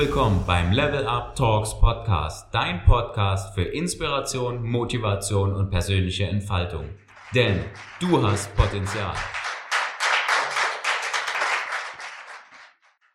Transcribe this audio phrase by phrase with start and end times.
[0.00, 6.86] willkommen beim Level Up Talks Podcast, dein Podcast für Inspiration, Motivation und persönliche Entfaltung.
[7.34, 7.62] Denn
[8.00, 9.12] du hast Potenzial.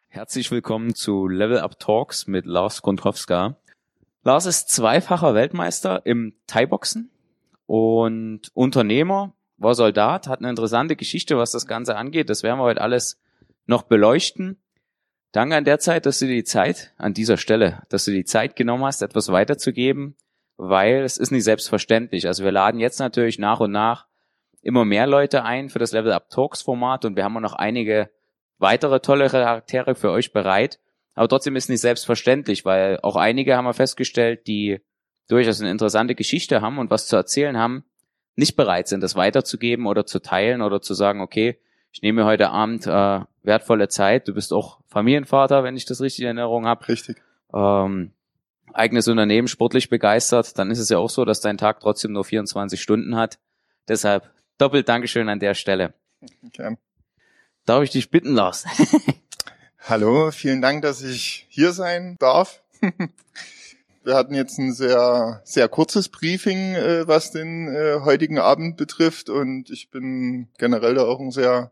[0.09, 3.57] Herzlich willkommen zu Level Up Talks mit Lars Kontrowska.
[4.21, 7.09] Lars ist zweifacher Weltmeister im Thai-Boxen
[7.65, 12.29] und Unternehmer, war Soldat, hat eine interessante Geschichte, was das Ganze angeht.
[12.29, 13.19] Das werden wir heute alles
[13.65, 14.61] noch beleuchten.
[15.35, 18.55] Danke an der Zeit, dass du die Zeit, an dieser Stelle, dass du die Zeit
[18.55, 20.15] genommen hast, etwas weiterzugeben,
[20.55, 22.25] weil es ist nicht selbstverständlich.
[22.25, 24.07] Also wir laden jetzt natürlich nach und nach
[24.61, 27.51] immer mehr Leute ein für das Level Up Talks Format und wir haben auch noch
[27.51, 28.09] einige
[28.59, 30.79] weitere tolle Charaktere für euch bereit.
[31.15, 34.79] Aber trotzdem ist nicht selbstverständlich, weil auch einige haben wir festgestellt, die
[35.27, 37.83] durchaus eine interessante Geschichte haben und was zu erzählen haben,
[38.37, 41.59] nicht bereit sind, das weiterzugeben oder zu teilen oder zu sagen, okay,
[41.91, 44.27] ich nehme heute Abend äh, wertvolle Zeit.
[44.27, 46.87] Du bist auch Familienvater, wenn ich das richtig in Erinnerung habe.
[46.87, 47.21] Richtig.
[47.53, 48.11] Ähm,
[48.73, 52.25] eigenes Unternehmen, sportlich begeistert, dann ist es ja auch so, dass dein Tag trotzdem nur
[52.25, 53.39] 24 Stunden hat.
[53.87, 55.93] Deshalb doppelt Dankeschön an der Stelle.
[56.51, 56.77] Gern.
[57.65, 58.65] Darf ich dich bitten, Lars?
[59.87, 62.61] Hallo, vielen Dank, dass ich hier sein darf.
[64.03, 69.29] Wir hatten jetzt ein sehr, sehr kurzes Briefing, äh, was den äh, heutigen Abend betrifft
[69.29, 71.71] und ich bin generell da auch ein sehr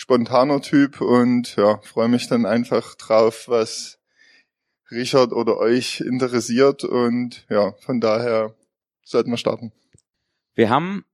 [0.00, 3.98] spontaner Typ und ja, freue mich dann einfach drauf, was
[4.90, 8.54] Richard oder euch interessiert und ja, von daher
[9.02, 9.72] sollten wir starten.
[10.54, 11.04] Wir haben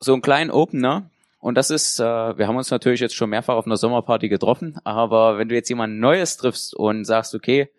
[0.00, 3.54] so einen kleinen Opener und das ist, äh, wir haben uns natürlich jetzt schon mehrfach
[3.54, 7.70] auf einer Sommerparty getroffen, aber wenn du jetzt jemand Neues triffst und sagst, okay,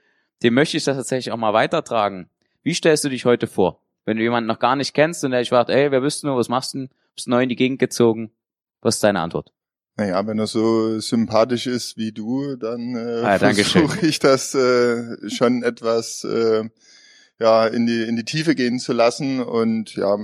[0.42, 2.32] dem möchte ich das tatsächlich auch mal weitertragen,
[2.64, 3.80] wie stellst du dich heute vor?
[4.06, 6.36] Wenn du jemanden noch gar nicht kennst und der dich fragt, ey, wer bist du,
[6.36, 8.32] was machst du, bist neu in die Gegend gezogen,
[8.82, 9.54] was ist deine Antwort?
[10.02, 15.30] Naja, wenn er so sympathisch ist wie du, dann äh, Ah, versuche ich das äh,
[15.30, 16.64] schon etwas äh,
[17.40, 19.42] ja in die in die Tiefe gehen zu lassen.
[19.42, 20.18] Und ja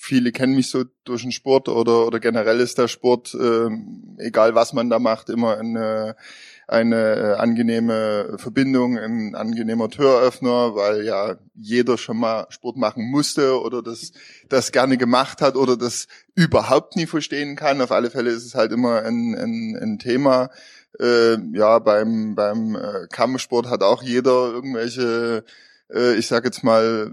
[0.00, 3.68] viele kennen mich so durch den Sport oder oder generell ist der Sport äh,
[4.18, 6.16] egal was man da macht immer eine
[6.68, 13.60] eine äh, angenehme Verbindung, ein angenehmer Türöffner, weil ja jeder schon mal Sport machen musste
[13.60, 14.12] oder das,
[14.48, 17.80] das gerne gemacht hat oder das überhaupt nie verstehen kann.
[17.80, 20.50] Auf alle Fälle ist es halt immer ein, ein, ein Thema.
[21.00, 25.44] Äh, ja, beim, beim äh, Kampfsport hat auch jeder irgendwelche,
[25.92, 27.10] äh, ich sag jetzt mal,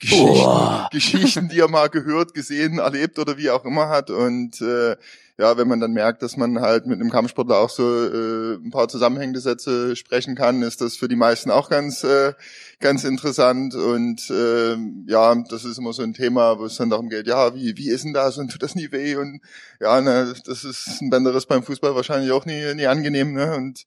[0.00, 4.10] Geschichten, Geschichten, die er mal gehört, gesehen, erlebt oder wie auch immer hat.
[4.10, 4.96] Und äh,
[5.36, 8.70] ja, wenn man dann merkt, dass man halt mit einem Kampfsportler auch so äh, ein
[8.70, 12.34] paar zusammenhängende Sätze sprechen kann, ist das für die meisten auch ganz äh,
[12.78, 13.74] ganz interessant.
[13.74, 17.54] Und äh, ja, das ist immer so ein Thema, wo es dann darum geht, ja,
[17.54, 19.16] wie wie ist denn das und tut das nie weh?
[19.16, 19.40] Und
[19.80, 23.56] ja, ne, das ist ein Bänderes beim Fußball wahrscheinlich auch nie nie angenehm, ne?
[23.56, 23.86] Und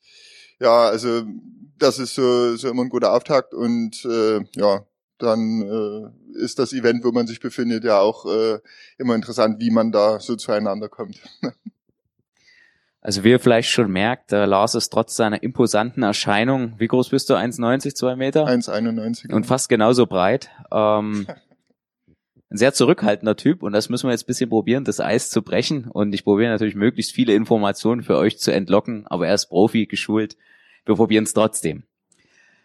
[0.59, 1.23] ja, also
[1.77, 3.53] das ist so so immer ein guter Auftakt.
[3.53, 4.85] Und äh, ja,
[5.19, 8.59] dann äh, ist das Event, wo man sich befindet, ja auch äh,
[8.97, 11.19] immer interessant, wie man da so zueinander kommt.
[12.99, 17.07] Also wie ihr vielleicht schon merkt, äh, Lars ist trotz seiner imposanten Erscheinung, wie groß
[17.07, 17.35] bist du?
[17.35, 18.45] 1,90, 2 Meter?
[18.45, 19.31] 1,91.
[19.33, 20.49] Und fast genauso breit.
[20.73, 21.25] Ähm,
[22.49, 25.41] ein sehr zurückhaltender Typ und das müssen wir jetzt ein bisschen probieren, das Eis zu
[25.41, 25.85] brechen.
[25.89, 29.85] Und ich probiere natürlich möglichst viele Informationen für euch zu entlocken, aber er ist Profi,
[29.85, 30.35] geschult.
[30.85, 31.83] Wir probieren es trotzdem.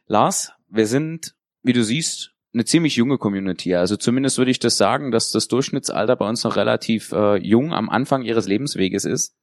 [0.06, 3.74] Lars, wir sind, wie du siehst, eine ziemlich junge Community.
[3.74, 7.72] Also zumindest würde ich das sagen, dass das Durchschnittsalter bei uns noch relativ äh, jung
[7.72, 9.34] am Anfang ihres Lebensweges ist.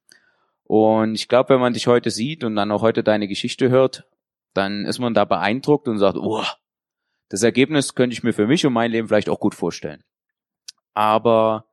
[0.64, 4.06] Und ich glaube, wenn man dich heute sieht und dann auch heute deine Geschichte hört,
[4.54, 6.44] dann ist man da beeindruckt und sagt, oh,
[7.28, 10.04] das Ergebnis könnte ich mir für mich und mein Leben vielleicht auch gut vorstellen.
[10.94, 11.66] Aber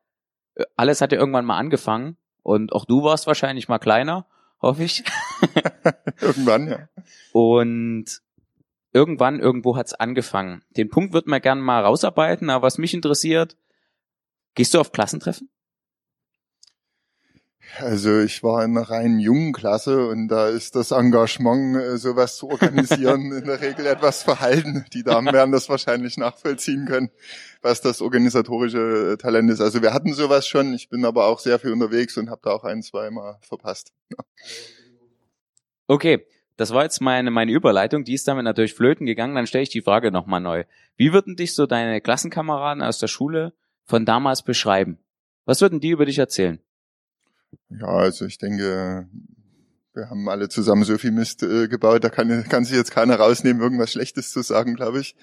[0.55, 4.25] äh, alles hat ja irgendwann mal angefangen und auch du warst wahrscheinlich mal kleiner,
[4.61, 5.03] hoffe ich.
[6.21, 6.89] Irgendwann, ja.
[7.33, 8.21] Und
[8.97, 10.63] irgendwann, irgendwo hat's angefangen.
[10.75, 13.55] Den Punkt wird man gerne mal rausarbeiten, aber was mich interessiert,
[14.55, 15.51] gehst du auf Klassentreffen?
[17.79, 22.37] Also ich war in einer rein jungen Klasse und da ist das Engagement, äh, sowas
[22.37, 24.85] zu organisieren, in der Regel etwas verhalten.
[24.93, 27.11] Die Damen werden das wahrscheinlich nachvollziehen können,
[27.61, 29.61] was das organisatorische Talent ist.
[29.61, 32.51] Also wir hatten sowas schon, ich bin aber auch sehr viel unterwegs und habe da
[32.51, 33.91] auch ein, zwei Mal verpasst.
[35.87, 36.25] Okay,
[36.57, 39.69] das war jetzt meine, meine Überleitung, die ist damit natürlich flöten gegangen, dann stelle ich
[39.69, 40.63] die Frage nochmal neu.
[40.95, 43.53] Wie würden dich so deine Klassenkameraden aus der Schule
[43.85, 44.97] von damals beschreiben?
[45.45, 46.59] Was würden die über dich erzählen?
[47.69, 49.07] Ja, also ich denke,
[49.93, 53.15] wir haben alle zusammen so viel Mist äh, gebaut, da kann, kann sich jetzt keiner
[53.15, 55.15] rausnehmen, irgendwas Schlechtes zu sagen, glaube ich.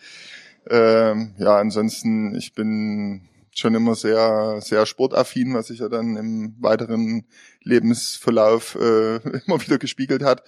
[0.71, 6.57] Ähm, ja, ansonsten, ich bin schon immer sehr, sehr sportaffin, was sich ja dann im
[6.61, 7.27] weiteren
[7.63, 9.17] Lebensverlauf äh,
[9.47, 10.43] immer wieder gespiegelt hat.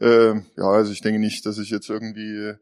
[0.00, 2.54] Äh, ja, also ich denke nicht, dass ich jetzt irgendwie,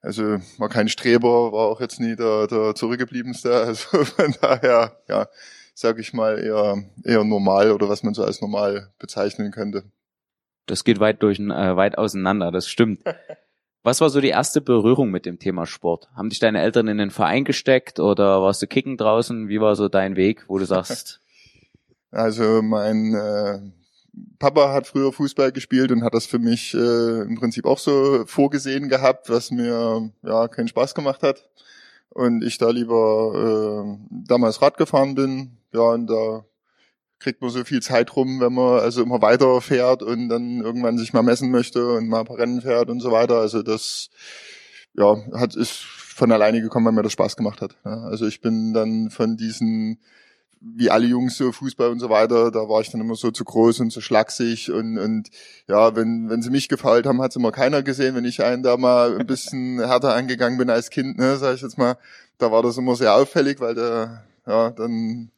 [0.00, 3.50] also war kein Streber, war auch jetzt nie der, der zurückgebliebenste.
[3.66, 5.28] Also von daher, ja,
[5.74, 9.84] sage ich mal eher eher normal oder was man so als normal bezeichnen könnte.
[10.66, 12.50] Das geht weit durch, äh, weit auseinander.
[12.50, 13.00] Das stimmt.
[13.84, 16.08] Was war so die erste Berührung mit dem Thema Sport?
[16.14, 19.48] Haben dich deine Eltern in den Verein gesteckt oder warst du kicken draußen?
[19.48, 21.20] Wie war so dein Weg, wo du sagst?
[22.14, 23.58] Also mein äh,
[24.38, 28.24] Papa hat früher Fußball gespielt und hat das für mich äh, im Prinzip auch so
[28.26, 31.48] vorgesehen gehabt, was mir ja keinen Spaß gemacht hat.
[32.10, 35.56] Und ich da lieber äh, damals Rad gefahren bin.
[35.72, 36.44] Ja, und da
[37.18, 40.98] kriegt man so viel Zeit rum, wenn man also immer weiter fährt und dann irgendwann
[40.98, 43.38] sich mal messen möchte und mal ein paar Rennen fährt und so weiter.
[43.38, 44.10] Also das
[44.94, 47.76] ja, hat ist von alleine gekommen, weil mir das Spaß gemacht hat.
[47.84, 50.00] Ja, also ich bin dann von diesen
[50.64, 53.44] wie alle Jungs so Fußball und so weiter, da war ich dann immer so zu
[53.44, 55.28] groß und zu schlaksig und, und
[55.66, 58.14] ja, wenn, wenn sie mich gefallen haben, hat es immer keiner gesehen.
[58.14, 61.62] Wenn ich einen da mal ein bisschen härter angegangen bin als Kind, ne, sag ich
[61.62, 61.96] jetzt mal,
[62.38, 65.30] da war das immer sehr auffällig, weil der, ja, dann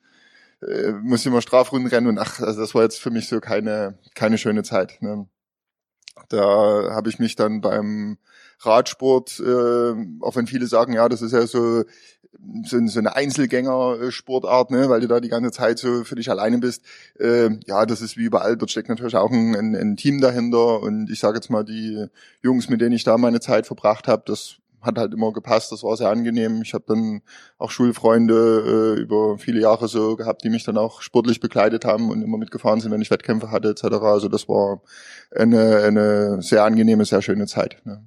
[0.62, 3.40] äh, muss ich immer Strafrunden rennen und ach, also das war jetzt für mich so
[3.40, 4.98] keine, keine schöne Zeit.
[5.00, 5.26] Ne.
[6.28, 6.40] Da
[6.90, 8.18] habe ich mich dann beim
[8.60, 11.84] Radsport, äh, auch wenn viele sagen, ja, das ist ja so,
[12.64, 16.58] so, so eine Einzelgänger-Sportart, ne, weil du da die ganze Zeit so für dich alleine
[16.58, 16.82] bist.
[17.18, 20.80] Äh, ja, das ist wie überall, dort steckt natürlich auch ein, ein, ein Team dahinter
[20.80, 22.06] und ich sage jetzt mal, die
[22.42, 25.82] Jungs, mit denen ich da meine Zeit verbracht habe, das hat halt immer gepasst, das
[25.82, 26.60] war sehr angenehm.
[26.62, 27.22] Ich habe dann
[27.58, 32.10] auch Schulfreunde äh, über viele Jahre so gehabt, die mich dann auch sportlich begleitet haben
[32.10, 33.84] und immer mitgefahren sind, wenn ich Wettkämpfe hatte etc.
[34.02, 34.82] Also das war
[35.34, 37.80] eine, eine sehr angenehme, sehr schöne Zeit.
[37.84, 38.04] Ne.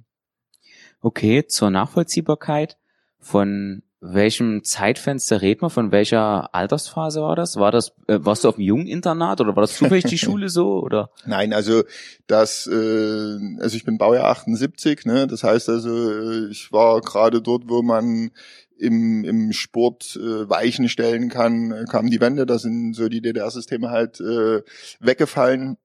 [1.00, 2.78] Okay, zur Nachvollziehbarkeit
[3.18, 5.70] von welchem Zeitfenster redet man?
[5.70, 7.56] Von welcher Altersphase war das?
[7.56, 10.80] War das, äh, warst du auf dem Jungeninternat oder war das zufällig die Schule so?
[10.80, 11.10] Oder?
[11.26, 11.82] Nein, also
[12.26, 15.26] das, äh, also ich bin Baujahr 78, ne?
[15.26, 18.30] Das heißt also, äh, ich war gerade dort, wo man
[18.78, 23.20] im, im Sport äh, Weichen stellen kann, äh, kamen die Wände, da sind so die
[23.20, 24.62] DDR-Systeme halt äh,
[25.00, 25.76] weggefallen.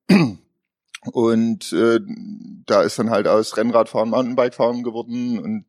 [1.12, 2.00] Und äh,
[2.66, 5.66] da ist dann halt aus Rennradfahren Mountainbikefahren geworden und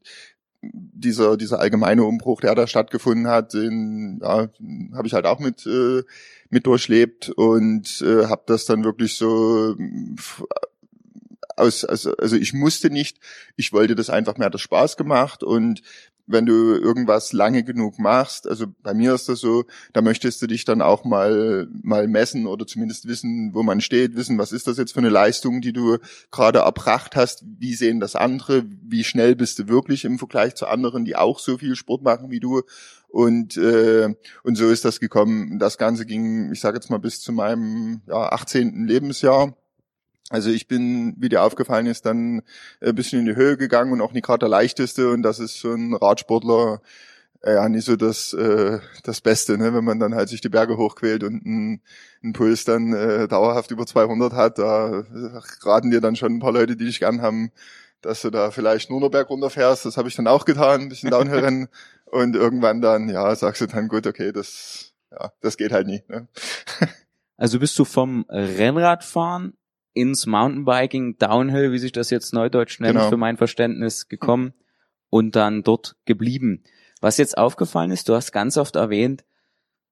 [0.72, 4.49] dieser, dieser allgemeine Umbruch, der da stattgefunden hat, den ja,
[4.94, 6.02] habe ich halt auch mit, äh,
[6.50, 9.76] mit durchlebt und äh, habe das dann wirklich so
[11.56, 13.19] aus, also, also ich musste nicht,
[13.56, 15.82] ich wollte das einfach, mir hat das Spaß gemacht und
[16.26, 20.46] wenn du irgendwas lange genug machst, also bei mir ist das so, da möchtest du
[20.46, 24.66] dich dann auch mal mal messen oder zumindest wissen, wo man steht, wissen, was ist
[24.66, 25.98] das jetzt für eine Leistung, die du
[26.30, 30.66] gerade erbracht hast, wie sehen das andere, wie schnell bist du wirklich im Vergleich zu
[30.66, 32.62] anderen, die auch so viel Sport machen wie du
[33.08, 35.58] und äh, und so ist das gekommen.
[35.58, 38.86] Das Ganze ging, ich sage jetzt mal bis zu meinem ja, 18.
[38.86, 39.56] Lebensjahr
[40.30, 42.42] also ich bin, wie dir aufgefallen ist, dann
[42.80, 45.58] ein bisschen in die Höhe gegangen und auch nicht gerade der leichteste und das ist
[45.58, 46.80] für einen Radsportler
[47.42, 49.74] äh, ja nicht so das äh, das Beste, ne?
[49.74, 51.82] wenn man dann halt sich die Berge hochquält und einen,
[52.22, 55.04] einen Puls dann äh, dauerhaft über 200 hat, da
[55.62, 57.52] raten dir dann schon ein paar Leute, die dich gern haben,
[58.00, 59.84] dass du da vielleicht nur noch Berg runterfährst.
[59.86, 61.69] Das habe ich dann auch getan, ein bisschen Downhill-Rennen
[62.06, 66.02] und irgendwann dann, ja, sagst du dann, gut, okay, das ja, das geht halt nie.
[66.08, 66.28] Ne?
[67.36, 69.54] Also bist du vom Rennradfahren
[69.94, 73.08] ins Mountainbiking, Downhill, wie sich das jetzt neudeutsch nennt, genau.
[73.08, 74.53] für mein Verständnis gekommen
[75.08, 76.65] und dann dort geblieben.
[77.01, 79.24] Was jetzt aufgefallen ist, du hast ganz oft erwähnt,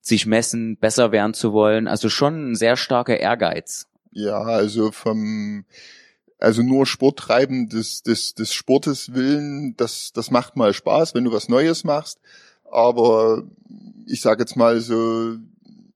[0.00, 3.86] sich messen, besser werden zu wollen, also schon ein sehr starker Ehrgeiz.
[4.10, 5.64] Ja, also vom,
[6.38, 11.24] also nur Sport treiben des, des, des Sportes willen, das, das macht mal Spaß, wenn
[11.24, 12.18] du was Neues machst.
[12.70, 13.44] Aber
[14.06, 15.36] ich sage jetzt mal so,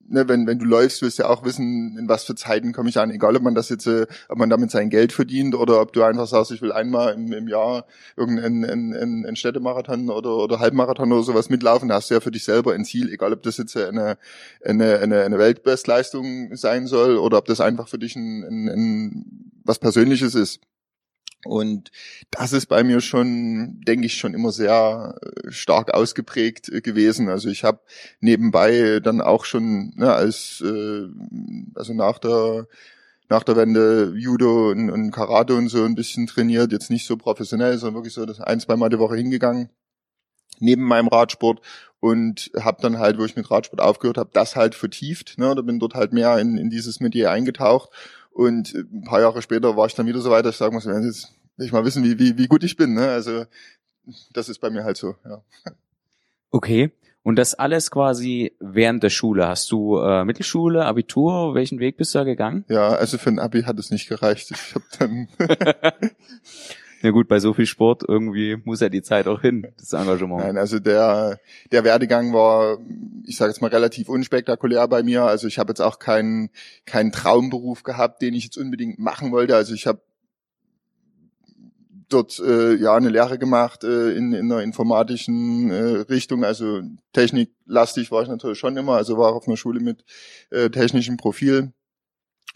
[0.09, 2.89] ne, wenn, wenn du läufst, wirst du ja auch wissen, in was für Zeiten komme
[2.89, 5.81] ich an, egal ob man das jetzt, äh, ob man damit sein Geld verdient oder
[5.81, 7.87] ob du einfach sagst, ich will einmal im, im Jahr
[8.17, 12.45] irgendeinen einen, einen, Städtemarathon oder, oder Halbmarathon oder sowas mitlaufen, hast du ja für dich
[12.45, 14.19] selber ein Ziel, egal ob das jetzt eine,
[14.65, 19.53] eine, eine, eine Weltbestleistung sein soll oder ob das einfach für dich ein, ein, ein
[19.65, 20.61] was Persönliches ist.
[21.47, 21.91] Und
[22.31, 27.29] das ist bei mir schon, denke ich, schon immer sehr äh, stark ausgeprägt äh, gewesen.
[27.29, 27.81] Also ich habe
[28.21, 31.07] nebenbei dann auch schon ne, als äh,
[31.75, 32.67] also nach der
[33.29, 37.17] nach der Wende Judo und, und Karate und so ein bisschen trainiert, jetzt nicht so
[37.17, 39.71] professionell, sondern wirklich so das ein, zwei Mal die Woche hingegangen
[40.59, 41.61] neben meinem Radsport
[42.00, 45.38] und habe dann halt, wo ich mit Radsport aufgehört habe, das halt vertieft.
[45.38, 47.91] Ne, da bin dort halt mehr in, in dieses Metier eingetaucht
[48.31, 50.85] und ein paar Jahre später war ich dann wieder so weit, dass ich sagen muss,
[50.85, 52.95] jetzt ich mal wissen, wie, wie, wie gut ich bin.
[52.95, 53.09] Ne?
[53.09, 53.45] Also
[54.33, 55.43] das ist bei mir halt so, ja.
[56.51, 56.93] Okay.
[57.23, 59.49] Und das alles quasi während der Schule.
[59.49, 62.65] Hast du äh, Mittelschule, Abitur, welchen Weg bist du da gegangen?
[62.69, 64.53] Ja, also für ein Abi hat es nicht gereicht.
[64.53, 65.29] Ich habe dann
[67.03, 70.43] Na gut, bei so viel Sport irgendwie muss ja die Zeit auch hin, das Engagement.
[70.43, 71.39] Nein, also der
[71.71, 72.79] der Werdegang war,
[73.25, 75.25] ich sage jetzt mal relativ unspektakulär bei mir.
[75.25, 76.51] Also ich habe jetzt auch keinen
[76.85, 79.57] keinen Traumberuf gehabt, den ich jetzt unbedingt machen wollte.
[79.57, 80.01] Also ich habe
[82.09, 86.81] dort äh, ja eine Lehre gemacht äh, in, in einer informatischen äh, Richtung, also
[87.13, 90.05] techniklastig war ich natürlich schon immer, also war auf einer Schule mit
[90.51, 91.73] äh, technischem Profil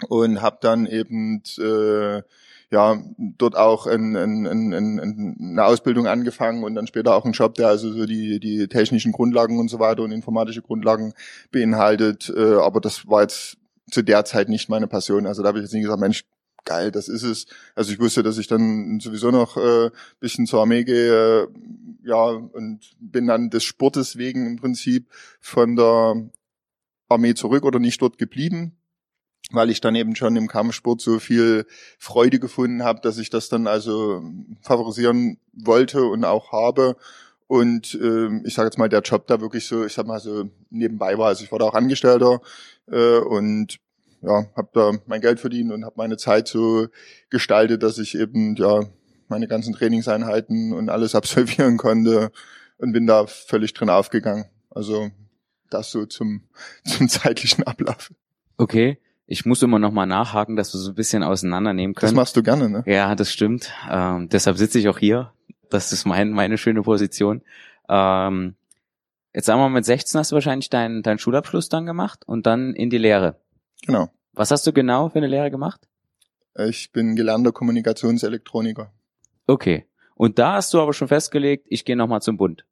[0.09, 2.23] und habe dann eben äh,
[2.71, 7.55] ja dort auch ein, ein, ein, eine Ausbildung angefangen und dann später auch einen Job,
[7.55, 11.13] der also so die die technischen Grundlagen und so weiter und informatische Grundlagen
[11.51, 13.57] beinhaltet, äh, aber das war jetzt
[13.91, 15.27] zu der Zeit nicht meine Passion.
[15.27, 16.25] Also da habe ich jetzt nicht gesagt, Mensch,
[16.65, 17.47] geil, das ist es.
[17.75, 19.91] Also ich wusste, dass ich dann sowieso noch äh,
[20.21, 21.49] bisschen zur Armee gehe, äh,
[22.05, 25.07] ja, und bin dann des Sportes wegen im Prinzip
[25.41, 26.31] von der
[27.09, 28.77] Armee zurück oder nicht dort geblieben,
[29.51, 31.67] weil ich dann eben schon im Kampfsport so viel
[31.99, 34.23] Freude gefunden habe, dass ich das dann also
[34.63, 36.97] favorisieren wollte und auch habe.
[37.47, 40.49] Und äh, ich sage jetzt mal, der Job da wirklich so, ich sag mal so
[40.71, 41.27] nebenbei war.
[41.27, 42.41] Also ich war da auch Angestellter
[42.87, 43.81] äh, und
[44.23, 46.89] ja, habe da mein Geld verdient und habe meine Zeit so
[47.31, 48.81] gestaltet, dass ich eben ja
[49.29, 52.31] meine ganzen Trainingseinheiten und alles absolvieren konnte
[52.79, 54.47] und bin da völlig drin aufgegangen.
[54.71, 55.11] Also
[55.71, 56.43] das so zum
[56.85, 58.13] zum zeitlichen Ablauf.
[58.57, 58.99] Okay.
[59.33, 62.11] Ich muss immer noch mal nachhaken, dass wir so ein bisschen auseinandernehmen können.
[62.11, 62.83] Das machst du gerne, ne?
[62.87, 63.73] Ja, das stimmt.
[63.89, 65.33] Ähm, deshalb sitze ich auch hier.
[65.71, 67.43] Das ist mein, meine schöne Position.
[67.89, 68.57] Ähm,
[69.33, 72.45] jetzt sagen wir mal, mit 16 hast du wahrscheinlich deinen deinen Schulabschluss dann gemacht und
[72.47, 73.41] dann in die Lehre.
[73.87, 74.09] Genau.
[74.33, 75.89] Was hast du genau für eine Lehre gemacht?
[76.69, 78.93] Ich bin gelernter Kommunikationselektroniker.
[79.47, 79.87] Okay.
[80.15, 82.65] Und da hast du aber schon festgelegt, ich gehe nochmal zum Bund.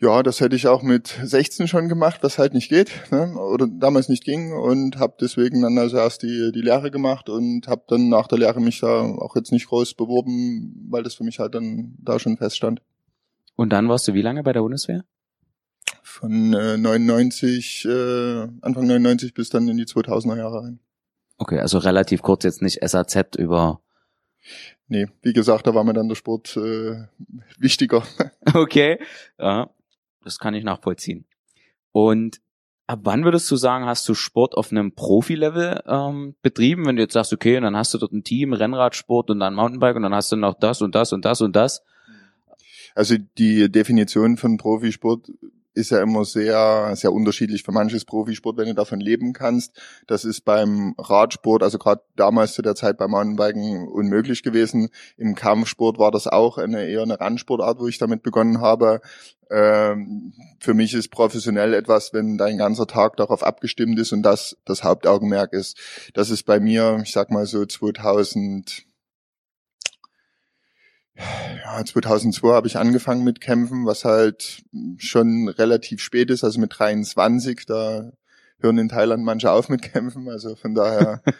[0.00, 3.34] Ja, das hätte ich auch mit 16 schon gemacht, was halt nicht geht, ne?
[3.38, 7.68] oder damals nicht ging und habe deswegen dann also erst die, die Lehre gemacht und
[7.68, 11.24] habe dann nach der Lehre mich da auch jetzt nicht groß beworben, weil das für
[11.24, 12.82] mich halt dann da schon feststand.
[13.56, 15.04] Und dann warst du wie lange bei der Bundeswehr?
[16.06, 20.78] Von äh, 99, äh, Anfang 99 bis dann in die 2000er Jahre rein.
[21.38, 23.80] Okay, also relativ kurz jetzt nicht SAZ über.
[24.86, 27.06] Nee, wie gesagt, da war mir dann der Sport äh,
[27.58, 28.04] wichtiger.
[28.52, 29.00] Okay,
[29.38, 29.70] ja,
[30.22, 31.24] das kann ich nachvollziehen.
[31.90, 32.42] Und
[32.86, 36.86] ab wann würdest du sagen, hast du Sport auf einem Profilevel ähm, betrieben?
[36.86, 39.54] Wenn du jetzt sagst, okay, und dann hast du dort ein Team, Rennradsport und dann
[39.54, 41.82] Mountainbike und dann hast du noch das und das und das und das.
[42.94, 45.32] Also die Definition von Profisport
[45.74, 47.62] ist ja immer sehr, sehr unterschiedlich.
[47.62, 49.72] Für manches Profisport, wenn du davon leben kannst.
[50.06, 54.88] Das ist beim Radsport, also gerade damals zu der Zeit beim Mountainbiken unmöglich gewesen.
[55.16, 59.00] Im Kampfsport war das auch eine eher eine Randsportart, wo ich damit begonnen habe.
[59.50, 64.56] Ähm, für mich ist professionell etwas, wenn dein ganzer Tag darauf abgestimmt ist und das
[64.64, 65.76] das Hauptaugenmerk ist.
[66.14, 68.84] Das ist bei mir, ich sag mal so 2000
[71.16, 74.64] ja, 2002 habe ich angefangen mit Kämpfen, was halt
[74.98, 78.12] schon relativ spät ist, also mit 23, da
[78.58, 81.22] hören in Thailand manche auf mit Kämpfen, also von daher.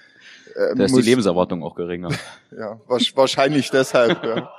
[0.56, 2.10] Äh, da ist die Lebenserwartung auch geringer.
[2.56, 4.52] Ja, wahrscheinlich deshalb, ja.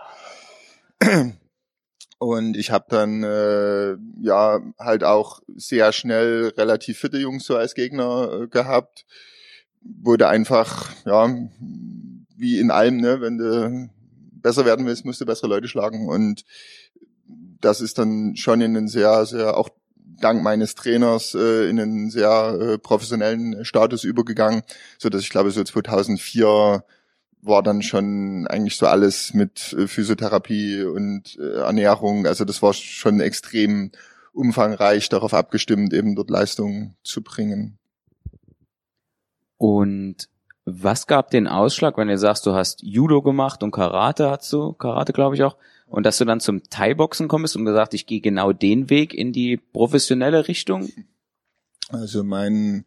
[2.18, 7.76] Und ich habe dann äh, ja halt auch sehr schnell relativ fitte Jungs so als
[7.76, 9.06] Gegner äh, gehabt.
[9.82, 11.34] Wurde einfach, ja,
[12.36, 13.90] wie in allem, ne, wenn du
[14.46, 16.08] besser werden willst, musst du bessere Leute schlagen.
[16.08, 16.46] Und
[17.60, 22.12] das ist dann schon in einen sehr, sehr, auch dank meines Trainers, äh, in einen
[22.12, 24.62] sehr äh, professionellen Status übergegangen,
[25.00, 26.84] so dass ich glaube, so 2004
[27.42, 32.28] war dann schon eigentlich so alles mit äh, Physiotherapie und äh, Ernährung.
[32.28, 33.92] Also das war schon extrem
[34.32, 37.80] umfangreich darauf abgestimmt, eben dort Leistungen zu bringen.
[39.58, 40.30] Und
[40.66, 44.74] was gab den Ausschlag, wenn du sagst, du hast Judo gemacht und Karate hast du,
[44.74, 45.56] Karate glaube ich auch,
[45.88, 49.32] und dass du dann zum Thai-Boxen kommst und gesagt, ich gehe genau den Weg in
[49.32, 50.90] die professionelle Richtung?
[51.90, 52.86] Also mein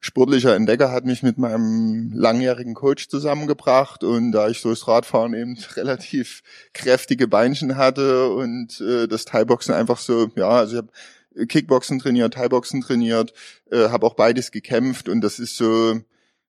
[0.00, 5.56] sportlicher Entdecker hat mich mit meinem langjährigen Coach zusammengebracht und da ich durchs Radfahren eben
[5.76, 6.42] relativ
[6.72, 12.34] kräftige Beinchen hatte und äh, das Thai-Boxen einfach so, ja, also ich habe Kickboxen trainiert,
[12.34, 13.32] Thai-Boxen trainiert,
[13.70, 16.00] äh, habe auch beides gekämpft und das ist so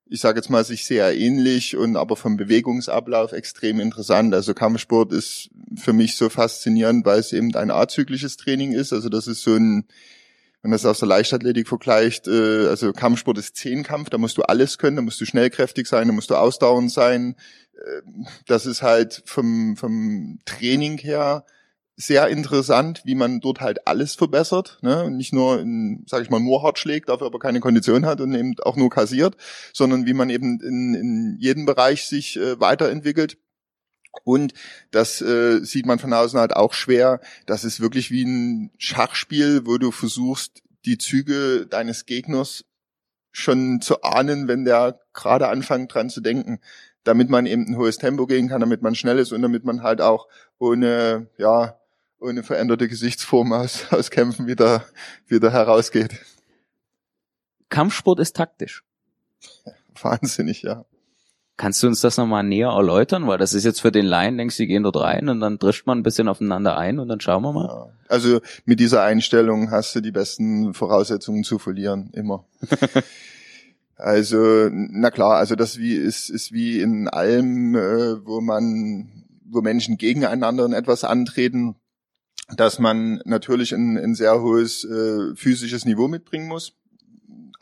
[0.09, 4.33] ich sage jetzt mal, sich sehr ähnlich und aber vom Bewegungsablauf extrem interessant.
[4.33, 8.93] Also Kampfsport ist für mich so faszinierend, weil es eben ein azyklisches Training ist.
[8.93, 9.85] Also das ist so ein,
[10.61, 14.43] wenn man das aus der Leichtathletik vergleicht, äh, also Kampfsport ist Zehnkampf, da musst du
[14.43, 17.35] alles können, da musst du schnellkräftig sein, da musst du ausdauernd sein.
[17.75, 18.01] Äh,
[18.45, 21.45] das ist halt vom, vom Training her
[21.95, 25.11] sehr interessant, wie man dort halt alles verbessert, ne?
[25.11, 28.33] Nicht nur, in, sag ich mal, nur hart schlägt, dafür aber keine Kondition hat und
[28.33, 29.37] eben auch nur kassiert,
[29.73, 33.37] sondern wie man eben in, in jedem Bereich sich äh, weiterentwickelt.
[34.23, 34.53] Und
[34.91, 37.19] das äh, sieht man von außen halt auch schwer.
[37.45, 42.65] Das ist wirklich wie ein Schachspiel, wo du versuchst, die Züge deines Gegners
[43.31, 46.59] schon zu ahnen, wenn der gerade anfängt dran zu denken,
[47.03, 49.83] damit man eben ein hohes Tempo gehen kann, damit man schnell ist und damit man
[49.83, 50.27] halt auch
[50.59, 51.79] ohne, ja,
[52.23, 54.85] ohne veränderte Gesichtsform aus, aus Kämpfen wieder,
[55.27, 56.19] wieder herausgeht.
[57.69, 58.83] Kampfsport ist taktisch.
[60.01, 60.85] Wahnsinnig, ja.
[61.55, 63.27] Kannst du uns das nochmal näher erläutern?
[63.27, 65.59] Weil das ist jetzt für den Laien, denkst du, die gehen dort rein und dann
[65.59, 67.67] drischt man ein bisschen aufeinander ein und dann schauen wir mal.
[67.67, 67.89] Ja.
[68.07, 72.47] Also mit dieser Einstellung hast du die besten Voraussetzungen zu verlieren, immer.
[73.95, 79.61] also, na klar, also das wie ist, ist wie in allem, äh, wo man, wo
[79.61, 81.75] Menschen gegeneinander in etwas antreten,
[82.49, 86.73] dass man natürlich ein, ein sehr hohes äh, physisches Niveau mitbringen muss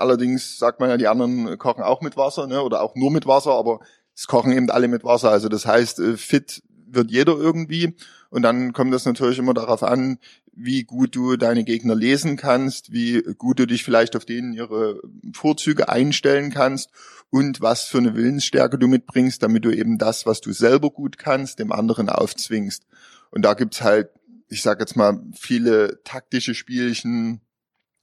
[0.02, 2.62] Allerdings sagt man ja, die anderen kochen auch mit Wasser, ne?
[2.64, 3.80] oder auch nur mit Wasser, aber
[4.16, 5.30] es kochen eben alle mit Wasser.
[5.30, 7.96] Also das heißt, äh, fit wird jeder irgendwie.
[8.30, 10.18] Und dann kommt das natürlich immer darauf an,
[10.54, 15.02] wie gut du deine Gegner lesen kannst, wie gut du dich vielleicht auf denen ihre
[15.34, 16.90] Vorzüge einstellen kannst
[17.30, 21.18] und was für eine Willensstärke du mitbringst, damit du eben das, was du selber gut
[21.18, 22.86] kannst, dem anderen aufzwingst.
[23.30, 24.10] Und da gibt's halt,
[24.52, 27.40] ich sag jetzt mal, viele taktische Spielchen,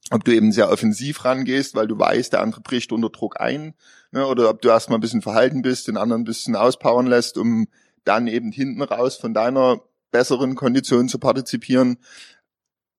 [0.09, 3.75] ob du eben sehr offensiv rangehst, weil du weißt, der andere bricht unter Druck ein,
[4.11, 7.37] ne, oder ob du erstmal ein bisschen verhalten bist, den anderen ein bisschen auspowern lässt,
[7.37, 7.67] um
[8.03, 11.97] dann eben hinten raus von deiner besseren Kondition zu partizipieren.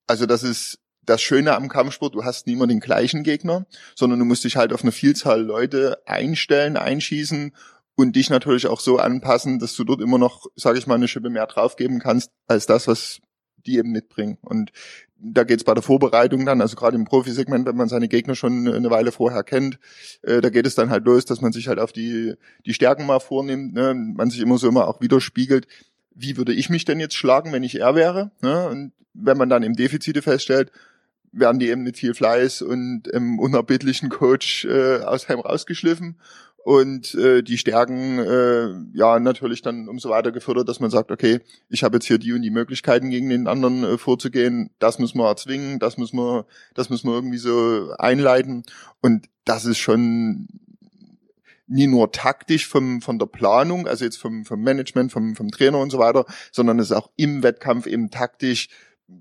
[0.06, 3.66] Also das ist das Schöne am Kampfsport, du hast nie immer den gleichen Gegner,
[3.96, 7.52] sondern du musst dich halt auf eine Vielzahl Leute einstellen, einschießen
[7.96, 11.08] und dich natürlich auch so anpassen, dass du dort immer noch, sage ich mal, eine
[11.08, 13.20] Schippe mehr draufgeben kannst als das, was
[13.66, 14.38] die eben mitbringen.
[14.42, 14.72] Und
[15.18, 18.34] da geht es bei der Vorbereitung dann, also gerade im Profisegment, wenn man seine Gegner
[18.34, 19.78] schon eine Weile vorher kennt,
[20.22, 23.06] äh, da geht es dann halt los, dass man sich halt auf die, die Stärken
[23.06, 23.94] mal vornimmt, ne?
[23.94, 25.66] man sich immer so immer auch widerspiegelt,
[26.14, 28.30] wie würde ich mich denn jetzt schlagen, wenn ich er wäre?
[28.40, 28.68] Ne?
[28.68, 30.70] Und wenn man dann eben Defizite feststellt,
[31.32, 36.16] werden die eben mit viel Fleiß und im unerbittlichen Coach äh, aus Heim rausgeschliffen
[36.64, 41.40] und äh, die Stärken äh, ja natürlich dann umso weiter gefördert, dass man sagt, okay,
[41.68, 45.18] ich habe jetzt hier die und die Möglichkeiten gegen den anderen äh, vorzugehen, das müssen
[45.18, 48.64] wir erzwingen, das müssen wir, das müssen wir irgendwie so einleiten.
[49.00, 50.48] Und das ist schon
[51.66, 55.78] nie nur taktisch vom, von der Planung, also jetzt vom, vom Management, vom, vom Trainer
[55.78, 58.68] und so weiter, sondern es ist auch im Wettkampf eben taktisch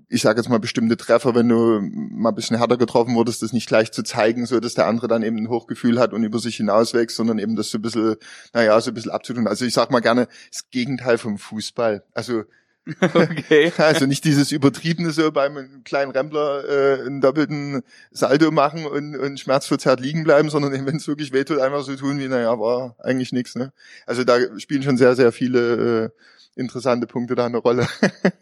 [0.08, 3.52] ich sage jetzt mal bestimmte Treffer, wenn du mal ein bisschen härter getroffen wurdest, das
[3.52, 6.40] nicht gleich zu zeigen, so dass der andere dann eben ein Hochgefühl hat und über
[6.40, 8.16] sich hinauswächst, sondern eben das so ein bisschen,
[8.52, 9.46] naja, so ein bisschen abzutun.
[9.46, 12.02] Also ich sag mal gerne das Gegenteil vom Fußball.
[12.12, 12.42] Also
[13.00, 13.72] Okay.
[13.78, 19.38] Also nicht dieses übertriebene so beim kleinen Rempler äh, einen doppelten Salto machen und, und
[19.38, 23.32] schmerzverzerrt liegen bleiben, sondern wenn es wirklich wehtut, einfach so tun wie, naja, war eigentlich
[23.32, 23.54] nichts.
[23.54, 23.72] Ne?
[24.06, 27.86] Also da spielen schon sehr, sehr viele äh, interessante Punkte da eine Rolle.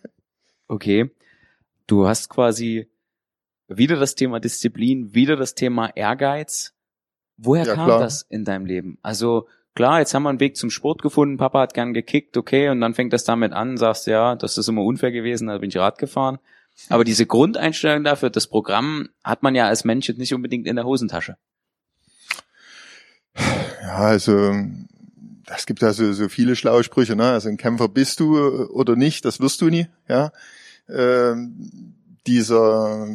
[0.68, 1.10] okay
[1.88, 2.88] du hast quasi
[3.66, 6.74] wieder das Thema Disziplin, wieder das Thema Ehrgeiz.
[7.36, 8.00] Woher ja, kam klar.
[8.00, 8.98] das in deinem Leben?
[9.02, 12.68] Also klar, jetzt haben wir einen Weg zum Sport gefunden, Papa hat gern gekickt, okay,
[12.68, 15.70] und dann fängt das damit an, sagst ja, das ist immer unfair gewesen, da bin
[15.70, 16.38] ich Rad gefahren.
[16.88, 20.76] Aber diese Grundeinstellung dafür, das Programm hat man ja als Mensch jetzt nicht unbedingt in
[20.76, 21.36] der Hosentasche.
[23.82, 24.54] Ja, also
[25.46, 27.30] es gibt ja so, so viele schlaue Sprüche, ne?
[27.30, 30.30] Also ein Kämpfer bist du oder nicht, das wirst du nie, ja
[30.88, 31.34] äh,
[32.26, 33.08] dieser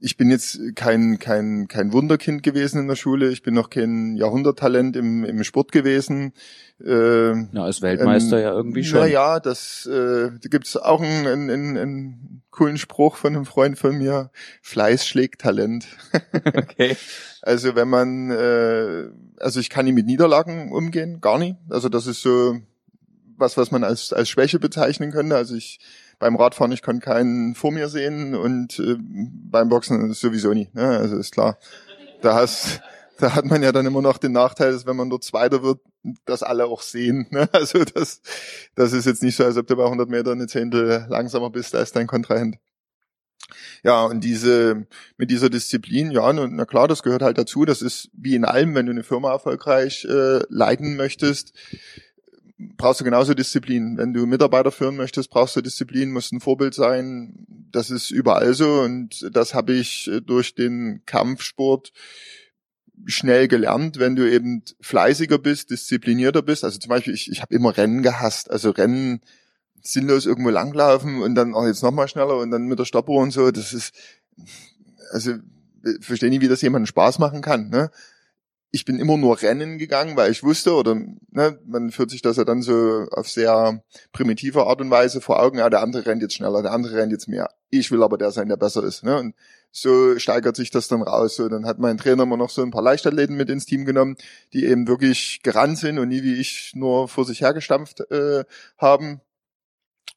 [0.00, 3.30] ich bin jetzt kein, kein, kein Wunderkind gewesen in der Schule.
[3.30, 6.32] Ich bin noch kein Jahrhunderttalent im, im Sport gewesen.
[6.80, 9.00] Äh, Na, als Weltmeister ähm, ja irgendwie schon.
[9.00, 13.76] Naja, das äh, da gibt's auch einen, einen, einen, einen coolen Spruch von einem Freund
[13.76, 14.30] von mir.
[14.62, 15.86] Fleiß schlägt Talent.
[16.44, 16.96] okay.
[17.42, 21.56] Also wenn man, äh, also ich kann nie mit Niederlagen umgehen, gar nicht.
[21.68, 22.56] Also das ist so
[23.38, 25.36] was, was man als, als Schwäche bezeichnen könnte.
[25.36, 25.80] Also ich
[26.18, 30.74] beim Radfahren, ich kann keinen vor mir sehen und äh, beim Boxen sowieso nicht.
[30.74, 30.86] Ne?
[30.86, 31.58] Also ist klar.
[32.22, 32.80] Da hast,
[33.18, 35.80] da hat man ja dann immer noch den Nachteil, dass wenn man dort Zweiter wird,
[36.24, 37.26] dass alle auch sehen.
[37.30, 37.48] Ne?
[37.52, 38.20] Also das,
[38.74, 41.74] das ist jetzt nicht so, als ob du bei 100 Meter eine Zehntel langsamer bist
[41.74, 42.58] als dein Kontrahent.
[43.82, 47.64] Ja, und diese, mit dieser Disziplin, ja, na klar, das gehört halt dazu.
[47.64, 51.52] Das ist wie in allem, wenn du eine Firma erfolgreich äh, leiten möchtest,
[52.58, 53.96] brauchst du genauso Disziplin.
[53.96, 57.46] Wenn du Mitarbeiter führen möchtest, brauchst du Disziplin, musst ein Vorbild sein.
[57.70, 61.92] Das ist überall so und das habe ich äh, durch den Kampfsport
[63.06, 66.64] schnell gelernt, wenn du eben fleißiger bist, disziplinierter bist.
[66.64, 68.50] Also zum Beispiel, ich, ich habe immer Rennen gehasst.
[68.50, 69.20] Also Rennen
[69.82, 73.30] sinnlos irgendwo langlaufen und dann auch jetzt nochmal schneller und dann mit der Stoppuhr und
[73.30, 73.50] so.
[73.52, 73.94] Das ist,
[75.12, 75.34] also
[76.00, 77.68] verstehe nicht, wie das jemandem Spaß machen kann.
[77.70, 77.90] Ne?
[78.70, 82.36] Ich bin immer nur Rennen gegangen, weil ich wusste, oder ne, man führt sich das
[82.36, 86.20] ja dann so auf sehr primitive Art und Weise vor Augen, ja, der andere rennt
[86.20, 87.48] jetzt schneller, der andere rennt jetzt mehr.
[87.70, 89.04] Ich will aber der sein, der besser ist.
[89.04, 89.18] Ne?
[89.18, 89.34] Und
[89.70, 91.36] so steigert sich das dann raus.
[91.36, 94.16] So, dann hat mein Trainer immer noch so ein paar Leichtathleten mit ins Team genommen,
[94.52, 98.44] die eben wirklich gerannt sind und nie wie ich nur vor sich hergestampft äh,
[98.76, 99.20] haben.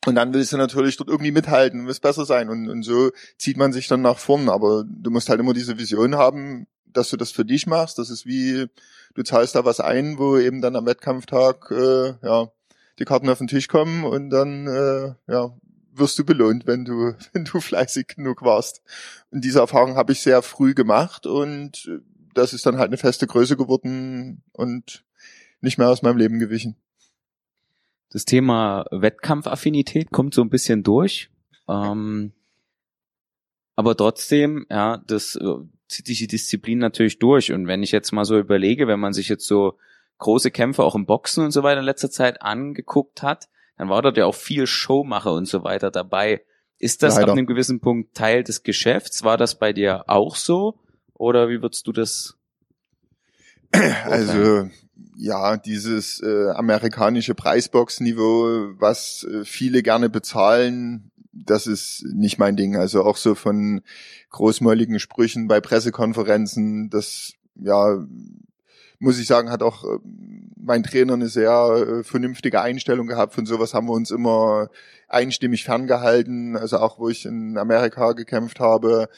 [0.07, 2.49] Und dann willst du natürlich dort irgendwie mithalten, willst besser sein.
[2.49, 4.49] Und, und so zieht man sich dann nach vorn.
[4.49, 7.97] Aber du musst halt immer diese Vision haben, dass du das für dich machst.
[7.97, 8.67] Das ist wie,
[9.13, 12.51] du zahlst da was ein, wo eben dann am Wettkampftag äh, ja,
[12.99, 15.55] die Karten auf den Tisch kommen und dann äh, ja,
[15.93, 18.81] wirst du belohnt, wenn du, wenn du fleißig genug warst.
[19.31, 22.01] Und diese Erfahrung habe ich sehr früh gemacht und
[22.33, 25.03] das ist dann halt eine feste Größe geworden und
[25.59, 26.75] nicht mehr aus meinem Leben gewichen.
[28.09, 31.29] Das Thema Wettkampfaffinität kommt so ein bisschen durch.
[31.67, 32.33] Ähm,
[33.75, 35.55] aber trotzdem, ja, das äh,
[35.91, 37.51] zieht sich die Disziplin natürlich durch.
[37.51, 39.77] Und wenn ich jetzt mal so überlege, wenn man sich jetzt so
[40.17, 44.01] große Kämpfe auch im Boxen und so weiter in letzter Zeit angeguckt hat, dann war
[44.01, 46.43] dort ja auch viel Showmacher und so weiter dabei.
[46.77, 47.31] Ist das Leider.
[47.31, 49.23] ab einem gewissen Punkt Teil des Geschäfts?
[49.23, 50.79] War das bei dir auch so?
[51.13, 52.37] Oder wie würdest du das?
[54.05, 54.69] Also
[55.15, 62.75] ja, dieses äh, amerikanische Preisbox-Niveau, was äh, viele gerne bezahlen, das ist nicht mein Ding.
[62.75, 63.81] Also auch so von
[64.29, 68.05] großmäuligen Sprüchen bei Pressekonferenzen, das ja
[69.01, 69.97] muss ich sagen, hat auch äh,
[70.55, 73.33] mein Trainer eine sehr äh, vernünftige Einstellung gehabt.
[73.33, 74.69] Von sowas haben wir uns immer
[75.07, 76.55] einstimmig ferngehalten.
[76.55, 79.09] Also auch wo ich in Amerika gekämpft habe,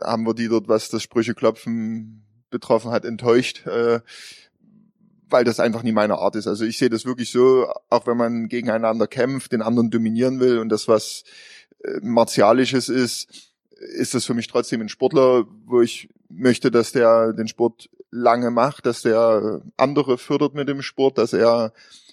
[0.00, 3.66] haben wir die dort, was das Sprücheklopfen betroffen hat, enttäuscht.
[5.30, 6.46] Weil das einfach nie meine Art ist.
[6.46, 10.58] Also ich sehe das wirklich so, auch wenn man gegeneinander kämpft, den anderen dominieren will
[10.58, 11.24] und das was
[11.84, 17.32] äh, martialisches ist, ist das für mich trotzdem ein Sportler, wo ich möchte, dass der
[17.32, 21.72] den Sport lange macht, dass der andere fördert mit dem Sport, dass er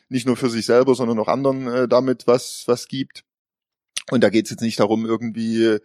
[0.10, 3.24] nicht nur für sich selber, sondern auch anderen äh, damit was was gibt.
[4.10, 5.80] Und da geht es jetzt nicht darum, irgendwie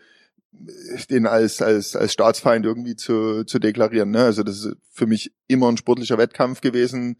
[1.11, 4.11] den als als als Staatsfeind irgendwie zu zu deklarieren.
[4.11, 4.25] Ne?
[4.25, 7.19] Also das ist für mich immer ein sportlicher Wettkampf gewesen,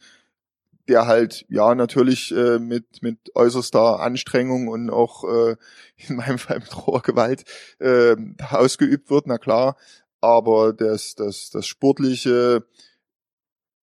[0.89, 5.57] der halt ja natürlich äh, mit mit äußerster Anstrengung und auch äh,
[6.09, 7.45] in meinem Fall mit roher Gewalt
[7.79, 8.17] äh,
[8.51, 9.77] ausgeübt wird, na klar.
[10.21, 12.65] Aber das das das sportliche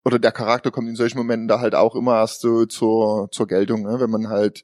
[0.05, 3.47] oder der Charakter kommt in solchen Momenten da halt auch immer erst so zur zur
[3.47, 3.99] Geltung, ne?
[3.99, 4.63] wenn man halt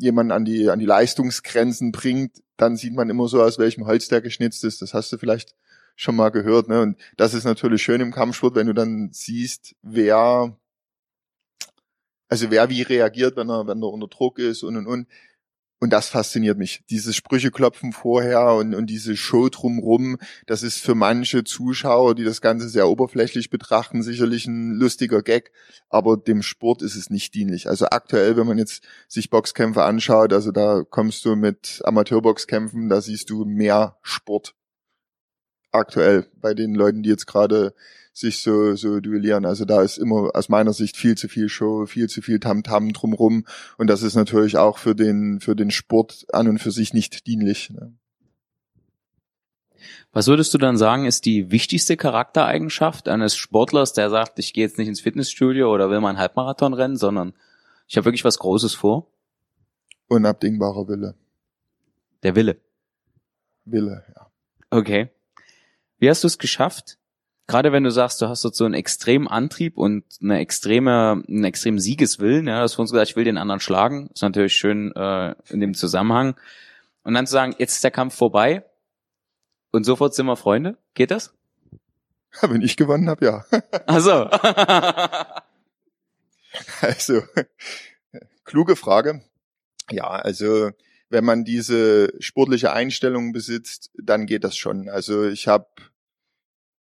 [0.00, 4.08] jemanden an die an die Leistungsgrenzen bringt, dann sieht man immer so aus welchem Holz
[4.08, 4.82] der geschnitzt ist.
[4.82, 5.54] Das hast du vielleicht
[5.96, 6.80] schon mal gehört, ne?
[6.82, 10.56] Und das ist natürlich schön im Kampfsport, wenn du dann siehst, wer
[12.30, 15.08] also wer wie reagiert, wenn er, wenn er unter Druck ist und und und.
[15.82, 16.82] Und das fasziniert mich.
[16.90, 22.42] Dieses Sprücheklopfen vorher und, und diese Show drumrum, das ist für manche Zuschauer, die das
[22.42, 25.52] Ganze sehr oberflächlich betrachten, sicherlich ein lustiger Gag,
[25.88, 27.66] aber dem Sport ist es nicht dienlich.
[27.66, 33.00] Also aktuell, wenn man jetzt sich Boxkämpfe anschaut, also da kommst du mit Amateurboxkämpfen, da
[33.00, 34.54] siehst du mehr Sport
[35.72, 37.74] aktuell bei den Leuten, die jetzt gerade
[38.12, 39.44] sich so, so duellieren.
[39.46, 42.88] Also da ist immer aus meiner Sicht viel zu viel Show, viel zu viel Tamtam
[42.88, 43.44] -Tam drumrum.
[43.78, 47.26] Und das ist natürlich auch für den, für den Sport an und für sich nicht
[47.26, 47.70] dienlich.
[47.70, 47.94] Ne?
[50.12, 54.64] Was würdest du dann sagen, ist die wichtigste Charaktereigenschaft eines Sportlers, der sagt, ich gehe
[54.64, 57.32] jetzt nicht ins Fitnessstudio oder will mal einen Halbmarathon rennen, sondern
[57.86, 59.06] ich habe wirklich was Großes vor?
[60.08, 61.14] Unabdingbarer Wille.
[62.24, 62.56] Der Wille.
[63.64, 64.26] Wille, ja.
[64.70, 65.10] Okay.
[66.00, 66.98] Wie hast du es geschafft,
[67.46, 71.78] gerade wenn du sagst, du hast so einen extremen Antrieb und eine extreme, einen extremen
[71.78, 75.34] Siegeswillen, ja, das hast uns gesagt, ich will den anderen schlagen, ist natürlich schön äh,
[75.50, 76.36] in dem Zusammenhang.
[77.02, 78.64] Und dann zu sagen, jetzt ist der Kampf vorbei
[79.72, 81.34] und sofort sind wir Freunde, geht das?
[82.40, 83.44] Wenn ich gewonnen habe, ja.
[83.86, 84.12] Ach so.
[86.80, 87.22] also,
[88.44, 89.22] kluge Frage.
[89.90, 90.70] Ja, also
[91.10, 94.88] wenn man diese sportliche Einstellung besitzt, dann geht das schon.
[94.88, 95.66] Also ich habe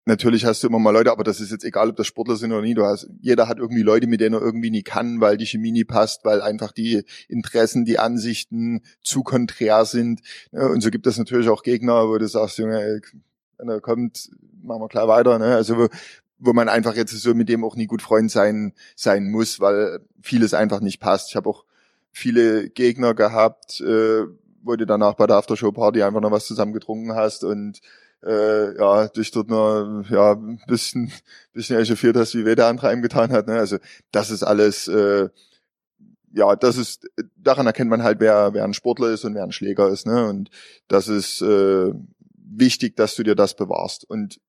[0.08, 2.52] Natürlich hast du immer mal Leute, aber das ist jetzt egal, ob das Sportler sind
[2.52, 2.74] oder nie.
[2.74, 5.72] Du hast, jeder hat irgendwie Leute, mit denen er irgendwie nie kann, weil die Chemie
[5.72, 10.20] nie passt, weil einfach die Interessen, die Ansichten zu konträr sind.
[10.52, 13.00] Und so gibt es natürlich auch Gegner, wo du sagst, Junge,
[13.58, 14.30] wenn er kommt,
[14.62, 15.40] machen wir klar weiter.
[15.40, 15.56] Ne?
[15.56, 15.88] Also wo,
[16.38, 19.98] wo man einfach jetzt so mit dem auch nie gut Freund sein sein muss, weil
[20.22, 21.30] vieles einfach nicht passt.
[21.30, 21.64] Ich habe auch
[22.16, 24.24] viele Gegner gehabt, äh,
[24.62, 27.80] wo du danach bei der Aftershow Party einfach noch was zusammen getrunken hast und
[28.24, 31.12] äh, ja, dich dort nur ja, ein bisschen,
[31.52, 33.46] bisschen echauffiert hast, wie weh der andere einem getan hat.
[33.46, 33.58] Ne?
[33.58, 33.76] Also
[34.12, 35.28] das ist alles, äh,
[36.32, 39.52] ja, das ist, daran erkennt man halt, wer, wer ein Sportler ist und wer ein
[39.52, 40.06] Schläger ist.
[40.06, 40.26] Ne?
[40.26, 40.48] Und
[40.88, 41.92] das ist äh,
[42.34, 44.08] wichtig, dass du dir das bewahrst.
[44.08, 44.40] Und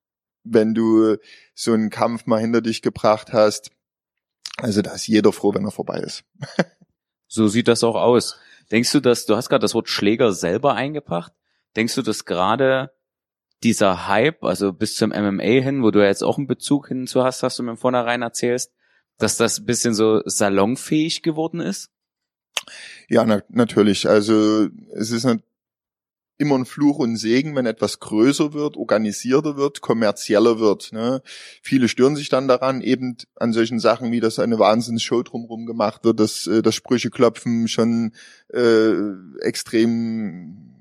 [0.45, 1.17] wenn du
[1.53, 3.71] so einen Kampf mal hinter dich gebracht hast,
[4.56, 6.23] also da ist jeder froh, wenn er vorbei ist.
[7.28, 8.40] so sieht das auch aus.
[8.72, 11.34] Denkst du, dass du hast gerade das Wort Schläger selber eingebracht?
[11.76, 12.92] Denkst du, dass gerade
[13.63, 17.24] dieser Hype, also bis zum MMA hin, wo du ja jetzt auch einen Bezug hinzu
[17.24, 18.72] hast, hast du mir vornherein erzählst,
[19.18, 21.90] dass das ein bisschen so salonfähig geworden ist?
[23.08, 24.08] Ja, na, natürlich.
[24.08, 25.26] Also es ist
[26.38, 30.91] immer ein Fluch und Segen, wenn etwas größer wird, organisierter wird, kommerzieller wird.
[30.93, 31.21] Ne?
[31.62, 36.04] Viele stören sich dann daran, eben an solchen Sachen, wie das eine Wahnsinnsshow drumherum gemacht
[36.04, 38.13] wird, dass äh, das Sprücheklopfen schon
[38.54, 38.91] äh,
[39.41, 40.77] extrem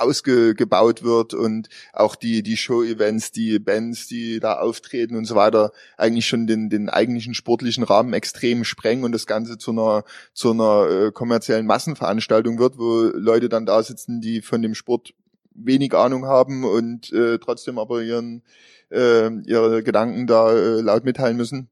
[0.00, 5.72] ausgebaut wird und auch die die Show-Events, die Bands, die da auftreten und so weiter,
[5.96, 10.52] eigentlich schon den den eigentlichen sportlichen Rahmen extrem sprengen und das Ganze zu einer zu
[10.52, 15.14] einer äh, kommerziellen Massenveranstaltung wird, wo Leute dann da sitzen, die von dem Sport
[15.54, 18.42] wenig Ahnung haben und äh, trotzdem aber ihren
[18.90, 21.68] äh, ihre Gedanken da äh, laut mitteilen müssen.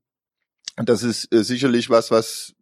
[0.77, 2.56] Das ist äh, sicherlich was, was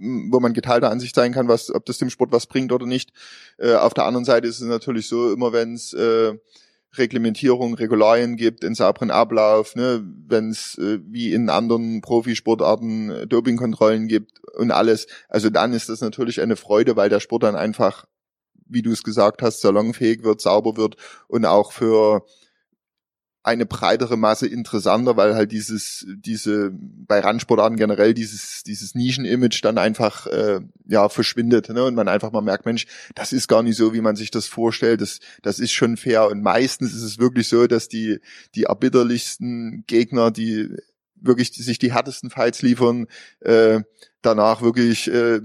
[0.00, 3.10] wo man geteilter Ansicht sein kann, was, ob das dem Sport was bringt oder nicht.
[3.58, 6.34] Äh, auf der anderen Seite ist es natürlich so, immer wenn es äh,
[6.96, 13.26] Reglementierung, Regularien gibt, einen sauberen Ablauf, ne, wenn es äh, wie in anderen Profisportarten äh,
[13.26, 17.54] Dopingkontrollen gibt und alles, also dann ist das natürlich eine Freude, weil der Sport dann
[17.54, 18.06] einfach,
[18.66, 20.96] wie du es gesagt hast, salonfähig wird, sauber wird
[21.28, 22.24] und auch für
[23.42, 29.78] eine breitere Masse interessanter, weil halt dieses, diese, bei Randsportarten generell dieses, dieses Nischen-Image dann
[29.78, 31.84] einfach, äh, ja, verschwindet, ne?
[31.84, 34.46] Und man einfach mal merkt, Mensch, das ist gar nicht so, wie man sich das
[34.46, 36.28] vorstellt, das, das ist schon fair.
[36.28, 38.20] Und meistens ist es wirklich so, dass die,
[38.54, 40.68] die erbitterlichsten Gegner, die
[41.20, 43.06] wirklich sich die härtesten Fights liefern,
[43.40, 43.80] äh,
[44.22, 45.40] danach wirklich äh,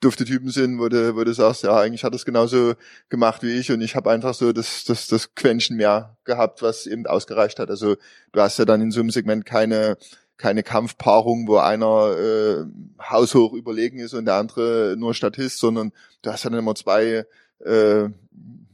[0.00, 2.74] dufte Typen sind, wo du, wo du sagst, ja, eigentlich hat es genauso
[3.08, 6.86] gemacht wie ich und ich habe einfach so das, das, das Quäntchen mehr gehabt, was
[6.86, 7.70] eben ausgereicht hat.
[7.70, 7.96] Also
[8.32, 9.96] du hast ja dann in so einem Segment keine
[10.40, 12.64] keine Kampfpaarung, wo einer äh,
[12.98, 15.92] haushoch überlegen ist und der andere nur Statist, sondern
[16.22, 17.26] du hast dann immer zwei
[17.62, 18.08] äh,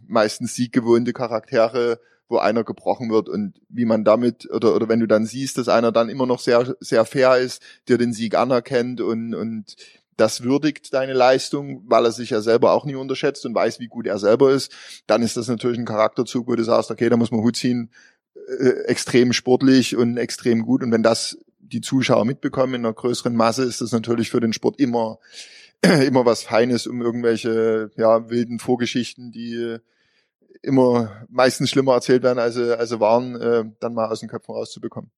[0.06, 5.06] meistens sieggewohnte Charaktere, wo einer gebrochen wird und wie man damit oder oder wenn du
[5.06, 9.00] dann siehst, dass einer dann immer noch sehr sehr fair ist, der den Sieg anerkennt
[9.00, 9.76] und und
[10.16, 13.88] das würdigt deine Leistung, weil er sich ja selber auch nie unterschätzt und weiß, wie
[13.88, 14.72] gut er selber ist,
[15.06, 17.90] dann ist das natürlich ein Charakterzug, wo du sagst, okay, da muss man Hut ziehen,
[18.58, 20.82] äh, extrem sportlich und extrem gut.
[20.82, 24.52] Und wenn das die Zuschauer mitbekommen in einer größeren Masse, ist das natürlich für den
[24.52, 25.18] Sport immer
[25.82, 29.78] immer was Feines, um irgendwelche ja wilden Vorgeschichten, die
[30.62, 34.28] immer meistens schlimmer erzählt werden, als sie, als sie waren, äh, dann mal aus den
[34.28, 35.10] Köpfen rauszubekommen.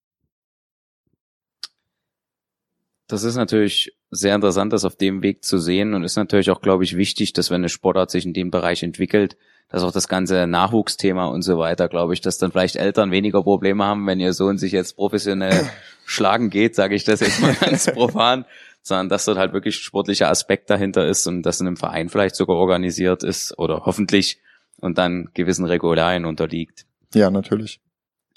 [3.09, 6.61] Das ist natürlich sehr interessant, das auf dem Weg zu sehen und ist natürlich auch,
[6.61, 9.37] glaube ich, wichtig, dass wenn eine Sportart sich in dem Bereich entwickelt,
[9.71, 13.43] dass auch das ganze Nachwuchsthema und so weiter, glaube ich, dass dann vielleicht Eltern weniger
[13.43, 15.69] Probleme haben, wenn ihr Sohn sich jetzt professionell
[16.07, 18.45] schlagen geht, sage ich das jetzt mal ganz profan,
[18.83, 22.37] sondern dass dort halt wirklich sportlicher Aspekt dahinter ist und dass in einem Verein vielleicht
[22.37, 24.39] sogar organisiert ist oder hoffentlich
[24.81, 26.87] und dann gewissen Regularien unterliegt.
[27.15, 27.81] Ja, natürlich.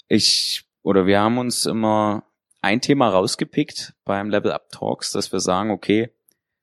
[0.08, 2.24] Ich oder wir haben uns immer
[2.60, 6.12] ein Thema rausgepickt beim Level Up Talks, dass wir sagen, okay,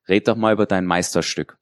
[0.08, 1.58] red doch mal über dein Meisterstück.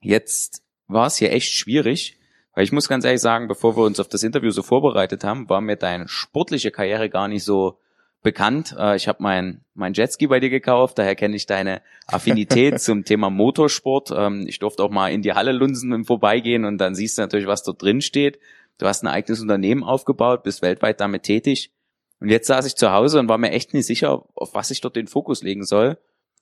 [0.00, 2.18] Jetzt war es hier echt schwierig,
[2.54, 5.48] weil ich muss ganz ehrlich sagen, bevor wir uns auf das Interview so vorbereitet haben,
[5.48, 7.78] war mir deine sportliche Karriere gar nicht so
[8.22, 8.74] bekannt.
[8.78, 13.04] Äh, ich habe mein, mein Jetski bei dir gekauft, daher kenne ich deine Affinität zum
[13.04, 14.10] Thema Motorsport.
[14.16, 17.22] Ähm, ich durfte auch mal in die Halle lunsen im Vorbeigehen und dann siehst du
[17.22, 18.38] natürlich, was dort drin steht.
[18.78, 21.72] Du hast ein eigenes Unternehmen aufgebaut, bist weltweit damit tätig.
[22.20, 24.80] Und jetzt saß ich zu Hause und war mir echt nicht sicher, auf was ich
[24.80, 25.98] dort den Fokus legen soll.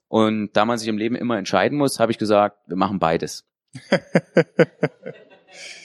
[0.08, 3.46] Und da man sich im Leben immer entscheiden muss, habe ich gesagt, wir machen beides.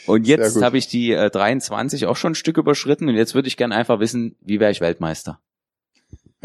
[0.07, 3.47] und jetzt habe ich die äh, 23 auch schon ein Stück überschritten und jetzt würde
[3.47, 5.39] ich gerne einfach wissen, wie wäre ich Weltmeister?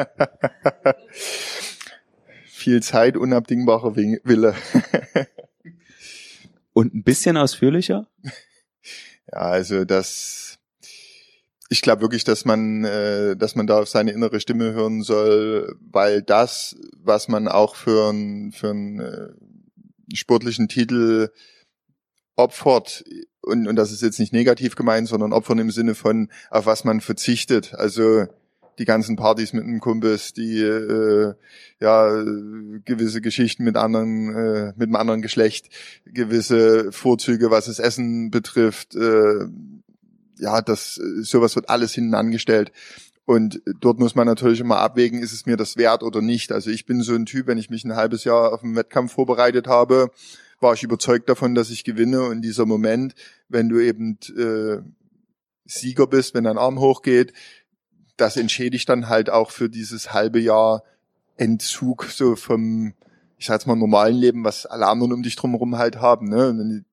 [2.47, 4.55] Viel Zeit, unabdingbarer Wille.
[6.73, 8.07] Und ein bisschen ausführlicher?
[9.33, 10.59] Ja, also das,
[11.69, 15.77] ich glaube wirklich, dass man, äh, dass man da auf seine innere Stimme hören soll,
[15.81, 19.29] weil das, was man auch für einen für einen äh,
[20.15, 21.31] sportlichen Titel
[22.37, 23.05] opfert,
[23.43, 26.85] und, und das ist jetzt nicht negativ gemeint, sondern opfern im Sinne von, auf was
[26.85, 27.75] man verzichtet.
[27.75, 28.27] Also
[28.81, 31.35] die ganzen Partys mit einem Kumpels, die äh,
[31.81, 32.25] ja
[32.87, 35.69] gewisse Geschichten mit anderen, äh, mit einem anderen Geschlecht,
[36.07, 39.47] gewisse Vorzüge, was das Essen betrifft, äh,
[40.39, 42.73] ja, das sowas wird alles hinten angestellt.
[43.27, 46.51] Und dort muss man natürlich immer abwägen, ist es mir das wert oder nicht.
[46.51, 49.13] Also ich bin so ein Typ, wenn ich mich ein halbes Jahr auf einen Wettkampf
[49.13, 50.11] vorbereitet habe,
[50.59, 52.23] war ich überzeugt davon, dass ich gewinne.
[52.23, 53.15] Und dieser Moment,
[53.49, 54.83] wenn du eben äh,
[55.65, 57.33] Sieger bist, wenn dein Arm hochgeht,
[58.21, 60.83] das entschädigt dann halt auch für dieses halbe Jahr
[61.37, 62.93] Entzug so vom,
[63.39, 66.29] ich sag's mal, normalen Leben, was alle anderen um dich drumherum halt haben.
[66.29, 66.49] Ne?
[66.49, 66.85] Und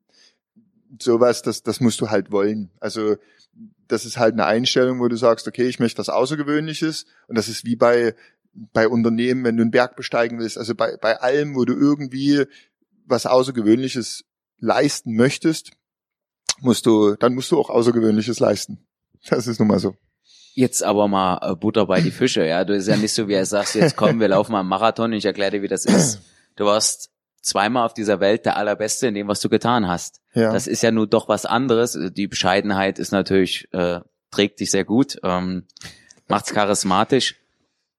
[1.01, 2.71] sowas, das, das musst du halt wollen.
[2.79, 3.17] Also
[3.87, 7.05] das ist halt eine Einstellung, wo du sagst, okay, ich möchte was Außergewöhnliches.
[7.27, 8.15] Und das ist wie bei,
[8.53, 10.57] bei Unternehmen, wenn du einen Berg besteigen willst.
[10.57, 12.45] Also bei, bei allem, wo du irgendwie
[13.05, 14.23] was Außergewöhnliches
[14.59, 15.71] leisten möchtest,
[16.59, 18.79] musst du, dann musst du auch Außergewöhnliches leisten.
[19.29, 19.95] Das ist nun mal so.
[20.57, 22.65] Jetzt aber mal äh, Butter bei die Fische, ja.
[22.65, 25.11] Du ist ja nicht so, wie er sagt, jetzt komm, wir laufen mal einen Marathon
[25.11, 26.23] und ich erkläre dir, wie das ist.
[26.55, 27.11] Du warst
[27.43, 30.19] zweimal auf dieser Welt der Allerbeste in dem, was du getan hast.
[30.33, 30.51] Ja.
[30.51, 31.95] Das ist ja nur doch was anderes.
[32.11, 33.99] Die Bescheidenheit ist natürlich, äh,
[34.31, 35.67] trägt dich sehr gut, ähm,
[36.27, 37.35] macht's charismatisch.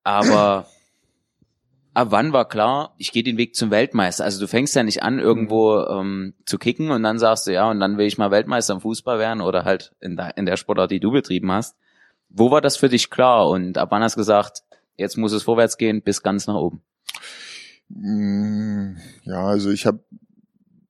[0.03, 0.66] Aber
[1.94, 4.25] ab wann war klar, ich gehe den Weg zum Weltmeister?
[4.25, 7.71] Also du fängst ja nicht an, irgendwo ähm, zu kicken und dann sagst du, ja,
[7.71, 10.57] und dann will ich mal Weltmeister im Fußball werden oder halt in der, in der
[10.57, 11.77] Sportart, die du betrieben hast.
[12.29, 14.62] Wo war das für dich klar und ab wann hast du gesagt,
[14.97, 16.83] jetzt muss es vorwärts gehen bis ganz nach oben?
[17.88, 20.01] Mm, ja, also ich habe,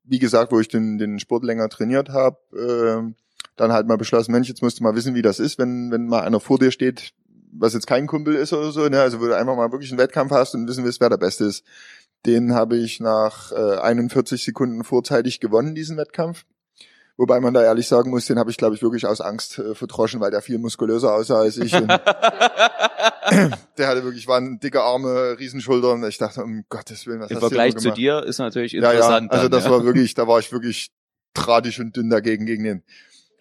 [0.05, 3.15] wie gesagt, wo ich den, den Sport länger trainiert habe, äh,
[3.57, 6.07] dann halt mal beschlossen, Mensch, jetzt musst du mal wissen, wie das ist, wenn, wenn
[6.07, 7.13] mal einer vor dir steht,
[7.53, 9.01] was jetzt kein Kumpel ist oder so, ne?
[9.01, 11.45] also wo du einfach mal wirklich einen Wettkampf hast und wissen willst, wer der Beste
[11.45, 11.65] ist.
[12.27, 16.45] Den habe ich nach äh, 41 Sekunden vorzeitig gewonnen, diesen Wettkampf.
[17.19, 19.75] Wobei man da ehrlich sagen muss, den habe ich, glaube ich, wirklich aus Angst äh,
[19.75, 21.73] verdroschen, weil der viel muskulöser aussah als ich.
[21.73, 21.91] der
[23.89, 26.05] hatte wirklich, waren dicke Arme, Riesenschultern.
[26.05, 29.33] Ich dachte, um Gottes Willen, was Im hast Vergleich du zu dir ist natürlich interessant.
[29.33, 29.43] Ja, ja.
[29.43, 29.71] also das ja.
[29.73, 30.93] war wirklich, da war ich wirklich
[31.35, 32.85] drahtig und dünn dagegen gegen den.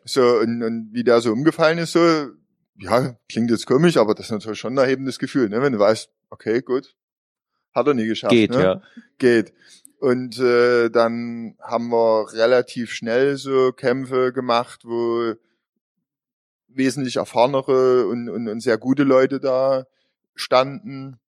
[0.05, 1.99] So, und, und wie der so umgefallen ist, so,
[2.79, 5.61] ja, klingt jetzt komisch, aber das ist natürlich schon ein erhebendes Gefühl, ne?
[5.61, 6.95] wenn du weißt, okay, gut,
[7.75, 8.31] hat er nie geschafft.
[8.31, 8.63] Geht, ne?
[8.63, 8.81] ja.
[9.19, 9.53] Geht.
[9.99, 15.33] Und äh, dann haben wir relativ schnell so Kämpfe gemacht, wo
[16.67, 19.85] wesentlich erfahrenere und, und, und sehr gute Leute da
[20.35, 21.19] standen,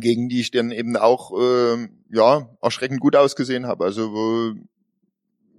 [0.00, 3.84] gegen die ich dann eben auch äh, ja erschreckend gut ausgesehen habe.
[3.84, 4.54] Also wo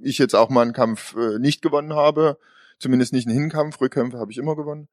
[0.02, 2.38] ich jetzt auch mal einen Kampf äh, nicht gewonnen habe,
[2.78, 4.90] zumindest nicht einen Hinkampf, Rückkämpfe habe ich immer gewonnen.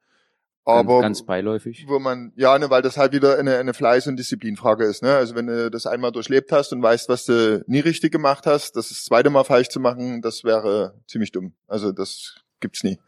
[0.64, 1.86] Aber ganz, ganz beiläufig.
[1.88, 5.02] Wo man, ja, ne, weil das halt wieder eine, eine Fleiß- und Disziplinfrage ist.
[5.02, 5.14] Ne?
[5.14, 8.76] Also wenn du das einmal durchlebt hast und weißt, was du nie richtig gemacht hast,
[8.76, 11.54] das das zweite Mal falsch zu machen, das wäre ziemlich dumm.
[11.66, 12.98] Also das gibt's nie.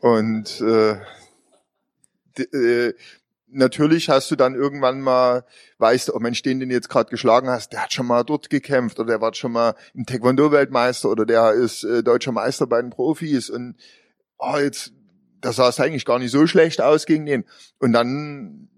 [0.00, 0.96] Und äh,
[2.38, 2.94] äh,
[3.48, 5.44] natürlich hast du dann irgendwann mal,
[5.78, 8.24] weißt du, oh Mensch, den, den du jetzt gerade geschlagen hast, der hat schon mal
[8.24, 12.66] dort gekämpft oder der war schon mal im Taekwondo-Weltmeister oder der ist äh, deutscher Meister
[12.66, 13.76] bei den Profis und
[14.38, 14.92] oh, jetzt
[15.44, 17.44] da sah es eigentlich gar nicht so schlecht aus gegen den.
[17.78, 18.68] Und dann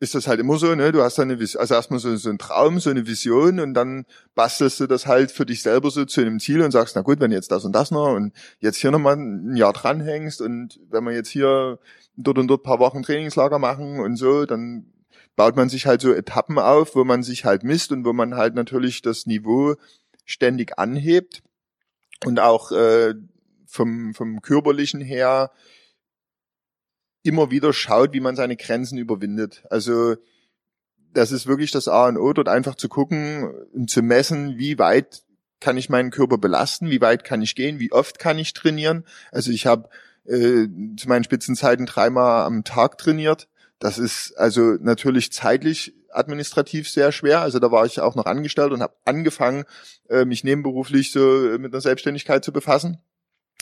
[0.00, 0.92] ist das halt immer so, ne?
[0.92, 3.74] Du hast dann eine Vision, also erstmal so, so ein Traum, so eine Vision und
[3.74, 7.02] dann bastelst du das halt für dich selber so zu einem Ziel und sagst, na
[7.02, 10.80] gut, wenn jetzt das und das noch und jetzt hier nochmal ein Jahr dranhängst und
[10.90, 11.78] wenn wir jetzt hier
[12.16, 14.92] dort und dort paar Wochen Trainingslager machen und so, dann
[15.36, 18.34] baut man sich halt so Etappen auf, wo man sich halt misst und wo man
[18.34, 19.76] halt natürlich das Niveau
[20.24, 21.42] ständig anhebt
[22.24, 23.14] und auch äh,
[23.66, 25.52] vom, vom körperlichen her
[27.26, 29.64] immer wieder schaut, wie man seine Grenzen überwindet.
[29.70, 30.16] Also
[31.12, 34.78] das ist wirklich das A und O, dort einfach zu gucken und zu messen, wie
[34.78, 35.22] weit
[35.60, 39.04] kann ich meinen Körper belasten, wie weit kann ich gehen, wie oft kann ich trainieren.
[39.32, 39.88] Also ich habe
[40.26, 43.48] äh, zu meinen Spitzenzeiten dreimal am Tag trainiert.
[43.78, 47.40] Das ist also natürlich zeitlich administrativ sehr schwer.
[47.40, 49.64] Also da war ich auch noch angestellt und habe angefangen,
[50.08, 52.98] äh, mich nebenberuflich so mit der Selbstständigkeit zu befassen.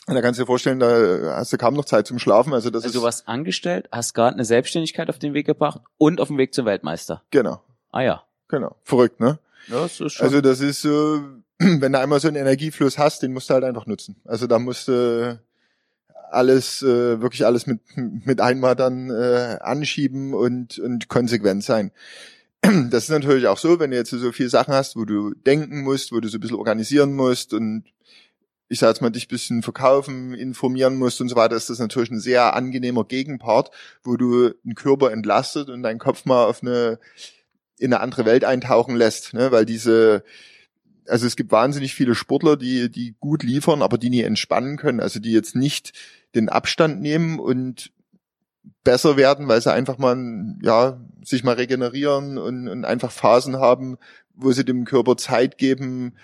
[0.06, 2.52] Und da kannst du dir vorstellen, da hast du kaum noch Zeit zum Schlafen.
[2.52, 5.80] Also, das also ist du warst angestellt, hast gerade eine Selbstständigkeit auf den Weg gebracht
[5.96, 7.22] und auf dem Weg zum Weltmeister.
[7.30, 7.62] Genau.
[7.90, 8.24] Ah ja.
[8.48, 8.76] Genau.
[8.82, 9.38] Verrückt, ne?
[9.68, 10.26] Ja, das ist schon.
[10.26, 11.22] Also das ist so,
[11.58, 14.16] wenn du einmal so einen Energiefluss hast, den musst du halt einfach nutzen.
[14.24, 15.40] Also da musst du
[16.30, 21.90] alles, äh, wirklich alles mit, mit einmal dann äh, anschieben und, und konsequent sein.
[22.90, 25.82] Das ist natürlich auch so, wenn du jetzt so viele Sachen hast, wo du denken
[25.82, 27.84] musst, wo du so ein bisschen organisieren musst und
[28.68, 32.10] ich sag jetzt mal, dich bisschen verkaufen, informieren musst und so weiter, ist das natürlich
[32.10, 33.70] ein sehr angenehmer Gegenpart,
[34.02, 36.98] wo du den Körper entlastet und deinen Kopf mal auf eine,
[37.78, 39.52] in eine andere Welt eintauchen lässt, ne?
[39.52, 40.24] weil diese,
[41.06, 45.00] also es gibt wahnsinnig viele Sportler, die, die gut liefern, aber die nie entspannen können,
[45.00, 45.92] also die jetzt nicht
[46.34, 47.92] den Abstand nehmen und
[48.82, 53.98] besser werden, weil sie einfach mal, ja, sich mal regenerieren und, und einfach Phasen haben,
[54.34, 56.14] wo sie dem Körper Zeit geben,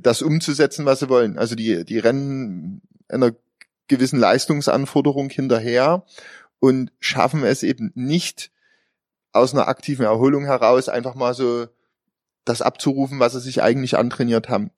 [0.00, 1.38] das umzusetzen, was sie wollen.
[1.38, 3.32] Also die, die rennen einer
[3.88, 6.04] gewissen Leistungsanforderung hinterher
[6.60, 8.50] und schaffen es eben nicht
[9.32, 11.66] aus einer aktiven Erholung heraus einfach mal so
[12.44, 14.70] das abzurufen, was sie sich eigentlich antrainiert haben.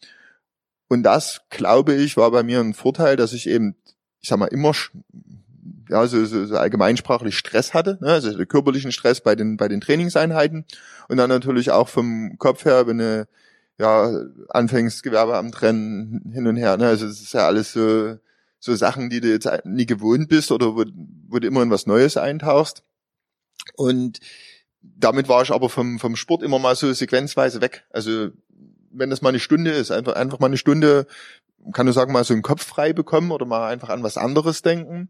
[0.89, 3.75] Und das, glaube ich, war bei mir ein Vorteil, dass ich eben,
[4.21, 4.73] ich sag mal, immer
[5.89, 8.09] ja, so, so, so allgemeinsprachlich Stress hatte, ne?
[8.13, 10.65] also körperlichen Stress bei den, bei den Trainingseinheiten
[11.09, 13.29] und dann natürlich auch vom Kopf her, wenn du
[13.79, 16.87] ja, anfängst, Gewerbe am Trennen hin und her, ne?
[16.87, 18.17] also es ist ja alles so,
[18.61, 20.85] so Sachen, die du jetzt nie gewohnt bist oder wo,
[21.29, 22.83] wo du immer in was Neues eintauchst.
[23.77, 24.21] Und
[24.81, 27.85] damit war ich aber vom, vom Sport immer mal so sequenzweise weg.
[27.91, 28.31] Also
[28.91, 31.07] wenn das mal eine Stunde ist, einfach, einfach mal eine Stunde,
[31.73, 34.63] kann du sagen, mal so einen Kopf frei bekommen oder mal einfach an was anderes
[34.63, 35.09] denken.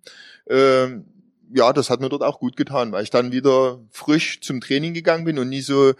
[0.48, 1.04] Ähm,
[1.52, 4.94] ja, das hat mir dort auch gut getan, weil ich dann wieder frisch zum Training
[4.94, 5.92] gegangen bin und nie so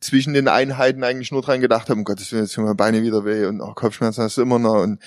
[0.00, 3.02] zwischen den Einheiten eigentlich nur dran gedacht habe, um Gottes Willen, jetzt tun meine Beine
[3.02, 5.00] wieder weh und oh, Kopfschmerzen hast du immer noch und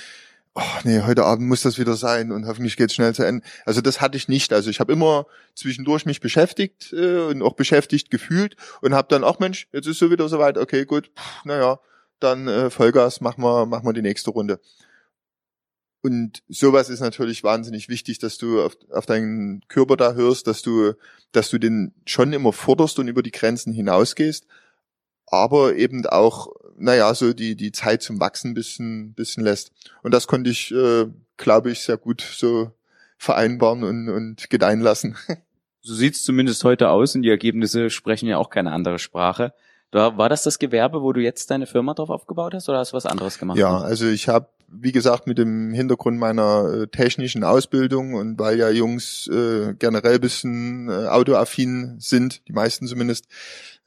[0.55, 3.45] oh, nee, heute Abend muss das wieder sein und hoffentlich geht's schnell zu Ende.
[3.65, 4.53] Also das hatte ich nicht.
[4.53, 9.23] Also ich habe immer zwischendurch mich beschäftigt äh, und auch beschäftigt gefühlt und habe dann,
[9.23, 11.11] ach Mensch, jetzt ist so wieder soweit, okay, gut,
[11.43, 11.79] naja,
[12.19, 14.59] dann äh, Vollgas, machen wir, machen wir die nächste Runde.
[16.01, 20.61] Und sowas ist natürlich wahnsinnig wichtig, dass du auf, auf deinen Körper da hörst, dass
[20.61, 20.93] du,
[21.31, 24.45] dass du den schon immer forderst und über die Grenzen hinausgehst,
[25.27, 26.47] aber eben auch,
[26.77, 29.71] naja, so die, die Zeit zum Wachsen bisschen, bisschen lässt.
[30.03, 31.05] Und das konnte ich, äh,
[31.37, 32.71] glaube ich, sehr gut so
[33.17, 35.15] vereinbaren und, und gedeihen lassen.
[35.87, 39.53] So sieht's zumindest heute aus und die Ergebnisse sprechen ja auch keine andere Sprache.
[39.91, 42.91] Da, war das das Gewerbe, wo du jetzt deine Firma drauf aufgebaut hast oder hast
[42.93, 43.59] du was anderes gemacht?
[43.59, 48.57] Ja, also ich habe, wie gesagt, mit dem Hintergrund meiner äh, technischen Ausbildung und weil
[48.57, 53.27] ja Jungs äh, generell bisschen äh, autoaffin sind, die meisten zumindest,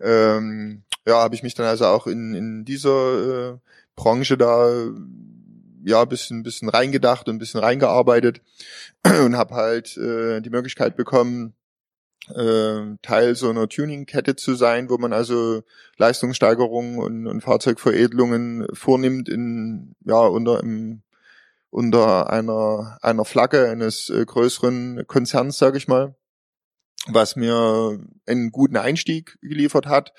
[0.01, 3.59] ähm, ja, habe ich mich dann also auch in, in dieser äh,
[3.97, 4.91] Branche da
[5.85, 8.43] ja bisschen bisschen reingedacht und ein bisschen reingearbeitet
[9.25, 11.55] und habe halt äh, die Möglichkeit bekommen
[12.35, 15.63] äh, Teil so einer Tuning-Kette zu sein, wo man also
[15.97, 21.03] Leistungssteigerungen und, und Fahrzeugveredelungen vornimmt in ja unter im,
[21.71, 26.17] unter einer einer Flagge eines äh, größeren Konzerns, sage ich mal,
[27.07, 30.13] was mir einen guten Einstieg geliefert hat,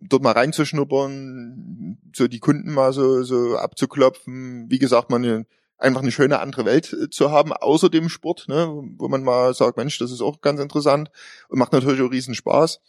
[0.00, 5.46] dort mal reinzuschnuppern, so die Kunden mal so so abzuklopfen, wie gesagt, man
[5.78, 9.54] einfach eine schöne andere Welt äh, zu haben, außer dem Sport, ne, wo man mal
[9.54, 11.10] sagt, Mensch, das ist auch ganz interessant
[11.48, 12.80] und macht natürlich auch riesen Spaß.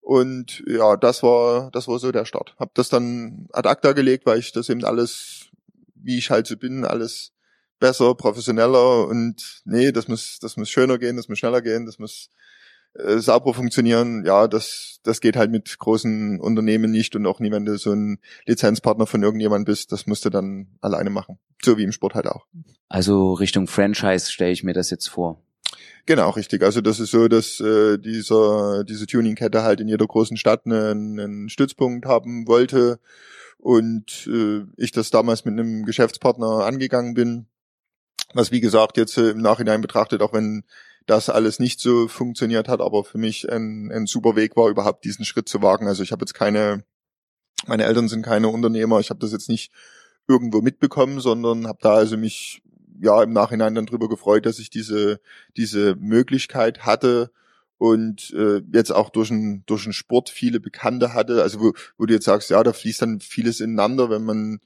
[0.00, 2.54] Und ja, das war, das war so der Start.
[2.58, 5.48] Hab das dann ad acta gelegt, weil ich das eben alles,
[5.94, 7.32] wie ich halt so bin, alles
[7.78, 11.98] besser, professioneller und nee, das muss, das muss schöner gehen, das muss schneller gehen, das
[11.98, 12.30] muss
[12.98, 17.50] äh, sauber funktionieren, ja, das, das geht halt mit großen Unternehmen nicht und auch nie,
[17.50, 21.38] wenn du so ein Lizenzpartner von irgendjemand bist, das musst du dann alleine machen.
[21.62, 22.46] So wie im Sport halt auch.
[22.88, 25.42] Also Richtung Franchise stelle ich mir das jetzt vor.
[26.06, 26.62] Genau, richtig.
[26.62, 31.20] Also das ist so, dass äh, dieser, diese Tuning-Kette halt in jeder großen Stadt einen,
[31.20, 32.98] einen Stützpunkt haben wollte
[33.58, 37.46] und äh, ich das damals mit einem Geschäftspartner angegangen bin.
[38.32, 40.64] Was wie gesagt jetzt äh, im Nachhinein betrachtet, auch wenn
[41.08, 45.04] das alles nicht so funktioniert hat, aber für mich ein, ein super Weg war, überhaupt
[45.04, 45.88] diesen Schritt zu wagen.
[45.88, 46.84] Also ich habe jetzt keine,
[47.66, 49.72] meine Eltern sind keine Unternehmer, ich habe das jetzt nicht
[50.28, 52.62] irgendwo mitbekommen, sondern habe da also mich
[53.00, 55.20] ja im Nachhinein dann drüber gefreut, dass ich diese
[55.56, 57.30] diese Möglichkeit hatte
[57.78, 62.04] und äh, jetzt auch durch den durch den Sport viele Bekannte hatte, also wo, wo
[62.04, 64.60] du jetzt sagst, ja, da fließt dann vieles ineinander, wenn man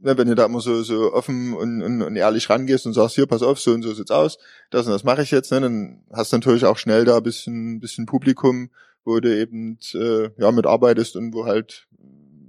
[0.00, 3.14] ne, wenn du da immer so, so offen und, und, und ehrlich rangehst und sagst,
[3.14, 4.38] hier, pass auf, so und so sieht's aus,
[4.70, 7.22] das und das mache ich jetzt, ne, dann hast du natürlich auch schnell da ein
[7.22, 8.70] bisschen, bisschen Publikum,
[9.04, 11.86] wo du eben äh, ja mitarbeitest und wo halt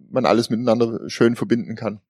[0.09, 2.01] man alles miteinander schön verbinden kann.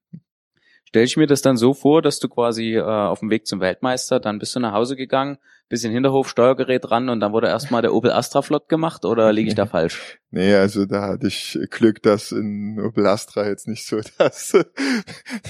[0.91, 3.61] Stell ich mir das dann so vor, dass du quasi äh, auf dem Weg zum
[3.61, 5.37] Weltmeister, dann bist du nach Hause gegangen,
[5.69, 9.47] bisschen Hinterhof, Steuergerät ran und dann wurde erstmal der Opel Astra flott gemacht oder liege
[9.47, 10.19] ich da falsch?
[10.31, 14.51] Nee, also da hatte ich Glück, dass in Opel Astra jetzt nicht so das,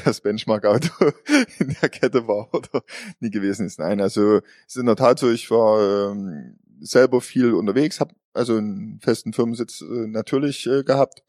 [0.06, 1.12] das Benchmark-Auto
[1.58, 2.84] in der Kette war oder
[3.20, 3.80] nie gewesen ist.
[3.80, 8.14] Nein, also es ist in der Tat so, ich war ähm, selber viel unterwegs, habe
[8.36, 11.24] also einen festen Firmensitz äh, natürlich äh, gehabt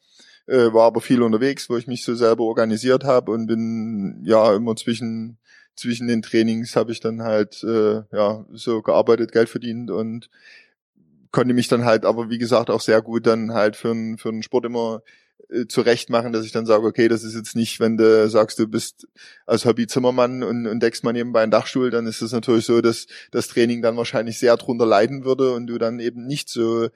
[0.47, 4.55] äh, war aber viel unterwegs, wo ich mich so selber organisiert habe und bin ja
[4.55, 5.39] immer zwischen
[5.75, 10.29] zwischen den Trainings habe ich dann halt äh, ja so gearbeitet, Geld verdient und
[11.31, 14.43] konnte mich dann halt aber wie gesagt auch sehr gut dann halt für, für den
[14.43, 15.03] Sport immer
[15.51, 18.59] äh, zurecht machen, dass ich dann sage, okay, das ist jetzt nicht, wenn du sagst,
[18.59, 19.07] du bist
[19.47, 22.81] als Hobby Zimmermann und, und deckst mal nebenbei einen Dachstuhl, dann ist es natürlich so,
[22.81, 26.89] dass das Training dann wahrscheinlich sehr drunter leiden würde und du dann eben nicht so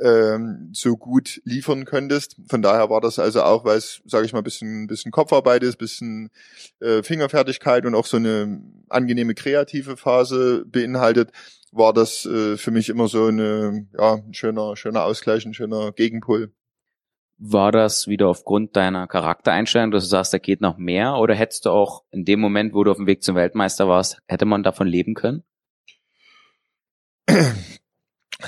[0.00, 2.36] ähm, so gut liefern könntest.
[2.48, 5.78] Von daher war das also auch, weil es, sage ich mal, bisschen bisschen Kopfarbeit ist,
[5.78, 6.30] bisschen
[6.80, 11.30] äh, Fingerfertigkeit und auch so eine angenehme kreative Phase beinhaltet,
[11.72, 15.92] war das äh, für mich immer so eine ja ein schöner schöner Ausgleich, ein schöner
[15.92, 16.52] Gegenpol.
[17.38, 21.16] War das wieder aufgrund deiner Charaktereinstellung, dass du sagst, da geht noch mehr?
[21.16, 24.22] Oder hättest du auch in dem Moment, wo du auf dem Weg zum Weltmeister warst,
[24.26, 25.42] hätte man davon leben können?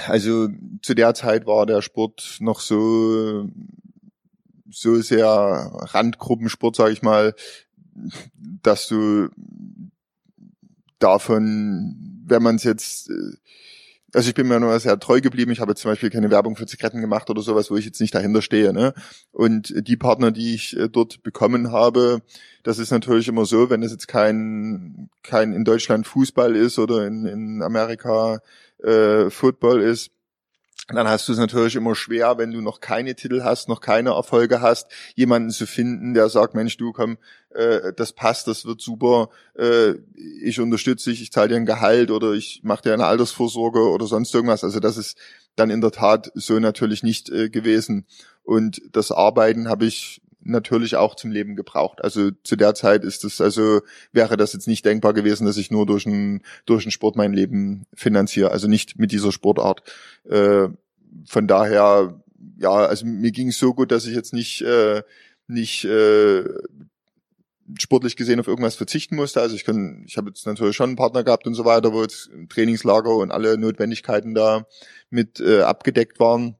[0.06, 0.48] Also
[0.82, 3.48] zu der Zeit war der Sport noch so
[4.70, 7.34] so sehr Randgruppensport, sage ich mal,
[8.62, 9.28] dass du
[10.98, 13.36] davon, wenn man es jetzt äh,
[14.14, 15.52] also ich bin mir nur sehr treu geblieben.
[15.52, 18.00] Ich habe jetzt zum Beispiel keine Werbung für Zigaretten gemacht oder sowas, wo ich jetzt
[18.00, 18.72] nicht dahinter stehe.
[18.72, 18.94] Ne?
[19.32, 22.22] Und die Partner, die ich äh, dort bekommen habe,
[22.62, 27.06] das ist natürlich immer so, wenn es jetzt kein, kein in Deutschland Fußball ist oder
[27.06, 28.40] in, in Amerika
[28.82, 30.10] äh, Football ist,
[30.96, 34.10] dann hast du es natürlich immer schwer, wenn du noch keine Titel hast, noch keine
[34.10, 37.18] Erfolge hast, jemanden zu finden, der sagt, Mensch, du komm,
[37.50, 39.94] äh, das passt, das wird super, äh,
[40.42, 44.06] ich unterstütze dich, ich zahle dir ein Gehalt oder ich mache dir eine Altersvorsorge oder
[44.06, 44.64] sonst irgendwas.
[44.64, 45.18] Also das ist
[45.56, 48.06] dann in der Tat so natürlich nicht äh, gewesen.
[48.42, 52.02] Und das Arbeiten habe ich natürlich auch zum Leben gebraucht.
[52.02, 53.80] Also zu der Zeit ist es, also
[54.12, 57.32] wäre das jetzt nicht denkbar gewesen, dass ich nur durch einen durch einen Sport mein
[57.32, 58.50] Leben finanziere.
[58.50, 59.82] Also nicht mit dieser Sportart.
[60.28, 60.68] Äh,
[61.26, 62.20] von daher,
[62.58, 65.02] ja, also mir ging es so gut, dass ich jetzt nicht äh,
[65.46, 66.44] nicht äh,
[67.78, 69.40] sportlich gesehen auf irgendwas verzichten musste.
[69.40, 72.02] Also ich kann, ich habe jetzt natürlich schon einen Partner gehabt und so weiter, wo
[72.02, 74.66] jetzt Trainingslager und alle Notwendigkeiten da
[75.10, 76.56] mit äh, abgedeckt waren.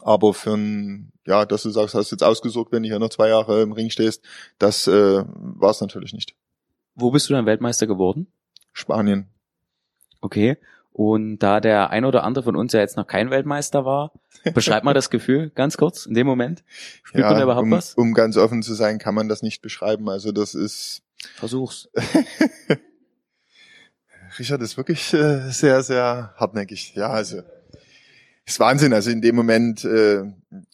[0.00, 3.28] Aber für ein, ja, dass du sagst, hast jetzt ausgesucht, wenn du hier noch zwei
[3.28, 4.22] Jahre im Ring stehst,
[4.58, 6.34] das äh, war es natürlich nicht.
[6.94, 8.26] Wo bist du dann Weltmeister geworden?
[8.72, 9.28] Spanien.
[10.20, 10.56] Okay.
[10.92, 14.12] Und da der ein oder andere von uns ja jetzt noch kein Weltmeister war,
[14.54, 16.62] beschreib mal das Gefühl ganz kurz in dem Moment.
[17.02, 17.94] Spürt ja, man da überhaupt um, was?
[17.94, 20.08] Um ganz offen zu sein, kann man das nicht beschreiben.
[20.10, 21.02] Also das ist.
[21.36, 21.88] Versuch's.
[24.38, 26.94] Richard ist wirklich äh, sehr, sehr hartnäckig.
[26.94, 27.42] Ja, also
[28.44, 28.92] ist Wahnsinn.
[28.92, 30.22] Also in dem Moment äh,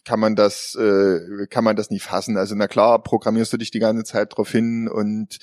[0.05, 2.37] kann man das äh, kann man das nie fassen.
[2.37, 5.39] Also na klar, programmierst du dich die ganze Zeit drauf hin und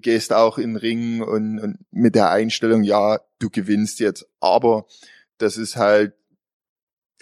[0.00, 4.26] gehst auch in den Ring und, und mit der Einstellung, ja, du gewinnst jetzt.
[4.40, 4.86] Aber
[5.38, 6.14] das ist halt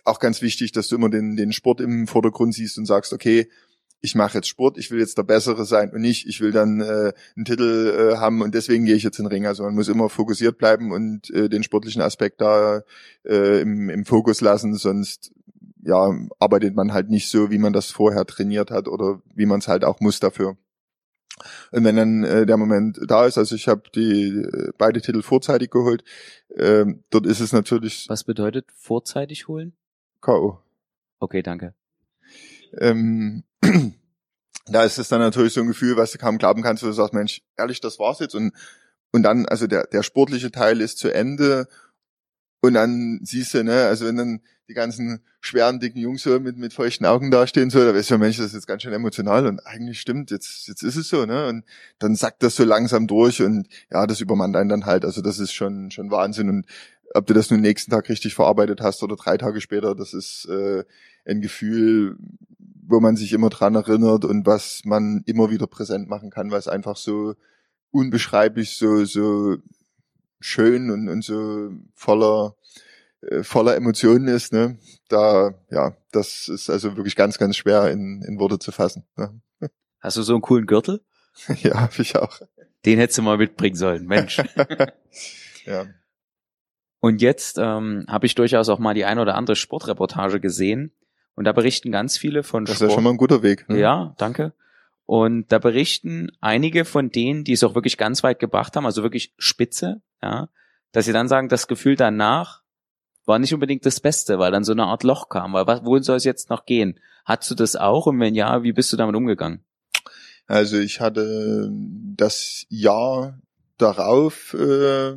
[0.04, 3.48] auch ganz wichtig, dass du immer den, den Sport im Vordergrund siehst und sagst, okay,
[4.04, 6.82] ich mache jetzt Sport, ich will jetzt der Bessere sein und nicht, ich will dann
[6.82, 9.46] äh, einen Titel äh, haben und deswegen gehe ich jetzt in den Ring.
[9.46, 12.82] Also man muss immer fokussiert bleiben und äh, den sportlichen Aspekt da
[13.24, 15.32] äh, im, im Fokus lassen, sonst
[15.82, 19.60] ja arbeitet man halt nicht so, wie man das vorher trainiert hat oder wie man
[19.60, 20.58] es halt auch muss dafür.
[21.72, 25.22] Und wenn dann äh, der Moment da ist, also ich habe die äh, beide Titel
[25.22, 26.04] vorzeitig geholt,
[26.50, 28.04] äh, dort ist es natürlich.
[28.10, 29.72] Was bedeutet vorzeitig holen?
[30.20, 30.58] K.O.
[31.20, 31.72] Okay, danke.
[32.78, 33.44] Ähm,
[34.66, 36.92] da ist es dann natürlich so ein Gefühl, was du kaum glauben kannst, wo du
[36.92, 38.34] sagst, Mensch, ehrlich, das war's jetzt.
[38.34, 38.52] Und,
[39.12, 41.68] und dann, also der, der sportliche Teil ist zu Ende.
[42.60, 46.56] Und dann siehst du, ne, also wenn dann die ganzen schweren, dicken Jungs so mit,
[46.56, 49.46] mit feuchten Augen dastehen, so, da weißt du, Mensch, das ist jetzt ganz schön emotional.
[49.46, 51.64] Und eigentlich stimmt, jetzt, jetzt ist es so, ne, und
[51.98, 55.38] dann sackt das so langsam durch und ja, das übermannt einen dann halt, also das
[55.38, 56.48] ist schon, schon Wahnsinn.
[56.48, 56.66] Und
[57.12, 60.46] ob du das nun nächsten Tag richtig verarbeitet hast oder drei Tage später, das ist
[60.46, 60.84] äh,
[61.24, 62.16] ein Gefühl,
[62.86, 66.58] wo man sich immer dran erinnert und was man immer wieder präsent machen kann, weil
[66.58, 67.34] es einfach so
[67.90, 69.56] unbeschreiblich, so, so
[70.40, 72.56] schön und, und so voller
[73.30, 74.78] äh, voller Emotionen ist, ne?
[75.08, 79.04] Da, ja, das ist also wirklich ganz, ganz schwer in, in Worte zu fassen.
[79.16, 79.40] Ne?
[80.00, 81.00] Hast du so einen coolen Gürtel?
[81.62, 82.40] ja, hab ich auch.
[82.84, 84.38] Den hättest du mal mitbringen sollen, Mensch.
[85.64, 85.86] ja.
[87.04, 90.90] Und jetzt ähm, habe ich durchaus auch mal die ein oder andere Sportreportage gesehen
[91.34, 92.80] und da berichten ganz viele von das Sport.
[92.80, 93.68] Das ist ja schon mal ein guter Weg.
[93.68, 93.78] Ne?
[93.78, 94.54] Ja, danke.
[95.04, 99.02] Und da berichten einige von denen, die es auch wirklich ganz weit gebracht haben, also
[99.02, 100.48] wirklich spitze, ja,
[100.92, 102.62] dass sie dann sagen, das Gefühl danach
[103.26, 105.52] war nicht unbedingt das Beste, weil dann so eine Art Loch kam.
[105.52, 106.98] Weil was, wohin soll es jetzt noch gehen?
[107.26, 108.06] Hattest du das auch?
[108.06, 109.62] Und wenn ja, wie bist du damit umgegangen?
[110.46, 111.68] Also ich hatte
[112.16, 113.38] das Jahr
[113.76, 115.16] darauf äh,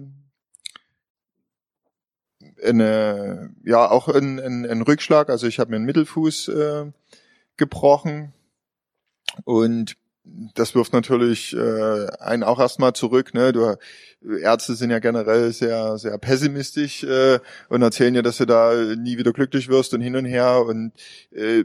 [2.64, 5.30] eine, ja auch ein, ein, ein Rückschlag.
[5.30, 6.86] Also ich habe mir einen Mittelfuß äh,
[7.58, 8.34] gebrochen
[9.44, 9.96] und
[10.56, 13.34] das wirft natürlich äh, einen auch erstmal zurück.
[13.34, 13.54] Ne?
[13.54, 13.76] Du,
[14.42, 17.40] Ärzte sind ja generell sehr, sehr pessimistisch äh,
[17.70, 20.64] und erzählen ja, dass du da nie wieder glücklich wirst und hin und her.
[20.66, 20.92] Und
[21.32, 21.64] äh,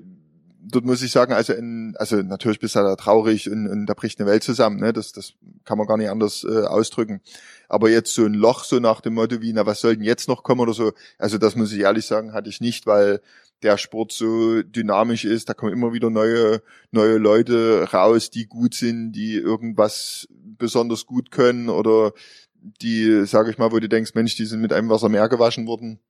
[0.65, 3.95] dort muss ich sagen, also in, also natürlich bist du da traurig und, und da
[3.95, 4.93] bricht eine Welt zusammen, ne?
[4.93, 5.35] Das, das
[5.65, 7.21] kann man gar nicht anders äh, ausdrücken.
[7.69, 10.29] Aber jetzt so ein Loch, so nach dem Motto wie, na, was soll denn jetzt
[10.29, 13.21] noch kommen oder so, also das muss ich ehrlich sagen, hatte ich nicht, weil
[13.63, 18.75] der Sport so dynamisch ist, da kommen immer wieder neue, neue Leute raus, die gut
[18.75, 22.13] sind, die irgendwas besonders gut können oder
[22.61, 25.67] die, sage ich mal, wo du denkst, Mensch, die sind mit einem Wasser mehr gewaschen
[25.67, 26.01] worden.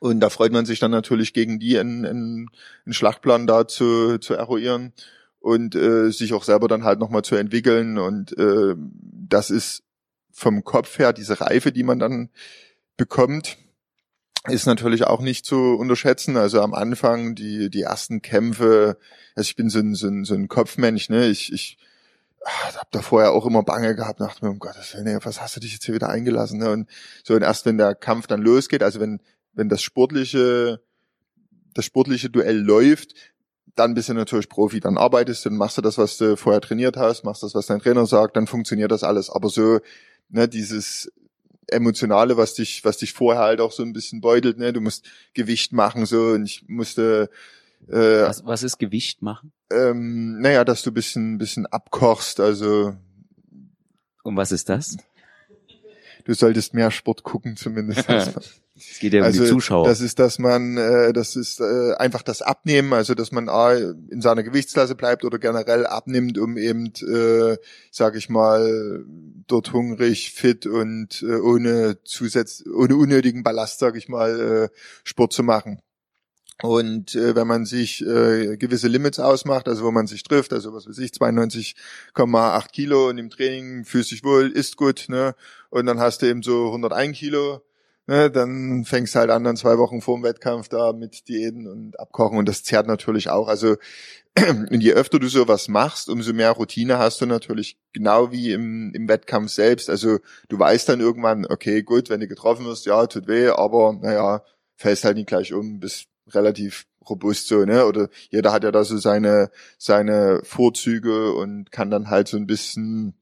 [0.00, 2.50] Und da freut man sich dann natürlich gegen die einen, einen,
[2.84, 4.92] einen Schlachtplan da zu, zu eruieren
[5.40, 7.98] und äh, sich auch selber dann halt nochmal zu entwickeln.
[7.98, 9.82] Und äh, das ist
[10.30, 12.30] vom Kopf her diese Reife, die man dann
[12.96, 13.56] bekommt,
[14.46, 16.36] ist natürlich auch nicht zu unterschätzen.
[16.36, 18.98] Also am Anfang die die ersten Kämpfe,
[19.34, 21.26] also ich bin so ein, so ein, so ein Kopfmensch, ne?
[21.26, 21.78] Ich, ich
[22.44, 25.60] hab da vorher auch immer Bange gehabt, dachte mir, um Gottes Willen, was hast du
[25.60, 26.60] dich jetzt hier wieder eingelassen?
[26.60, 26.70] Ne?
[26.70, 26.88] Und
[27.24, 29.20] so und erst wenn der Kampf dann losgeht, also wenn
[29.58, 30.80] wenn das sportliche
[31.74, 33.14] das sportliche Duell läuft,
[33.74, 36.60] dann bist du natürlich Profi, dann arbeitest du, dann machst du das, was du vorher
[36.60, 39.30] trainiert hast, machst das, was dein Trainer sagt, dann funktioniert das alles.
[39.30, 39.80] Aber so,
[40.28, 41.12] ne, dieses
[41.68, 45.06] emotionale, was dich, was dich vorher halt auch so ein bisschen beutelt, ne, du musst
[45.34, 47.30] Gewicht machen, so, und ich musste,
[47.88, 49.52] äh, was, was ist Gewicht machen?
[49.70, 52.96] Ähm, naja, dass du bisschen, bisschen abkochst, also.
[54.24, 54.96] Und was ist das?
[56.24, 58.04] Du solltest mehr Sport gucken, zumindest.
[58.78, 59.86] Es geht ja um also, die Zuschauer.
[59.86, 63.72] Das ist, dass man, äh, das ist äh, einfach das Abnehmen, also dass man A,
[63.74, 67.56] in seiner Gewichtsklasse bleibt oder generell abnimmt, um eben, äh,
[67.90, 69.04] sag ich mal,
[69.46, 75.32] dort hungrig, fit und äh, ohne Zusatz, ohne unnötigen Ballast, sag ich mal, äh, Sport
[75.32, 75.80] zu machen.
[76.60, 80.74] Und äh, wenn man sich äh, gewisse Limits ausmacht, also wo man sich trifft, also
[80.74, 85.36] was weiß ich, 92,8 Kilo und im Training fühlst dich wohl, ist gut, ne?
[85.70, 87.62] Und dann hast du eben so 101 Kilo
[88.08, 92.00] ne, dann fängst halt an, dann zwei Wochen vor dem Wettkampf da mit Diäten und
[92.00, 93.48] Abkochen und das zerrt natürlich auch.
[93.48, 93.76] Also
[94.70, 99.08] je öfter du sowas machst, umso mehr Routine hast du natürlich, genau wie im, im
[99.08, 99.90] Wettkampf selbst.
[99.90, 103.92] Also du weißt dann irgendwann, okay, gut, wenn du getroffen wirst, ja, tut weh, aber
[104.00, 104.42] naja,
[104.74, 107.86] fällst halt nicht gleich um, bist relativ robust so, ne?
[107.86, 112.46] Oder jeder hat ja da so seine, seine Vorzüge und kann dann halt so ein
[112.46, 113.14] bisschen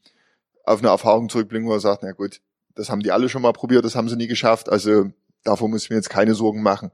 [0.65, 2.41] auf eine Erfahrung zurückblicken, wo er sagt, na gut,
[2.77, 4.69] das haben die alle schon mal probiert, das haben sie nie geschafft.
[4.69, 5.11] Also
[5.43, 6.93] davor muss ich mir jetzt keine Sorgen machen.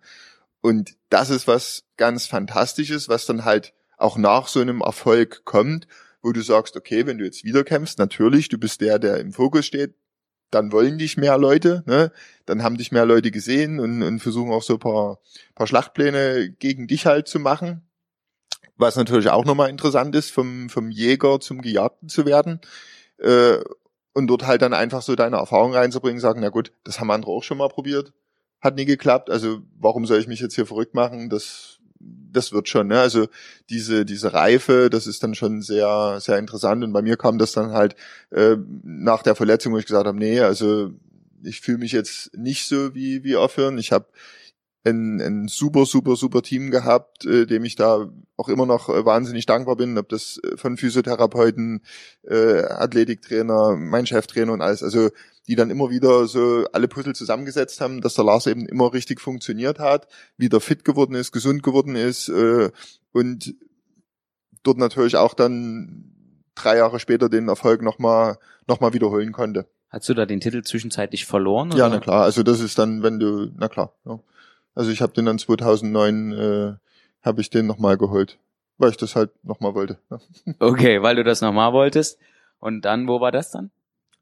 [0.60, 5.86] Und das ist was ganz Fantastisches, was dann halt auch nach so einem Erfolg kommt,
[6.22, 9.32] wo du sagst, okay, wenn du jetzt wieder kämpfst, natürlich, du bist der, der im
[9.32, 9.94] Fokus steht,
[10.50, 12.12] dann wollen dich mehr Leute, ne?
[12.46, 15.18] dann haben dich mehr Leute gesehen und, und versuchen auch so ein paar,
[15.54, 17.82] paar Schlachtpläne gegen dich halt zu machen.
[18.76, 22.60] Was natürlich auch nochmal interessant ist, vom, vom Jäger zum Gejagten zu werden.
[23.18, 23.58] Äh,
[24.14, 27.32] und dort halt dann einfach so deine Erfahrung reinzubringen, sagen, na gut, das haben andere
[27.32, 28.12] auch schon mal probiert,
[28.60, 31.28] hat nie geklappt, also warum soll ich mich jetzt hier verrückt machen?
[31.28, 33.00] Das das wird schon, ne?
[33.00, 33.28] Also
[33.70, 37.52] diese diese Reife, das ist dann schon sehr sehr interessant und bei mir kam das
[37.52, 37.94] dann halt
[38.30, 40.90] äh, nach der Verletzung, wo ich gesagt habe, nee, also
[41.44, 43.78] ich fühle mich jetzt nicht so wie wie aufhören.
[43.78, 44.06] Ich habe
[44.84, 49.04] ein, ein super, super, super Team gehabt, äh, dem ich da auch immer noch äh,
[49.04, 51.82] wahnsinnig dankbar bin, ob das äh, von Physiotherapeuten,
[52.28, 55.10] äh, Athletiktrainer, mein Cheftrainer und alles, also
[55.46, 59.20] die dann immer wieder so alle Puzzle zusammengesetzt haben, dass der Lars eben immer richtig
[59.20, 62.70] funktioniert hat, wieder fit geworden ist, gesund geworden ist äh,
[63.12, 63.54] und
[64.62, 66.12] dort natürlich auch dann
[66.54, 69.66] drei Jahre später den Erfolg nochmal noch mal wiederholen konnte.
[69.88, 71.68] Hast du da den Titel zwischenzeitlich verloren?
[71.68, 71.78] Oder?
[71.78, 72.22] Ja, na klar.
[72.22, 73.94] Also das ist dann, wenn du, na klar.
[74.04, 74.20] Ja.
[74.74, 76.74] Also ich habe den dann 2009 äh,
[77.22, 78.38] habe ich den nochmal geholt,
[78.78, 79.98] weil ich das halt nochmal wollte.
[80.10, 80.18] Ja.
[80.58, 82.18] Okay, weil du das nochmal wolltest.
[82.58, 83.70] Und dann, wo war das dann?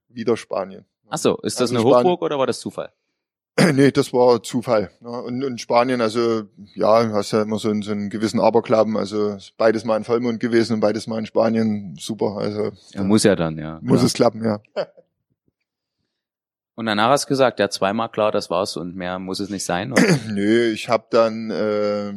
[0.09, 0.87] Wieder Spanien.
[1.09, 2.93] Ach so, ist das also eine Span Hochburg oder war das Zufall?
[3.75, 4.91] nee, das war Zufall.
[5.01, 6.45] Ja, und in Spanien, also
[6.75, 8.97] ja, hast ja immer so einen, so einen gewissen Aberklappen.
[8.97, 11.97] Also beides mal in Vollmond gewesen und beides mal in Spanien.
[11.99, 12.37] Super.
[12.39, 13.79] Also ja, muss ja dann, ja.
[13.83, 14.07] Muss ja.
[14.07, 14.61] es klappen, ja.
[16.81, 19.67] Und danach hast du gesagt, ja, zweimal klar, das war's und mehr muss es nicht
[19.67, 19.93] sein?
[19.93, 20.03] Oder?
[20.33, 22.15] Nö, ich habe dann, äh,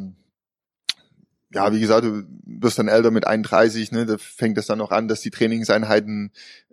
[1.53, 4.91] ja, wie gesagt, du wirst dann älter mit 31, ne, da fängt es dann noch
[4.91, 6.31] an, dass die Trainingseinheiten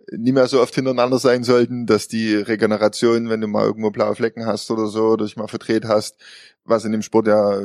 [0.09, 4.15] nie mehr so oft hintereinander sein sollten, dass die Regeneration, wenn du mal irgendwo blaue
[4.15, 6.15] Flecken hast oder so, oder dich mal verdreht hast,
[6.63, 7.59] was in dem Sport ja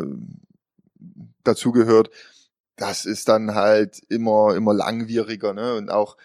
[1.45, 2.11] dazugehört,
[2.75, 6.17] das ist dann halt immer, immer langwieriger, ne, und auch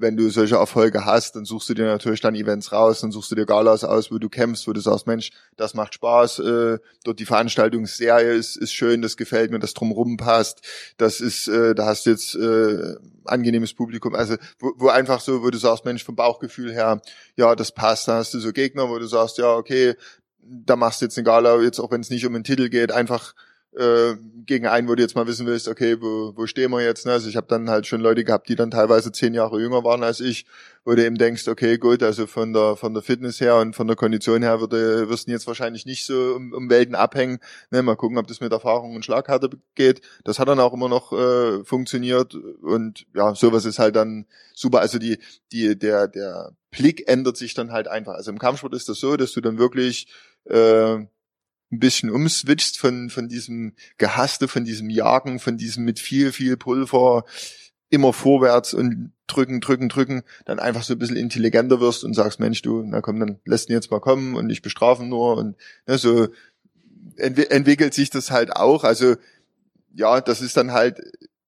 [0.00, 3.30] wenn du solche Erfolge hast, dann suchst du dir natürlich dann Events raus, dann suchst
[3.30, 6.78] du dir Galas aus, wo du kämpfst, wo du sagst, Mensch, das macht Spaß, äh,
[7.04, 10.62] dort die Veranstaltungsserie ist, ist schön, das gefällt mir, das drumrum passt,
[10.96, 12.96] das ist, äh, da hast du jetzt äh,
[13.26, 17.02] angenehmes Publikum, also wo, wo einfach so, wo du sagst, Mensch, vom Bauchgefühl her,
[17.36, 19.94] ja, das passt, da hast du so Gegner, wo du sagst, ja, okay,
[20.42, 22.90] da machst du jetzt eine Gala, jetzt auch wenn es nicht um den Titel geht,
[22.90, 23.34] einfach
[23.76, 24.14] äh,
[24.46, 27.06] gegen einen, wo du jetzt mal wissen willst, okay, wo, wo stehen wir jetzt?
[27.06, 27.12] Ne?
[27.12, 30.02] Also ich habe dann halt schon Leute gehabt, die dann teilweise zehn Jahre jünger waren
[30.02, 30.44] als ich,
[30.84, 33.86] wo du eben denkst, okay, gut, also von der von der Fitness her und von
[33.86, 37.38] der Kondition her würde, wirst du jetzt wahrscheinlich nicht so um, um Welten abhängen.
[37.70, 37.82] Ne?
[37.82, 40.00] Mal gucken, ob das mit Erfahrung und Schlaghärte geht.
[40.24, 44.80] Das hat dann auch immer noch äh, funktioniert und ja, sowas ist halt dann super.
[44.80, 45.18] Also die
[45.52, 48.14] die der der Blick ändert sich dann halt einfach.
[48.14, 50.08] Also im Kampfsport ist das so, dass du dann wirklich
[50.44, 50.98] äh,
[51.72, 56.56] ein bisschen umswitcht von, von diesem Gehasste, von diesem Jagen, von diesem mit viel, viel
[56.56, 57.24] Pulver
[57.90, 62.40] immer vorwärts und drücken, drücken, drücken, dann einfach so ein bisschen intelligenter wirst und sagst,
[62.40, 65.56] Mensch, du, na komm, dann lässt ihn jetzt mal kommen und ich bestrafen nur und
[65.86, 66.28] ne, so
[67.16, 68.84] entwi entwickelt sich das halt auch.
[68.84, 69.16] Also
[69.94, 71.00] ja, das ist dann halt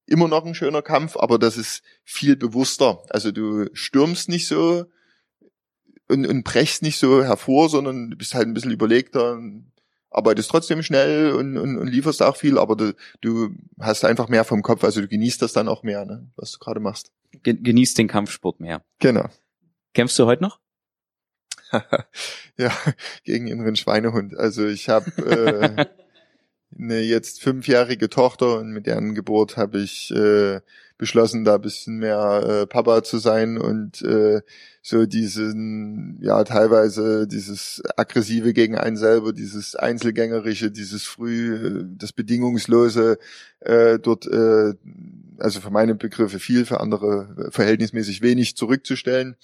[0.05, 3.01] immer noch ein schöner Kampf, aber das ist viel bewusster.
[3.09, 4.85] Also du stürmst nicht so
[6.09, 9.39] und, und brechst nicht so hervor, sondern du bist halt ein bisschen überlegter,
[10.13, 14.43] arbeitest trotzdem schnell und, und, und lieferst auch viel, aber du, du hast einfach mehr
[14.43, 17.11] vom Kopf, also du genießt das dann auch mehr, ne, was du gerade machst.
[17.43, 18.83] Genießt den Kampfsport mehr.
[18.99, 19.25] Genau.
[19.93, 20.59] Kämpfst du heute noch?
[22.57, 22.71] ja,
[23.23, 24.37] gegen inneren Schweinehund.
[24.37, 25.85] Also ich habe äh,
[26.77, 30.61] eine jetzt fünfjährige Tochter und mit deren Geburt habe ich äh,
[30.97, 34.41] beschlossen, da bisschen mehr äh, Papa zu sein und äh,
[34.85, 42.11] so diesen, ja, teilweise dieses aggressive gegen einen selber, dieses einzelgängerische, dieses früh, äh, das
[42.11, 43.17] bedingungslose,
[43.61, 44.73] äh, dort, äh,
[45.37, 49.37] also für meine Begriffe viel, für andere verhältnismäßig wenig zurückzustellen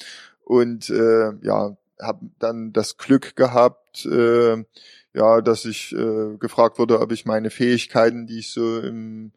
[0.43, 4.57] und äh, ja, habe dann das Glück gehabt, äh,
[5.13, 9.31] ja, dass ich äh, gefragt wurde, ob ich meine Fähigkeiten, die ich so im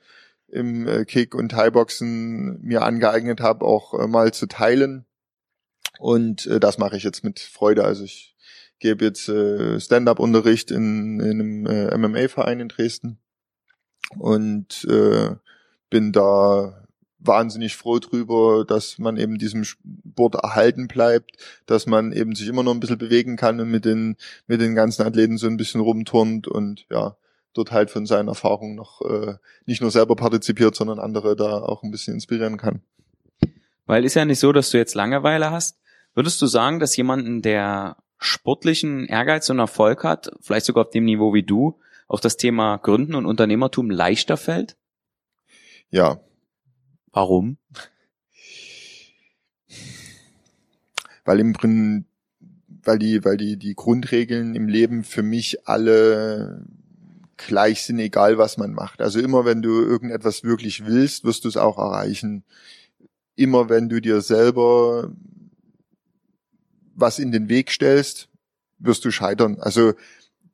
[0.49, 5.07] im äh, Kick- und Thai-Boxen mir angeeignet habe, auch äh, mal zu teilen.
[5.99, 7.85] Und äh, das mache ich jetzt mit Freude.
[7.85, 8.35] Also ich
[8.79, 13.19] gebe jetzt äh, Stand-up-Unterricht in, in einem äh, MMA-Verein in Dresden
[14.19, 15.37] und äh,
[15.89, 16.87] bin da
[17.19, 21.37] wahnsinnig froh drüber, dass man eben diesem Sport erhalten bleibt,
[21.67, 24.17] dass man eben sich immer noch ein bisschen bewegen kann und mit den
[24.49, 27.17] mit den ganzen Athleten so ein bisschen rumturnt und ja,
[27.55, 29.35] dort halt von seinen Erfahrungen noch äh,
[29.67, 32.83] nicht nur selber partizipiert, sondern andere da auch ein bisschen inspirieren kann.
[33.87, 35.79] Weil ist ja nicht so, dass du jetzt Langeweile hast.
[36.15, 41.05] Würdest du sagen, dass jemanden, der sportlichen Ehrgeiz und Erfolg hat, vielleicht sogar auf dem
[41.05, 44.77] Niveau wie du, auf das Thema Gründen und Unternehmertum leichter fällt?
[45.91, 46.21] Ja.
[47.13, 47.57] Warum?
[51.25, 52.07] Weil im Prinzip
[52.85, 56.65] weil die, weil die, die Grundregeln im Leben für mich alle
[57.37, 59.01] gleich sind, egal was man macht.
[59.01, 62.45] Also immer wenn du irgendetwas wirklich willst, wirst du es auch erreichen.
[63.35, 65.11] Immer wenn du dir selber
[66.95, 68.29] was in den Weg stellst,
[68.79, 69.59] wirst du scheitern.
[69.61, 69.95] Also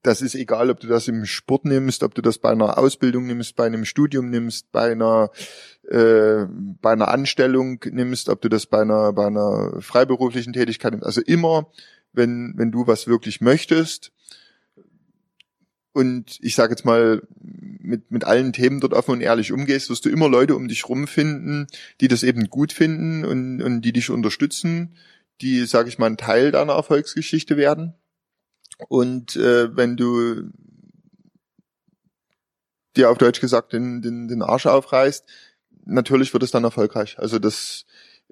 [0.02, 3.26] das ist egal, ob du das im Sport nimmst, ob du das bei einer Ausbildung
[3.26, 5.30] nimmst, bei einem Studium nimmst, bei einer
[5.88, 6.46] äh,
[6.80, 11.06] bei einer Anstellung nimmst, ob du das bei einer bei einer freiberuflichen Tätigkeit nimmst.
[11.06, 11.70] Also immer,
[12.12, 14.12] wenn wenn du was wirklich möchtest,
[15.92, 20.04] und ich sage jetzt mal, mit, mit allen Themen dort offen und ehrlich umgehst, wirst
[20.04, 21.66] du immer Leute um dich rumfinden,
[22.00, 24.94] die das eben gut finden und, und die dich unterstützen,
[25.40, 27.94] die, sage ich mal, ein Teil deiner Erfolgsgeschichte werden.
[28.88, 30.50] Und äh, wenn du
[32.96, 35.24] dir auf Deutsch gesagt den, den, den Arsch aufreißt,
[35.84, 37.18] natürlich wird es dann erfolgreich.
[37.18, 37.86] Also das,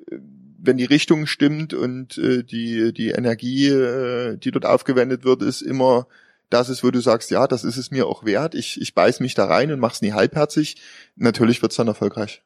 [0.08, 5.62] wenn die Richtung stimmt und äh, die, die Energie, äh, die dort aufgewendet wird, ist
[5.62, 6.06] immer
[6.50, 9.20] das ist, wo du sagst, ja, das ist es mir auch wert, ich, ich beiß
[9.20, 10.76] mich da rein und mach's nie halbherzig,
[11.16, 12.42] natürlich wird's dann erfolgreich.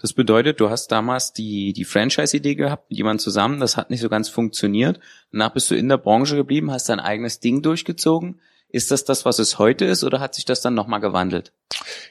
[0.00, 4.00] Das bedeutet, du hast damals die, die Franchise-Idee gehabt mit jemandem zusammen, das hat nicht
[4.00, 4.98] so ganz funktioniert.
[5.30, 8.40] Danach bist du in der Branche geblieben, hast dein eigenes Ding durchgezogen.
[8.72, 11.52] Ist das das, was es heute ist, oder hat sich das dann nochmal gewandelt?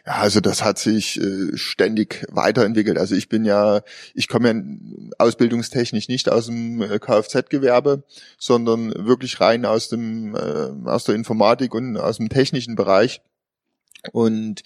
[0.06, 2.98] Ja, also das hat sich äh, ständig weiterentwickelt.
[2.98, 3.82] Also ich bin ja,
[4.14, 4.62] ich komme ja
[5.18, 8.04] ausbildungstechnisch nicht aus dem äh, Kfz-Gewerbe,
[8.38, 13.22] sondern wirklich rein aus dem äh, aus der Informatik und aus dem technischen Bereich
[14.12, 14.64] und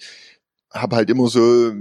[0.70, 1.72] habe halt immer so,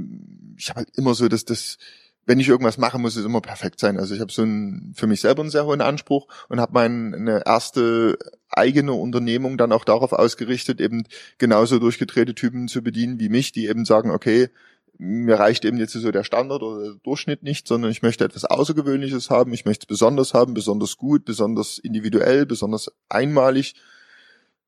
[0.57, 1.77] ich habe halt immer so das das
[2.25, 3.99] wenn ich irgendwas mache, muss es immer perfekt sein.
[3.99, 7.43] Also ich habe so ein, für mich selber einen sehr hohen Anspruch und habe meine
[7.45, 8.17] erste
[8.49, 11.03] eigene Unternehmung dann auch darauf ausgerichtet, eben
[11.37, 14.49] genauso durchgedrehte Typen zu bedienen wie mich, die eben sagen, okay,
[14.97, 18.45] mir reicht eben jetzt so der Standard oder der Durchschnitt nicht, sondern ich möchte etwas
[18.45, 23.73] Außergewöhnliches haben, ich möchte es besonders haben, besonders gut, besonders individuell, besonders einmalig.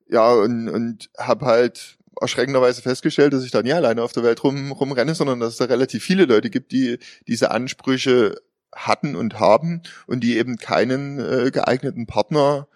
[0.09, 4.43] Ja, und, und habe halt erschreckenderweise festgestellt, dass ich da nie alleine auf der Welt
[4.43, 8.41] rum, rumrenne, sondern dass es da relativ viele Leute gibt, die diese Ansprüche
[8.73, 12.67] hatten und haben und die eben keinen äh, geeigneten Partner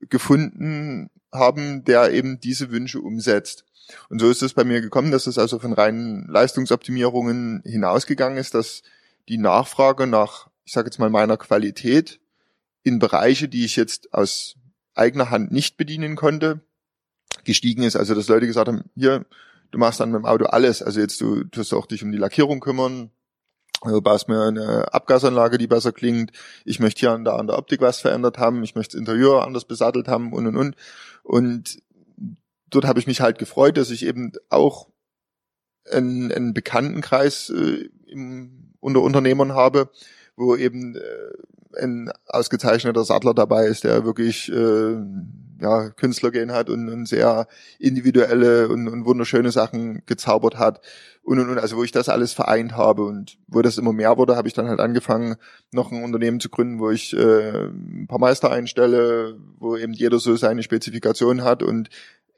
[0.00, 3.64] gefunden haben, der eben diese Wünsche umsetzt.
[4.08, 8.54] Und so ist es bei mir gekommen, dass es also von reinen Leistungsoptimierungen hinausgegangen ist,
[8.54, 8.82] dass
[9.28, 12.20] die Nachfrage nach, ich sage jetzt mal, meiner Qualität
[12.82, 14.56] in Bereiche, die ich jetzt aus
[14.94, 16.60] eigener Hand nicht bedienen konnte,
[17.48, 17.96] gestiegen ist.
[17.96, 19.26] Also dass Leute gesagt haben, hier,
[19.72, 20.82] du machst dann mit dem Auto alles.
[20.82, 23.10] Also jetzt du tust auch dich um die Lackierung kümmern,
[23.84, 26.32] Du baust mir eine Abgasanlage, die besser klingt.
[26.64, 28.64] Ich möchte hier und da an der Optik was verändert haben.
[28.64, 30.76] Ich möchte das Interieur anders besattelt haben und und und.
[31.22, 31.78] Und
[32.70, 34.88] dort habe ich mich halt gefreut, dass ich eben auch
[35.90, 39.90] einen, einen Bekanntenkreis äh, im, unter Unternehmern habe,
[40.36, 44.96] wo eben äh, ein ausgezeichneter Sattler dabei ist, der wirklich äh,
[45.60, 47.46] ja, Künstlergehen hat und, und sehr
[47.78, 50.80] individuelle und, und wunderschöne Sachen gezaubert hat.
[51.22, 53.04] Und und und also wo ich das alles vereint habe.
[53.04, 55.36] Und wo das immer mehr wurde, habe ich dann halt angefangen,
[55.72, 60.18] noch ein Unternehmen zu gründen, wo ich äh, ein paar Meister einstelle, wo eben jeder
[60.18, 61.90] so seine Spezifikation hat und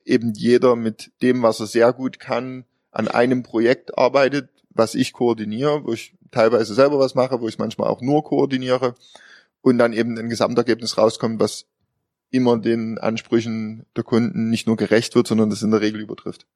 [0.05, 5.13] eben jeder mit dem, was er sehr gut kann, an einem Projekt arbeitet, was ich
[5.13, 8.95] koordiniere, wo ich teilweise selber was mache, wo ich manchmal auch nur koordiniere.
[9.63, 11.67] Und dann eben ein Gesamtergebnis rauskommt, was
[12.31, 16.47] immer den Ansprüchen der Kunden nicht nur gerecht wird, sondern das in der Regel übertrifft.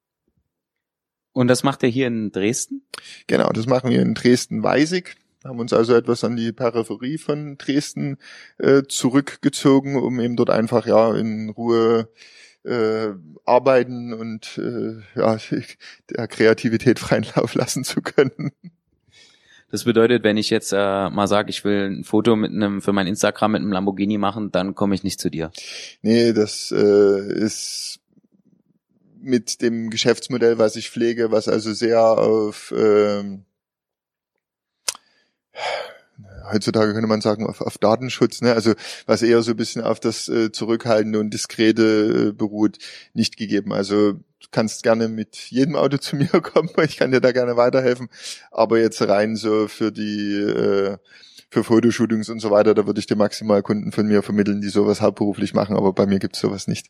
[1.33, 2.87] Und das macht er hier in Dresden?
[3.27, 5.17] Genau, das machen wir in Dresden-Weisig.
[5.43, 8.17] Haben uns also etwas an die Peripherie von Dresden
[8.57, 12.09] äh, zurückgezogen, um eben dort einfach ja in Ruhe
[12.63, 13.09] äh,
[13.45, 15.37] arbeiten und äh, ja,
[16.09, 18.51] der Kreativität freien Lauf lassen zu können.
[19.71, 22.93] Das bedeutet, wenn ich jetzt äh, mal sage, ich will ein Foto mit einem für
[22.93, 25.51] mein Instagram mit einem Lamborghini machen, dann komme ich nicht zu dir.
[26.01, 27.99] Nee, das äh, ist
[29.21, 33.45] mit dem Geschäftsmodell, was ich pflege, was also sehr auf ähm,
[36.51, 38.53] heutzutage könnte man sagen, auf, auf Datenschutz, ne?
[38.53, 38.73] also
[39.05, 42.77] was eher so ein bisschen auf das äh, Zurückhaltende und Diskrete äh, beruht,
[43.13, 43.73] nicht gegeben.
[43.73, 47.57] Also du kannst gerne mit jedem Auto zu mir kommen, ich kann dir da gerne
[47.57, 48.09] weiterhelfen,
[48.51, 50.97] aber jetzt rein so für die äh,
[51.51, 54.69] für Fotoshootings und so weiter, da würde ich dir maximal Kunden von mir vermitteln, die
[54.69, 56.87] sowas hauptberuflich machen, aber bei mir gibt's sowas nicht.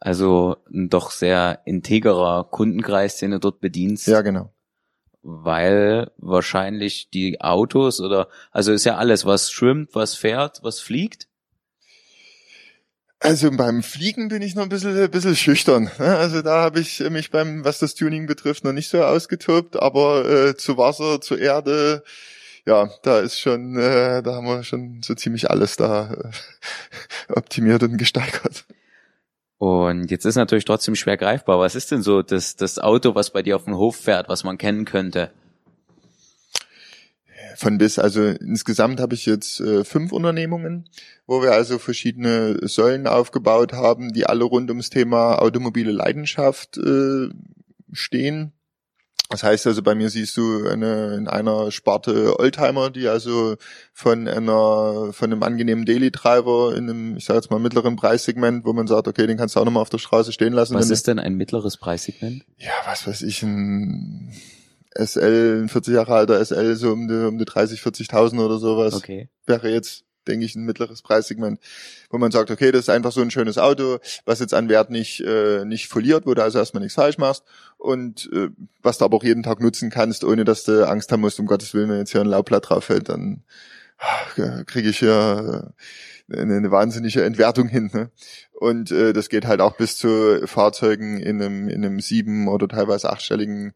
[0.00, 4.06] Also ein doch sehr integrer Kundenkreis, den du dort bedienst.
[4.08, 4.50] Ja, genau
[5.28, 11.26] weil wahrscheinlich die Autos oder also ist ja alles, was schwimmt, was fährt, was fliegt.
[13.18, 15.90] Also beim Fliegen bin ich noch ein bisschen, ein bisschen schüchtern.
[15.98, 16.16] Ne?
[16.16, 20.28] Also da habe ich mich beim, was das Tuning betrifft, noch nicht so ausgetobt, aber
[20.28, 22.04] äh, zu Wasser, zur Erde,
[22.64, 27.82] ja, da ist schon, äh, da haben wir schon so ziemlich alles da äh, optimiert
[27.82, 28.64] und gesteigert.
[29.58, 31.58] Und jetzt ist natürlich trotzdem schwer greifbar.
[31.58, 34.44] Was ist denn so das, das Auto, was bei dir auf dem Hof fährt, was
[34.44, 35.30] man kennen könnte?
[37.56, 40.90] Von bis, also insgesamt habe ich jetzt äh, fünf Unternehmungen,
[41.26, 47.28] wo wir also verschiedene Säulen aufgebaut haben, die alle rund ums Thema automobile Leidenschaft äh,
[47.92, 48.52] stehen.
[49.28, 53.56] Das heißt also, bei mir siehst du eine, in einer Sparte Oldtimer, die also
[53.92, 58.72] von einer, von einem angenehmen Daily-Treiber in einem, ich sage jetzt mal, mittleren Preissegment, wo
[58.72, 60.74] man sagt, okay, den kannst du auch nochmal auf der Straße stehen lassen.
[60.74, 62.44] Was ist denn ein mittleres Preissegment?
[62.58, 64.32] Ja, was weiß ich, ein
[64.94, 68.94] SL, ein 40 Jahre alter SL, so um die, um die 30, 40.000 oder sowas.
[68.94, 69.28] Okay.
[69.44, 71.60] Wäre jetzt denke ich, ein mittleres Preissegment,
[72.10, 74.90] wo man sagt, okay, das ist einfach so ein schönes Auto, was jetzt an Wert
[74.90, 77.44] nicht, äh, nicht verliert, wo du also erstmal nichts falsch machst
[77.78, 78.48] und äh,
[78.82, 81.46] was du aber auch jeden Tag nutzen kannst, ohne dass du Angst haben musst, um
[81.46, 83.42] Gottes Willen, wenn jetzt hier ein Laubblatt drauf fällt, dann
[83.98, 85.82] ah, kriege ich hier äh,
[86.32, 87.90] eine, eine wahnsinnige Entwertung hin.
[87.92, 88.10] Ne?
[88.52, 92.68] Und äh, das geht halt auch bis zu Fahrzeugen in einem, in einem sieben- oder
[92.68, 93.74] teilweise achtstelligen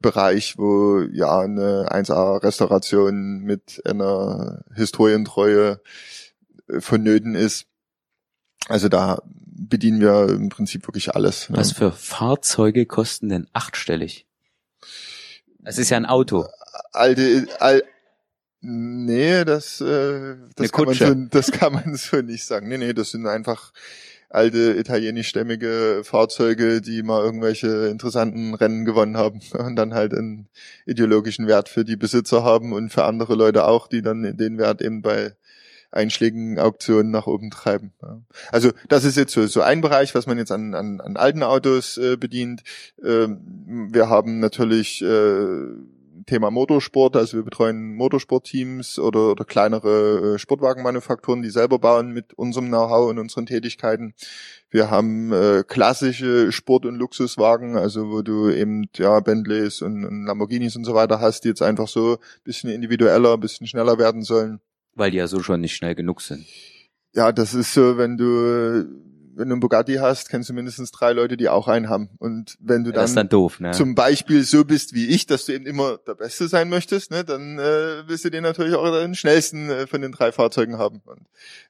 [0.00, 5.80] Bereich, wo ja eine 1A-Restauration mit einer Historientreue
[6.68, 7.66] äh, vonnöten ist.
[8.68, 11.48] Also da bedienen wir im Prinzip wirklich alles.
[11.48, 11.56] Ne?
[11.56, 14.26] Was für Fahrzeuge kosten denn achtstellig?
[15.64, 16.46] Es ist ja ein Auto.
[16.92, 17.82] Alte, al,
[18.66, 22.68] nee, das, äh, das, kann man so, das kann man so nicht sagen.
[22.68, 23.72] Nee, nee, das sind einfach
[24.28, 30.48] alte italienischstämmige Fahrzeuge, die mal irgendwelche interessanten Rennen gewonnen haben und dann halt einen
[30.84, 34.82] ideologischen Wert für die Besitzer haben und für andere Leute auch, die dann den Wert
[34.82, 35.34] eben bei
[35.92, 37.92] Einschlägen, Auktionen nach oben treiben.
[38.50, 41.42] Also das ist jetzt so, so ein Bereich, was man jetzt an, an, an alten
[41.42, 42.62] Autos äh, bedient.
[43.02, 45.66] Ähm, wir haben natürlich äh,
[46.26, 52.34] Thema Motorsport, also wir betreuen Motorsportteams oder, oder kleinere äh, Sportwagenmanufakturen, die selber bauen mit
[52.34, 54.14] unserem Know-how und unseren Tätigkeiten.
[54.68, 60.26] Wir haben äh, klassische Sport- und Luxuswagen, also wo du eben ja Bentleys und, und
[60.26, 64.60] Lamborghinis und so weiter hast, die jetzt einfach so bisschen individueller, bisschen schneller werden sollen.
[64.94, 66.44] Weil die ja so schon nicht schnell genug sind.
[67.14, 68.84] Ja, das ist so, wenn du
[69.36, 72.08] wenn du einen Bugatti hast, kennst du mindestens drei Leute, die auch einen haben.
[72.18, 73.72] Und wenn du das dann, dann doof, ne?
[73.72, 77.22] zum Beispiel so bist wie ich, dass du eben immer der Beste sein möchtest, ne,
[77.22, 81.02] dann äh, willst du den natürlich auch den schnellsten äh, von den drei Fahrzeugen haben.
[81.04, 81.20] Und,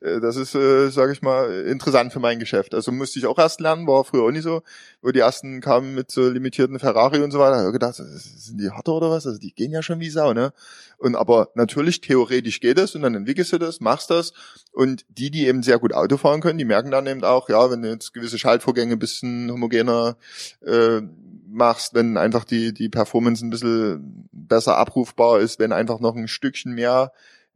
[0.01, 2.73] äh, das ist, äh, sage ich mal, interessant für mein Geschäft.
[2.73, 4.62] Also musste ich auch erst lernen, war früher auch nicht so,
[5.03, 7.57] wo die ersten kamen mit so limitierten Ferrari und so weiter.
[7.57, 9.27] Da ich gedacht, sind die harte oder was?
[9.27, 10.53] Also die gehen ja schon wie Sau, ne?
[10.99, 14.33] Und aber natürlich theoretisch geht es und dann entwickelst du das, machst das
[14.73, 17.55] und die, die eben sehr gut Auto fahren können, die merken dann eben auch, ja,
[17.70, 20.16] wenn du jetzt gewisse Schaltvorgänge ein bisschen homogener
[20.64, 21.00] äh,
[21.48, 26.28] machst, wenn einfach die, die Performance ein bisschen besser abrufbar ist, wenn einfach noch ein
[26.28, 27.12] Stückchen mehr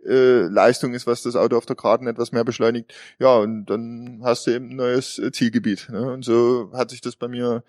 [0.07, 4.20] äh, Leistung ist, was das Auto auf der Karte etwas mehr beschleunigt, ja, und dann
[4.22, 5.88] hast du eben ein neues Zielgebiet.
[5.90, 6.12] Ne?
[6.12, 7.62] Und so hat sich das bei mir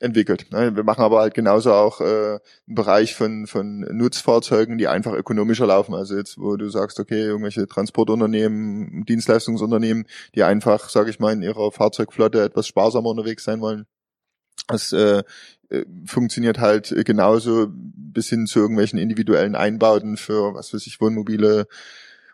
[0.00, 0.46] entwickelt.
[0.52, 0.76] Ne?
[0.76, 5.66] Wir machen aber halt genauso auch äh, einen Bereich von, von Nutzfahrzeugen, die einfach ökonomischer
[5.66, 5.94] laufen.
[5.94, 11.42] Also jetzt, wo du sagst, okay, irgendwelche Transportunternehmen, Dienstleistungsunternehmen, die einfach, sage ich mal, in
[11.42, 13.86] ihrer Fahrzeugflotte etwas sparsamer unterwegs sein wollen.
[14.68, 15.22] Das äh,
[15.70, 21.66] äh, funktioniert halt genauso bis hin zu irgendwelchen individuellen Einbauten für, was weiß ich, Wohnmobile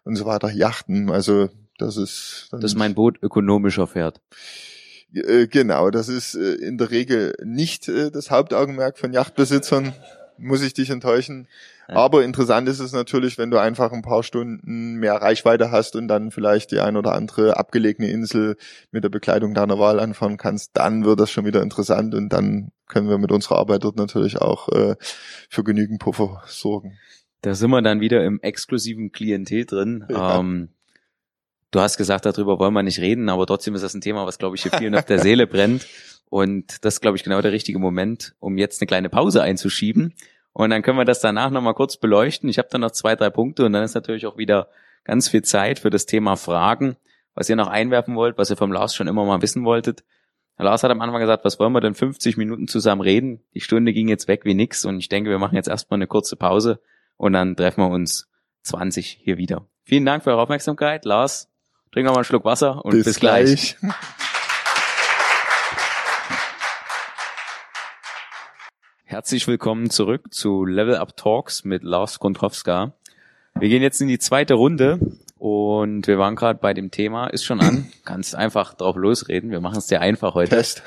[0.05, 1.11] und so weiter, Yachten.
[1.11, 1.49] Also
[1.79, 4.21] das ist Dass mein Boot ökonomischer fährt.
[5.15, 9.93] Äh, genau, das ist äh, in der Regel nicht äh, das Hauptaugenmerk von Yachtbesitzern,
[10.39, 11.49] muss ich dich enttäuschen.
[11.89, 11.97] Ja.
[11.97, 16.09] Aber interessant ist es natürlich, wenn du einfach ein paar Stunden mehr Reichweite hast und
[16.09, 18.57] dann vielleicht die ein oder andere abgelegene Insel
[18.91, 22.73] mit der Bekleidung deiner Wahl anfahren kannst, dann wird das schon wieder interessant und dann
[22.89, 24.97] können wir mit unserer Arbeit dort natürlich auch äh,
[25.49, 26.99] für genügend Puffer sorgen.
[27.43, 30.05] Da sind wir dann wieder im exklusiven Klientel drin.
[30.09, 30.39] Ja.
[30.39, 30.69] Ähm,
[31.73, 34.39] du hast gesagt, darüber wollen wir nicht reden, aber trotzdem ist das ein Thema, was,
[34.39, 35.87] glaube ich, hier vielen auf der Seele brennt.
[36.31, 40.15] Und das ist, glaube ich, genau der richtige Moment, um jetzt eine kleine Pause einzuschieben.
[40.53, 42.49] Und dann können wir das danach nochmal kurz beleuchten.
[42.49, 44.69] Ich habe dann noch zwei, drei Punkte und dann ist natürlich auch wieder
[45.05, 46.97] ganz viel Zeit für das Thema Fragen,
[47.35, 50.05] was ihr noch einwerfen wollt, was ihr vom Lars schon immer mal wissen wolltet.
[50.57, 53.43] Herr Lars hat am Anfang gesagt, was wollen wir denn 50 Minuten zusammen reden?
[53.55, 56.07] Die Stunde ging jetzt weg wie nix und ich denke, wir machen jetzt erstmal eine
[56.07, 56.81] kurze Pause
[57.17, 58.31] und dann treffen wir uns
[58.63, 59.67] 20 hier wieder.
[59.85, 61.05] Vielen Dank für eure Aufmerksamkeit.
[61.05, 61.52] Lars,
[61.93, 63.77] trink noch mal einen Schluck Wasser und bis, gleich.
[69.05, 72.95] Herzlich willkommen zurück zu Level Up Talks mit Lars Kontrowska.
[73.61, 75.01] Wir gehen jetzt in die zweite Runde
[75.37, 79.61] und wir waren gerade bei dem Thema, ist schon an, kannst einfach drauf losreden, wir
[79.61, 80.57] machen es sehr einfach heute.
[80.57, 80.83] Test.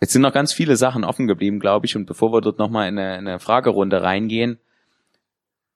[0.00, 2.88] Jetzt sind noch ganz viele Sachen offen geblieben, glaube ich, und bevor wir dort nochmal
[2.88, 4.60] in eine, in eine Fragerunde reingehen,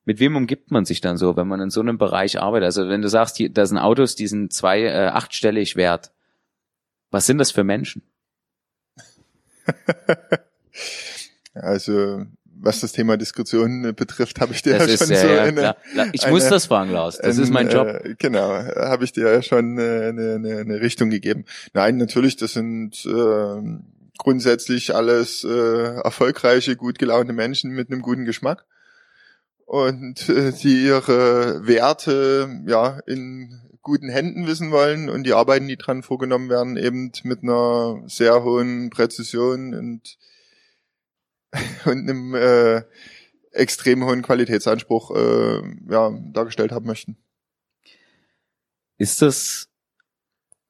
[0.05, 2.67] mit wem umgibt man sich dann so, wenn man in so einem Bereich arbeitet?
[2.67, 6.13] Also wenn du sagst, hier, da sind Autos, die sind zwei, äh, achtstellig wert.
[7.11, 8.03] Was sind das für Menschen?
[11.55, 12.27] Also
[12.57, 15.29] was das Thema Diskretion äh, betrifft, habe ich dir Das ja ist schon ja, so
[15.29, 15.61] ja eine.
[15.61, 15.77] La-
[16.13, 17.19] Ich eine- muss das fragen, Lars.
[17.19, 17.87] Das ist mein ein, Job.
[17.87, 21.45] Äh, genau, habe ich dir ja schon äh, eine, eine, eine Richtung gegeben.
[21.75, 23.79] Nein, natürlich, das sind äh,
[24.19, 25.49] grundsätzlich alles äh,
[26.03, 28.65] erfolgreiche, gut gelaunte Menschen mit einem guten Geschmack
[29.67, 35.77] und äh, die ihre Werte ja in guten Händen wissen wollen und die Arbeiten, die
[35.77, 40.19] dran vorgenommen werden, eben mit einer sehr hohen Präzision und
[41.85, 42.83] und einem äh,
[43.53, 47.17] extrem hohen Qualitätsanspruch äh, ja, dargestellt haben möchten.
[48.99, 49.69] Ist das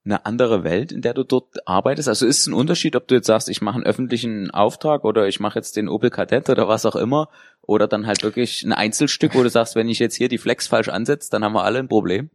[0.04, 2.08] eine andere Welt, in der du dort arbeitest?
[2.08, 5.26] Also ist es ein Unterschied, ob du jetzt sagst, ich mache einen öffentlichen Auftrag oder
[5.28, 7.30] ich mache jetzt den Opel Kadett oder was auch immer
[7.62, 10.66] oder dann halt wirklich ein Einzelstück, wo du sagst, wenn ich jetzt hier die Flex
[10.66, 12.30] falsch ansetze, dann haben wir alle ein Problem.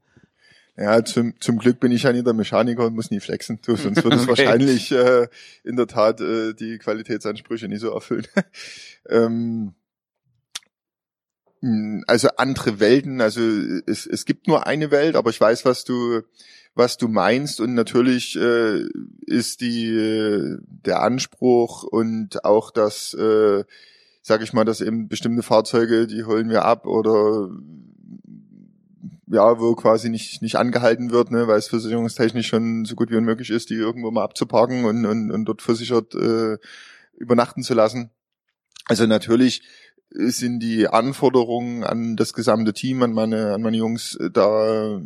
[0.78, 3.60] Ja, zum, zum Glück bin ich ja nie der Mechaniker und muss nie flexen.
[3.66, 4.46] Du, sonst würde es Okay.
[4.46, 5.28] wahrscheinlich äh,
[5.66, 8.26] in der Tat äh, die Qualitätsansprüche nie so erfüllen.
[9.10, 9.74] ähm,
[11.60, 13.42] mh, also andere Welten, also
[13.88, 16.22] es, es gibt nur eine Welt, aber ich weiß, was du
[16.76, 18.86] was du meinst und natürlich äh,
[19.26, 23.64] ist die äh, der Anspruch und auch das äh,
[24.22, 27.50] sag ich mal, dass eben bestimmte Fahrzeuge, die holen wir ab oder
[29.32, 33.16] ja, wo quasi nicht, nicht angehalten wird, ne, weil es versicherungstechnisch schon so gut wie
[33.16, 36.58] unmöglich ist, die irgendwo mal abzuparken und, und, und dort versichert äh,
[37.18, 38.12] übernachten zu lassen.
[38.86, 39.62] Also natürlich
[40.10, 45.00] sind die Anforderungen an das gesamte Team, an meine, an meine Jungs äh, da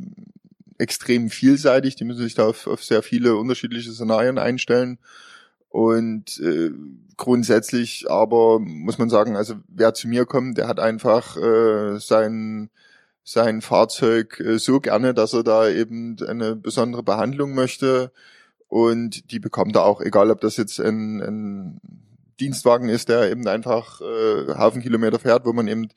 [0.84, 1.96] extrem vielseitig.
[1.96, 5.00] Die müssen sich da auf, auf sehr viele unterschiedliche Szenarien einstellen.
[5.70, 6.70] Und äh,
[7.18, 12.70] grundsätzlich aber muss man sagen, also wer zu mir kommt, der hat einfach äh, sein
[13.24, 18.12] sein Fahrzeug äh, so gerne, dass er da eben eine besondere Behandlung möchte
[18.68, 21.82] und die bekommt er auch, egal ob das jetzt ein, ein
[22.40, 25.90] Dienstwagen ist, der eben einfach äh, Haufen Kilometer fährt, wo man eben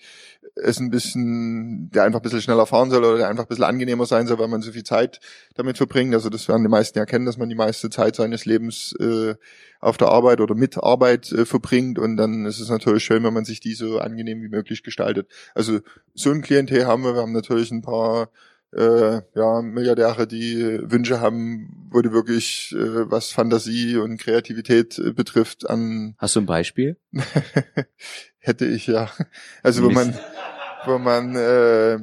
[0.57, 3.65] es ein bisschen, der einfach ein bisschen schneller fahren soll oder der einfach ein bisschen
[3.65, 5.21] angenehmer sein soll, weil man so viel Zeit
[5.55, 6.15] damit verbringt.
[6.15, 9.35] Also das werden die meisten ja kennen, dass man die meiste Zeit seines Lebens äh,
[9.81, 13.35] auf der Arbeit oder mit Arbeit äh, verbringt und dann ist es natürlich schön, wenn
[13.35, 15.29] man sich die so angenehm wie möglich gestaltet.
[15.55, 15.81] Also
[16.15, 17.15] so ein Klientel haben wir.
[17.15, 18.31] Wir haben natürlich ein paar
[18.77, 25.13] äh, ja, Milliardäre, die Wünsche haben, wo du wirklich, äh, was Fantasie und Kreativität äh,
[25.13, 26.15] betrifft, an.
[26.19, 26.99] Hast du ein Beispiel?
[28.39, 29.11] Hätte ich ja.
[29.63, 30.15] Also wo man,
[30.85, 31.99] wo man äh,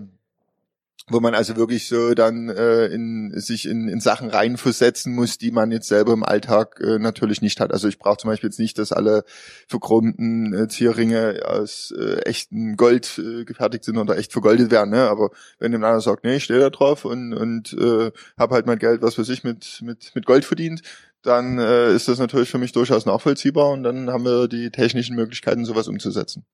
[1.10, 5.52] wo man also wirklich so dann äh, in sich in, in Sachen reinversetzen muss, die
[5.52, 7.74] man jetzt selber im Alltag äh, natürlich nicht hat.
[7.74, 9.26] Also ich brauche zum Beispiel jetzt nicht, dass alle
[9.68, 14.92] verchromten äh, Zierringe aus äh, echtem Gold äh, gefertigt sind oder echt vergoldet werden.
[14.92, 15.10] Ne?
[15.10, 18.66] Aber wenn jemand anderer sagt, nee, ich stehe da drauf und und äh, habe halt
[18.66, 20.82] mein Geld, was für sich mit mit mit Gold verdient,
[21.22, 25.16] dann äh, ist das natürlich für mich durchaus nachvollziehbar und dann haben wir die technischen
[25.16, 26.46] Möglichkeiten, sowas umzusetzen.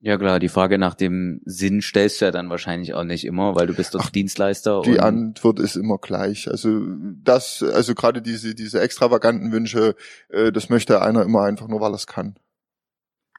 [0.00, 3.56] Ja klar, die Frage nach dem Sinn stellst du ja dann wahrscheinlich auch nicht immer,
[3.56, 4.82] weil du bist doch Dienstleister.
[4.82, 6.48] Die Antwort ist immer gleich.
[6.48, 6.82] Also
[7.24, 9.96] das, also gerade diese diese extravaganten Wünsche,
[10.28, 12.38] äh, das möchte einer immer einfach nur, weil er es kann.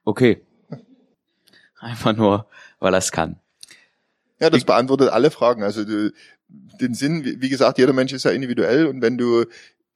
[0.03, 0.41] Okay.
[1.79, 2.45] Einfach nur,
[2.79, 3.39] weil er es kann.
[4.41, 5.63] Ja, das beantwortet alle Fragen.
[5.63, 5.85] Also
[6.49, 9.45] den Sinn, wie gesagt, jeder Mensch ist ja individuell und wenn du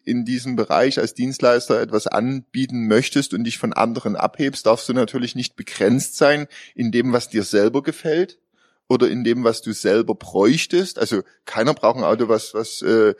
[0.05, 4.93] in diesem Bereich als Dienstleister etwas anbieten möchtest und dich von anderen abhebst, darfst du
[4.93, 8.39] natürlich nicht begrenzt sein in dem, was dir selber gefällt
[8.87, 10.99] oder in dem, was du selber bräuchtest.
[10.99, 13.15] Also keiner braucht ein Auto, was, was äh,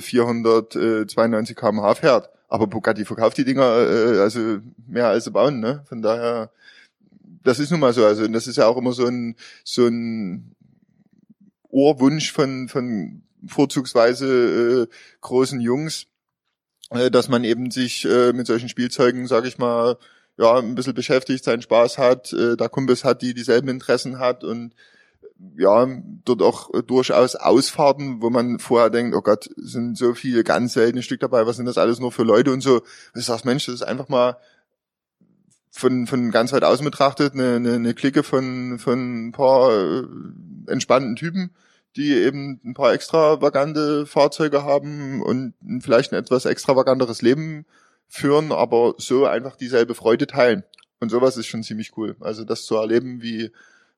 [0.00, 2.30] 492 km/h fährt.
[2.48, 5.60] Aber Bugatti verkauft die Dinger äh, also mehr als sie bauen.
[5.60, 5.84] Ne?
[5.88, 6.50] Von daher,
[7.42, 8.04] das ist nun mal so.
[8.04, 10.54] Also das ist ja auch immer so ein so ein
[11.70, 16.11] Ohrwunsch von von vorzugsweise äh, großen Jungs, äh,
[17.10, 19.96] dass man eben sich äh, mit solchen Spielzeugen, sage ich mal,
[20.38, 24.44] ja, ein bisschen beschäftigt, seinen Spaß hat, äh, da Kumpels hat, die dieselben Interessen hat
[24.44, 24.74] und
[25.56, 25.86] ja,
[26.24, 31.02] dort auch durchaus Ausfahrten, wo man vorher denkt, oh Gott, sind so viele ganz seltene
[31.02, 32.82] Stück dabei, was sind das alles nur für Leute und so.
[33.14, 34.36] Ich sag, Mensch, das ist einfach mal
[35.72, 40.02] von, von ganz weit außen betrachtet eine, eine, eine Clique von, von ein paar äh,
[40.68, 41.50] entspannten Typen,
[41.96, 47.66] die eben ein paar extravagante Fahrzeuge haben und vielleicht ein etwas extravaganteres Leben
[48.08, 50.64] führen, aber so einfach dieselbe Freude teilen.
[51.00, 52.16] Und sowas ist schon ziemlich cool.
[52.20, 53.50] Also das zu erleben, wie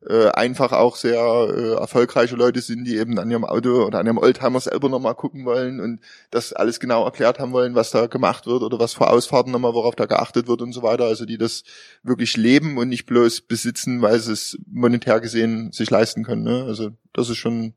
[0.06, 4.06] äh, einfach auch sehr äh, erfolgreiche Leute sind, die eben an ihrem Auto oder an
[4.06, 8.06] ihrem Oldtimer selber nochmal gucken wollen und das alles genau erklärt haben wollen, was da
[8.06, 11.04] gemacht wird oder was vor Ausfahrten nochmal, worauf da geachtet wird und so weiter.
[11.04, 11.64] Also die das
[12.02, 16.42] wirklich leben und nicht bloß besitzen, weil sie es monetär gesehen sich leisten können.
[16.42, 16.64] Ne?
[16.64, 17.74] Also das ist schon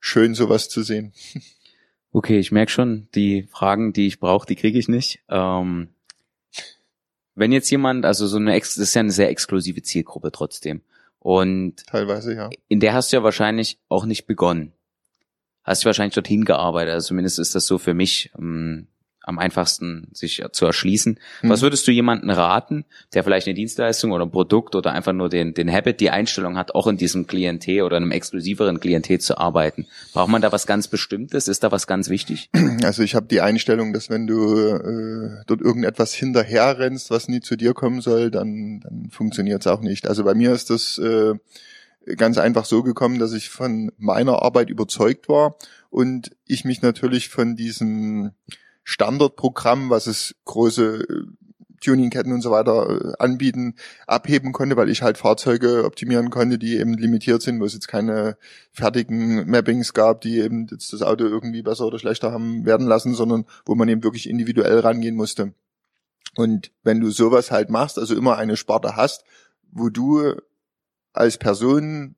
[0.00, 1.12] schön, sowas zu sehen.
[2.10, 5.20] Okay, ich merke schon, die Fragen, die ich brauche, die kriege ich nicht.
[5.28, 5.88] Ähm,
[7.34, 10.80] wenn jetzt jemand, also so eine, das ist ja eine sehr exklusive Zielgruppe trotzdem.
[11.18, 12.48] Und teilweise ja.
[12.68, 14.72] In der hast du ja wahrscheinlich auch nicht begonnen.
[15.62, 16.94] Hast du wahrscheinlich dorthin gearbeitet.
[16.94, 18.32] Also zumindest ist das so für mich.
[18.38, 18.88] Ähm,
[19.22, 21.18] am einfachsten sich zu erschließen.
[21.42, 21.48] Mhm.
[21.48, 25.28] Was würdest du jemanden raten, der vielleicht eine Dienstleistung oder ein Produkt oder einfach nur
[25.28, 29.36] den, den Habit, die Einstellung hat, auch in diesem Klientel oder einem exklusiveren Klientel zu
[29.36, 29.86] arbeiten?
[30.14, 31.46] Braucht man da was ganz Bestimmtes?
[31.46, 32.50] Ist da was ganz wichtig?
[32.84, 37.40] Also ich habe die Einstellung, dass wenn du äh, dort irgendetwas hinterher rennst, was nie
[37.40, 40.06] zu dir kommen soll, dann, dann funktioniert es auch nicht.
[40.06, 41.34] Also bei mir ist das äh,
[42.16, 45.56] ganz einfach so gekommen, dass ich von meiner Arbeit überzeugt war
[45.90, 48.32] und ich mich natürlich von diesem
[48.88, 51.22] Standardprogramm, was es große äh,
[51.82, 53.74] Tuningketten und so weiter äh, anbieten,
[54.06, 57.86] abheben konnte, weil ich halt Fahrzeuge optimieren konnte, die eben limitiert sind, wo es jetzt
[57.86, 58.38] keine
[58.72, 63.14] fertigen Mappings gab, die eben jetzt das Auto irgendwie besser oder schlechter haben werden lassen,
[63.14, 65.52] sondern wo man eben wirklich individuell rangehen musste.
[66.34, 69.24] Und wenn du sowas halt machst, also immer eine Sparte hast,
[69.70, 70.32] wo du
[71.12, 72.14] als Person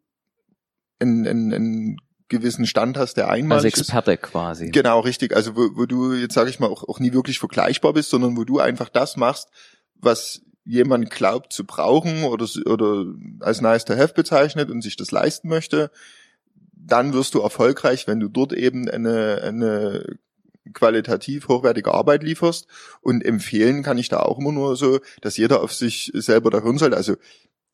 [1.00, 1.96] ein, ein, ein
[2.30, 4.22] gewissen Stand hast, der einmalig Als Experte ist.
[4.22, 4.70] quasi.
[4.70, 5.36] Genau, richtig.
[5.36, 8.36] Also wo, wo du jetzt sage ich mal auch, auch nie wirklich vergleichbar bist, sondern
[8.38, 9.48] wo du einfach das machst,
[9.96, 13.04] was jemand glaubt zu brauchen oder oder
[13.40, 15.90] als nice to have bezeichnet und sich das leisten möchte,
[16.72, 20.16] dann wirst du erfolgreich, wenn du dort eben eine eine
[20.72, 22.66] qualitativ hochwertige Arbeit lieferst
[23.00, 26.60] und empfehlen kann ich da auch immer nur so, dass jeder auf sich selber da
[26.60, 26.94] hören soll.
[26.94, 27.16] Also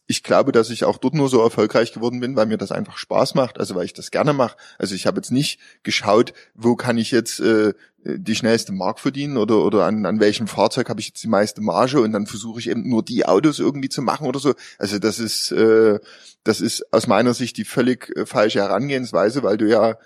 [0.06, 2.96] ich glaube, dass ich auch dort nur so erfolgreich geworden bin, weil mir das einfach
[2.96, 4.56] Spaß macht, also weil ich das gerne mache.
[4.78, 7.74] Also ich habe jetzt nicht geschaut, wo kann ich jetzt äh,
[8.04, 11.60] die schnellste Mark verdienen oder oder an, an welchem Fahrzeug habe ich jetzt die meiste
[11.60, 14.54] Marge und dann versuche ich eben nur die Autos irgendwie zu machen oder so.
[14.78, 15.98] Also das ist äh,
[16.44, 19.96] das ist aus meiner Sicht die völlig äh, falsche Herangehensweise, weil du ja,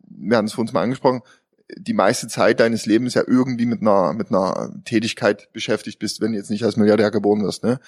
[0.00, 1.22] wir haben es vor uns mal angesprochen,
[1.74, 6.32] die meiste Zeit deines Lebens ja irgendwie mit einer mit einer Tätigkeit beschäftigt bist, wenn
[6.32, 7.80] du jetzt nicht als Milliardär geboren wirst, ne?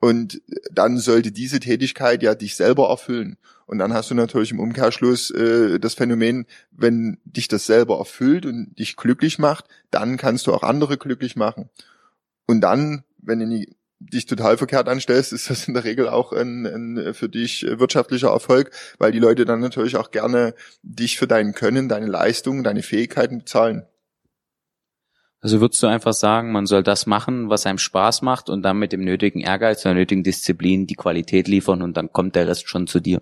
[0.00, 3.38] Und dann sollte diese Tätigkeit ja dich selber erfüllen.
[3.66, 8.44] Und dann hast du natürlich im Umkehrschluss äh, das Phänomen, wenn dich das selber erfüllt
[8.44, 11.70] und dich glücklich macht, dann kannst du auch andere glücklich machen.
[12.46, 13.66] Und dann, wenn du
[14.00, 18.28] dich total verkehrt anstellst, ist das in der Regel auch ein, ein für dich wirtschaftlicher
[18.28, 22.82] Erfolg, weil die Leute dann natürlich auch gerne dich für dein Können, deine Leistungen, deine
[22.82, 23.86] Fähigkeiten bezahlen.
[25.44, 28.78] Also würdest du einfach sagen, man soll das machen, was einem Spaß macht und dann
[28.78, 32.66] mit dem nötigen Ehrgeiz, der nötigen Disziplin die Qualität liefern und dann kommt der Rest
[32.66, 33.20] schon zu dir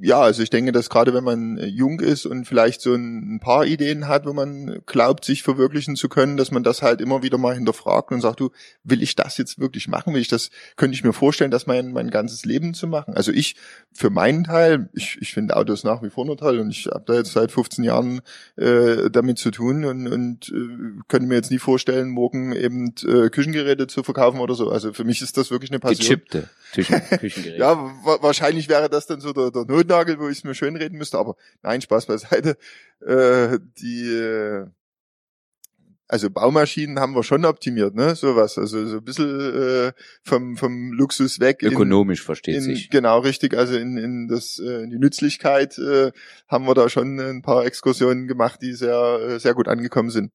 [0.00, 3.40] ja, also ich denke, dass gerade wenn man äh, jung ist und vielleicht so ein
[3.40, 7.22] paar Ideen hat, wo man glaubt, sich verwirklichen zu können, dass man das halt immer
[7.22, 8.50] wieder mal hinterfragt und sagt, du,
[8.84, 10.14] will ich das jetzt wirklich machen?
[10.14, 13.14] Will ich das, könnte ich mir vorstellen, das mein, mein ganzes Leben zu machen?
[13.14, 13.56] Also ich,
[13.92, 17.04] für meinen Teil, ich, ich finde Autos nach wie vor nur toll und ich habe
[17.06, 18.20] da jetzt seit 15 Jahren
[18.56, 23.30] äh, damit zu tun und, und äh, könnte mir jetzt nie vorstellen, morgen eben äh,
[23.30, 24.70] Küchengeräte zu verkaufen oder so.
[24.70, 25.98] Also für mich ist das wirklich eine Passion.
[25.98, 26.48] Gechippte
[27.18, 27.58] Küchengeräte.
[27.58, 30.54] ja, wa wahrscheinlich wäre das dann so der, der Not Notnagel, wo ich es mir
[30.54, 32.56] schön reden müsste, aber nein, Spaß beiseite.
[33.00, 34.66] Äh, die äh,
[36.10, 38.14] also Baumaschinen haben wir schon optimiert, ne?
[38.16, 38.56] Sowas.
[38.56, 39.92] Also so ein bisschen äh,
[40.22, 41.62] vom, vom Luxus weg.
[41.62, 42.88] Ökonomisch in, versteht in, sich.
[42.88, 43.54] Genau, richtig.
[43.54, 46.12] Also in, in, das, äh, in die Nützlichkeit äh,
[46.48, 50.32] haben wir da schon ein paar Exkursionen gemacht, die sehr, äh, sehr gut angekommen sind.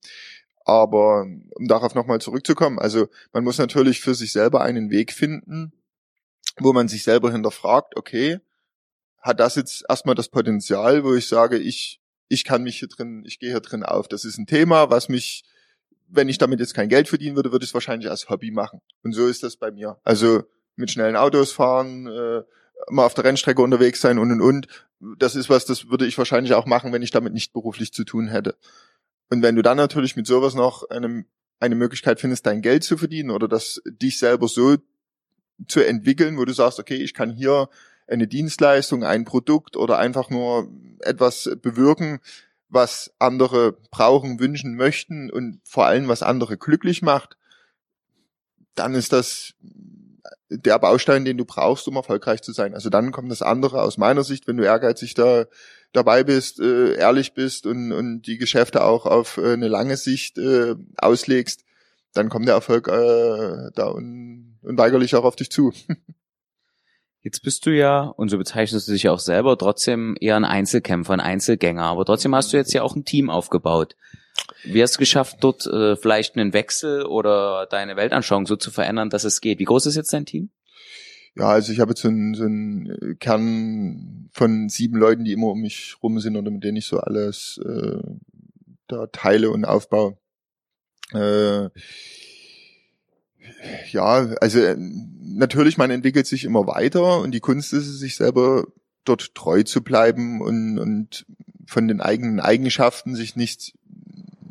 [0.63, 1.25] Aber
[1.55, 5.73] um darauf nochmal zurückzukommen, also man muss natürlich für sich selber einen Weg finden,
[6.59, 8.39] wo man sich selber hinterfragt, okay,
[9.23, 13.23] hat das jetzt erstmal das Potenzial, wo ich sage, ich, ich kann mich hier drin,
[13.25, 14.09] ich gehe hier drin auf.
[14.09, 15.45] Das ist ein Thema, was mich,
[16.09, 18.81] wenn ich damit jetzt kein Geld verdienen würde, würde ich es wahrscheinlich als Hobby machen.
[19.01, 19.97] Und so ist das bei mir.
[20.03, 20.43] Also
[20.75, 22.43] mit schnellen Autos fahren, äh,
[22.89, 24.67] mal auf der Rennstrecke unterwegs sein und und und.
[25.17, 28.03] Das ist was, das würde ich wahrscheinlich auch machen, wenn ich damit nicht beruflich zu
[28.03, 28.57] tun hätte.
[29.29, 31.25] Und wenn du dann natürlich mit sowas noch einem,
[31.61, 34.75] eine Möglichkeit findest, dein Geld zu verdienen oder das dich selber so
[35.67, 37.69] zu entwickeln, wo du sagst, okay, ich kann hier
[38.07, 40.69] eine Dienstleistung, ein Produkt oder einfach nur
[40.99, 42.19] etwas bewirken,
[42.69, 47.37] was andere brauchen, wünschen, möchten und vor allem was andere glücklich macht,
[48.75, 49.53] dann ist das
[50.49, 52.73] der Baustein, den du brauchst, um erfolgreich zu sein.
[52.73, 55.45] Also dann kommt das andere aus meiner Sicht, wenn du ehrgeizig da
[55.93, 60.37] dabei bist, äh, ehrlich bist und, und die Geschäfte auch auf äh, eine lange Sicht
[60.37, 61.63] äh, auslegst,
[62.13, 65.73] dann kommt der Erfolg äh, da un unweigerlich auch auf dich zu.
[67.23, 70.43] Jetzt bist du ja, und so bezeichnest du dich ja auch selber, trotzdem eher ein
[70.43, 71.83] Einzelkämpfer, ein Einzelgänger.
[71.83, 73.95] Aber trotzdem hast du jetzt ja auch ein Team aufgebaut.
[74.65, 79.09] Wie hast du geschafft, dort äh, vielleicht einen Wechsel oder deine Weltanschauung so zu verändern,
[79.09, 79.59] dass es geht?
[79.59, 80.49] Wie groß ist jetzt dein Team?
[81.35, 85.47] Ja, also ich habe jetzt so einen, so einen Kern von sieben Leuten, die immer
[85.47, 87.99] um mich rum sind oder mit denen ich so alles äh,
[88.87, 90.17] da teile und aufbaue.
[91.11, 91.69] Äh,
[93.91, 98.15] ja, also äh, natürlich, man entwickelt sich immer weiter und die Kunst ist es, sich
[98.15, 98.65] selber
[99.05, 101.25] dort treu zu bleiben und, und
[101.65, 103.73] von den eigenen Eigenschaften sich nicht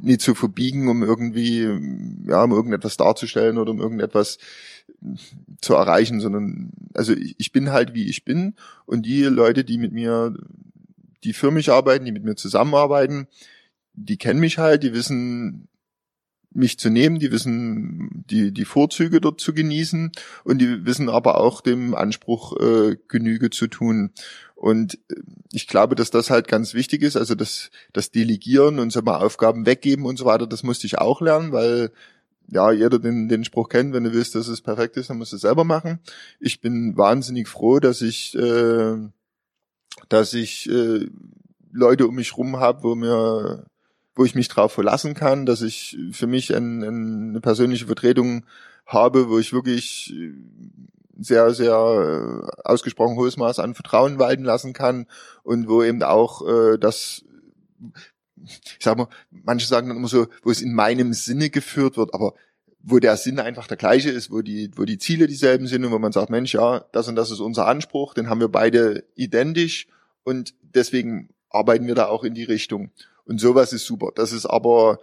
[0.03, 1.61] nie zu verbiegen, um irgendwie,
[2.27, 4.39] ja, um irgendetwas darzustellen oder um irgendetwas
[5.61, 9.79] zu erreichen, sondern, also ich, ich bin halt wie ich bin und die Leute, die
[9.79, 10.35] mit mir,
[11.23, 13.29] die für mich arbeiten, die mit mir zusammenarbeiten,
[13.95, 15.69] die kennen mich halt, die wissen,
[16.55, 20.13] mich zu nehmen, die wissen die, die Vorzüge dort zu genießen
[20.45, 24.13] und die wissen aber auch dem Anspruch äh, Genüge zu tun.
[24.55, 25.17] Und äh,
[25.53, 29.19] ich glaube, dass das halt ganz wichtig ist, also das, das Delegieren und so mal
[29.19, 31.91] Aufgaben weggeben und so weiter, das musste ich auch lernen, weil
[32.49, 35.33] ja, jeder den, den Spruch kennt, wenn du willst, dass es perfekt ist, dann musst
[35.33, 36.01] du es selber machen.
[36.39, 38.97] Ich bin wahnsinnig froh, dass ich, äh,
[40.09, 41.07] dass ich äh,
[41.73, 43.65] Leute um mich rum habe, wo mir
[44.15, 48.45] wo ich mich drauf verlassen kann, dass ich für mich ein, ein, eine persönliche Vertretung
[48.87, 50.15] habe, wo ich wirklich
[51.19, 55.07] sehr, sehr äh, ausgesprochen hohes Maß an Vertrauen walten lassen kann
[55.43, 57.25] und wo eben auch äh, das,
[58.45, 62.15] ich sag mal, manche sagen dann immer so, wo es in meinem Sinne geführt wird,
[62.15, 62.35] aber
[62.83, 65.93] wo der Sinn einfach der gleiche ist, wo die, wo die Ziele dieselben sind und
[65.93, 69.05] wo man sagt, Mensch, ja, das und das ist unser Anspruch, den haben wir beide
[69.15, 69.87] identisch
[70.25, 72.91] und deswegen arbeiten wir da auch in die Richtung.
[73.27, 74.11] Und sowas ist super.
[74.15, 74.99] Das ist aber,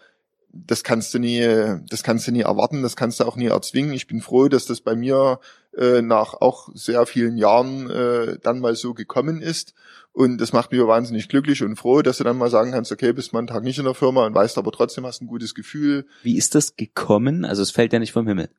[0.51, 1.41] das kannst du nie,
[1.89, 3.93] das kannst du nie erwarten, das kannst du auch nie erzwingen.
[3.93, 5.39] Ich bin froh, dass das bei mir
[5.77, 9.73] äh, nach auch sehr vielen Jahren äh, dann mal so gekommen ist.
[10.11, 13.13] Und das macht mich wahnsinnig glücklich und froh, dass du dann mal sagen kannst, okay,
[13.13, 15.55] bist mal einen Tag nicht in der Firma und weißt aber trotzdem hast ein gutes
[15.55, 16.05] Gefühl.
[16.23, 17.45] Wie ist das gekommen?
[17.45, 18.49] Also es fällt ja nicht vom Himmel.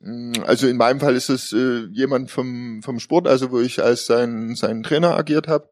[0.00, 3.82] Mm, also in meinem Fall ist es äh, jemand vom, vom Sport, also wo ich
[3.82, 5.68] als sein, sein Trainer agiert habe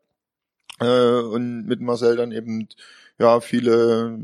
[0.81, 2.69] äh, und mit Marcel dann eben
[3.23, 4.19] ja viele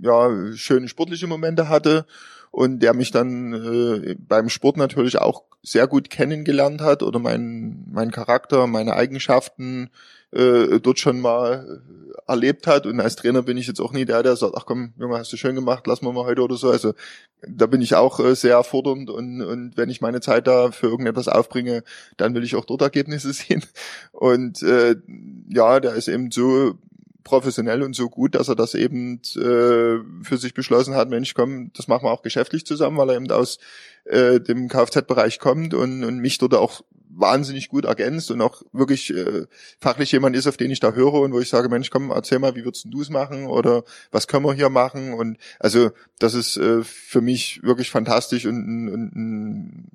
[0.00, 2.06] ja schöne sportliche Momente hatte
[2.50, 7.84] und der mich dann äh, beim Sport natürlich auch sehr gut kennengelernt hat oder mein,
[7.90, 9.90] mein Charakter, meine Eigenschaften
[10.32, 11.82] äh, dort schon mal
[12.26, 12.86] erlebt hat.
[12.86, 15.32] Und als Trainer bin ich jetzt auch nie der, der sagt, ach komm, Junge, hast
[15.32, 16.70] du schön gemacht, lass mal mal heute oder so.
[16.70, 16.94] Also
[17.46, 20.88] da bin ich auch äh, sehr fordernd und, und wenn ich meine Zeit da für
[20.88, 21.84] irgendetwas aufbringe,
[22.16, 23.62] dann will ich auch dort Ergebnisse sehen.
[24.12, 24.96] Und äh,
[25.48, 26.74] ja, der ist eben so
[27.24, 31.72] professionell und so gut, dass er das eben äh, für sich beschlossen hat, Mensch, komm,
[31.74, 33.58] das machen wir auch geschäftlich zusammen, weil er eben aus
[34.04, 36.82] äh, dem Kfz-Bereich kommt und, und mich dort auch
[37.14, 39.46] wahnsinnig gut ergänzt und auch wirklich äh,
[39.80, 42.38] fachlich jemand ist, auf den ich da höre und wo ich sage, Mensch, komm, erzähl
[42.38, 45.12] mal, wie würdest du es machen oder was können wir hier machen?
[45.14, 49.86] Und also das ist äh, für mich wirklich fantastisch und, und, und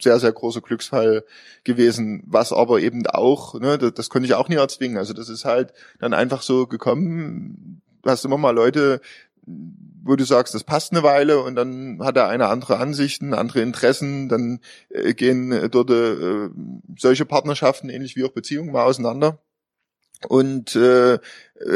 [0.00, 1.24] sehr, sehr großer Glücksfall
[1.64, 4.98] gewesen, was aber eben auch, ne, das, das konnte ich auch nie erzwingen.
[4.98, 7.80] Also das ist halt dann einfach so gekommen.
[8.02, 9.00] Du hast immer mal Leute,
[9.46, 13.60] wo du sagst, das passt eine Weile und dann hat er eine andere Ansichten, andere
[13.60, 16.48] Interessen, dann äh, gehen äh, dort äh,
[16.96, 19.38] solche Partnerschaften, ähnlich wie auch Beziehungen, mal auseinander.
[20.28, 21.18] Und äh,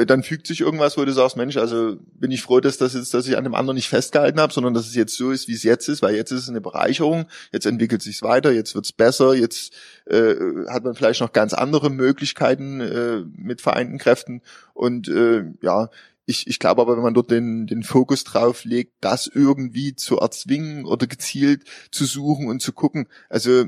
[0.06, 3.14] dann fügt sich irgendwas, wo du sagst, Mensch, also bin ich froh, dass das jetzt,
[3.14, 5.54] dass ich an dem anderen nicht festgehalten habe, sondern dass es jetzt so ist, wie
[5.54, 8.92] es jetzt ist, weil jetzt ist es eine Bereicherung, jetzt entwickelt sich's weiter, jetzt wird's
[8.92, 9.72] besser, jetzt
[10.06, 10.34] äh,
[10.68, 14.42] hat man vielleicht noch ganz andere Möglichkeiten äh, mit vereinten Kräften.
[14.74, 15.88] Und äh, ja,
[16.26, 20.18] ich, ich glaube aber, wenn man dort den, den Fokus drauf legt, das irgendwie zu
[20.18, 23.64] erzwingen oder gezielt zu suchen und zu gucken, also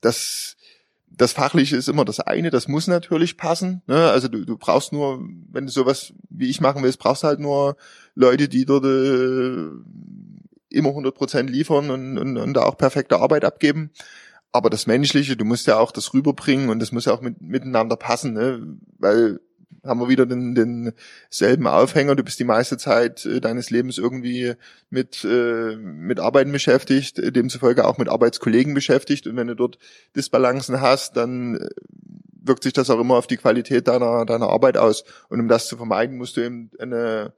[0.00, 0.56] das,
[1.10, 3.82] das Fachliche ist immer das eine, das muss natürlich passen.
[3.86, 4.08] Ne?
[4.10, 5.20] Also du, du brauchst nur,
[5.50, 7.76] wenn du sowas wie ich machen willst, brauchst halt nur
[8.14, 9.68] Leute, die dort äh,
[10.70, 13.90] immer 100 Prozent liefern und, und, und da auch perfekte Arbeit abgeben.
[14.52, 17.42] Aber das Menschliche, du musst ja auch das rüberbringen und das muss ja auch mit,
[17.42, 18.78] miteinander passen, ne?
[18.98, 19.40] weil
[19.84, 20.92] haben wir wieder den, den
[21.30, 22.16] selben Aufhänger.
[22.16, 24.54] Du bist die meiste Zeit äh, deines Lebens irgendwie
[24.90, 29.26] mit, äh, mit Arbeiten beschäftigt, äh, demzufolge auch mit Arbeitskollegen beschäftigt.
[29.26, 29.78] Und wenn du dort
[30.16, 31.68] Disbalancen hast, dann äh,
[32.42, 35.04] wirkt sich das auch immer auf die Qualität deiner, deiner Arbeit aus.
[35.28, 37.32] Und um das zu vermeiden, musst du eben eine,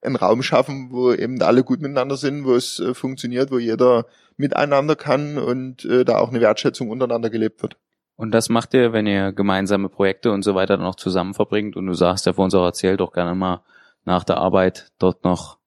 [0.00, 4.06] einen Raum schaffen, wo eben alle gut miteinander sind, wo es äh, funktioniert, wo jeder
[4.36, 7.76] miteinander kann und äh, da auch eine Wertschätzung untereinander gelebt wird.
[8.16, 11.76] Und das macht ihr, wenn ihr gemeinsame Projekte und so weiter dann noch zusammen verbringt.
[11.76, 13.62] Und du sagst ja vor uns auch erzählt doch gerne mal
[14.04, 15.58] nach der Arbeit dort noch.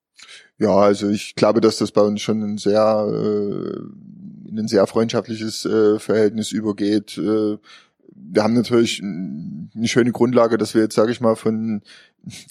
[0.58, 4.86] Ja, also ich glaube, dass das bei uns schon ein sehr, äh, in ein sehr
[4.88, 7.18] freundschaftliches äh, Verhältnis übergeht.
[7.18, 7.58] Äh,
[8.16, 11.82] wir haben natürlich eine schöne Grundlage, dass wir jetzt, sage ich mal, von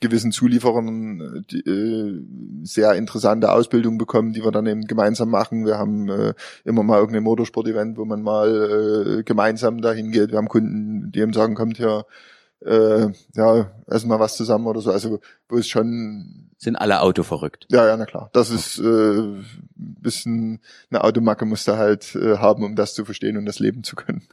[0.01, 2.23] gewissen Zulieferern die, äh,
[2.63, 5.67] sehr interessante Ausbildung bekommen, die wir dann eben gemeinsam machen.
[5.67, 10.31] Wir haben äh, immer mal irgendein Motorsport-Event, wo man mal äh, gemeinsam dahin geht.
[10.31, 12.07] Wir haben Kunden, die eben sagen, kommt hier,
[12.65, 14.91] äh, ja, essen mal was zusammen oder so.
[14.91, 17.67] Also wo es schon sind alle Auto verrückt.
[17.71, 18.31] Ja, ja, na klar.
[18.33, 19.23] Das ist äh,
[19.77, 20.61] bisschen
[20.91, 23.95] eine Automacke musst du halt äh, haben, um das zu verstehen und das leben zu
[23.95, 24.27] können.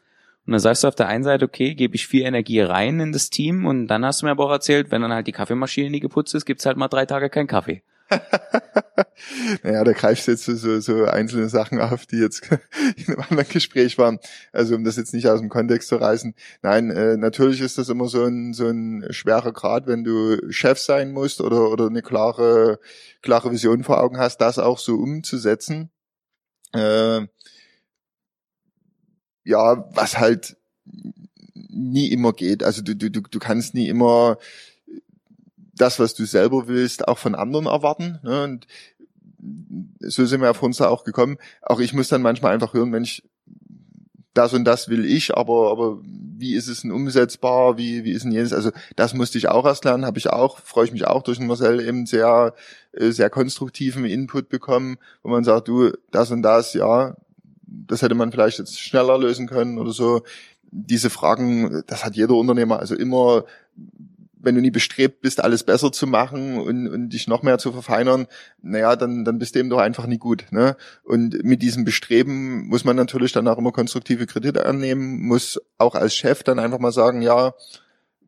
[0.45, 3.11] Und dann sagst du auf der einen Seite, okay, gebe ich viel Energie rein in
[3.11, 5.89] das Team und dann hast du mir aber auch erzählt, wenn dann halt die Kaffeemaschine
[5.89, 7.81] nie geputzt ist, gibt's halt mal drei Tage keinen Kaffee.
[9.63, 12.47] naja, da greifst du jetzt so, so einzelne Sachen auf, die jetzt
[12.95, 14.19] in einem anderen Gespräch waren.
[14.51, 16.35] Also um das jetzt nicht aus dem Kontext zu reißen.
[16.61, 20.77] Nein, äh, natürlich ist das immer so ein, so ein schwerer Grad, wenn du Chef
[20.79, 22.79] sein musst oder, oder eine klare,
[23.23, 25.89] klare Vision vor Augen hast, das auch so umzusetzen.
[26.73, 27.21] Äh,
[29.45, 30.57] ja, was halt
[31.69, 32.63] nie immer geht.
[32.63, 34.37] Also du, du, du kannst nie immer
[35.75, 38.19] das, was du selber willst, auch von anderen erwarten.
[38.23, 38.43] Ne?
[38.43, 38.67] Und
[39.99, 41.37] so sind wir auf uns da auch gekommen.
[41.61, 43.21] Auch ich muss dann manchmal einfach hören, Mensch,
[44.33, 48.23] das und das will ich, aber, aber wie ist es denn umsetzbar, wie, wie ist
[48.23, 48.51] denn jenes?
[48.51, 51.37] Also das musste ich auch erst lernen, habe ich auch, freue ich mich auch durch
[51.37, 52.53] den Marcel eben sehr,
[52.91, 57.15] äh, sehr konstruktiven Input bekommen, wo man sagt, du, das und das, ja,
[57.87, 60.23] das hätte man vielleicht jetzt schneller lösen können oder so.
[60.71, 62.79] Diese Fragen, das hat jeder Unternehmer.
[62.79, 63.45] Also immer,
[64.37, 67.71] wenn du nie bestrebt bist, alles besser zu machen und, und dich noch mehr zu
[67.71, 68.27] verfeinern,
[68.61, 70.45] naja, dann, dann bist du eben doch einfach nie gut.
[70.51, 70.77] Ne?
[71.03, 75.95] Und mit diesem Bestreben muss man natürlich dann auch immer konstruktive Kredite annehmen, muss auch
[75.95, 77.53] als Chef dann einfach mal sagen, ja,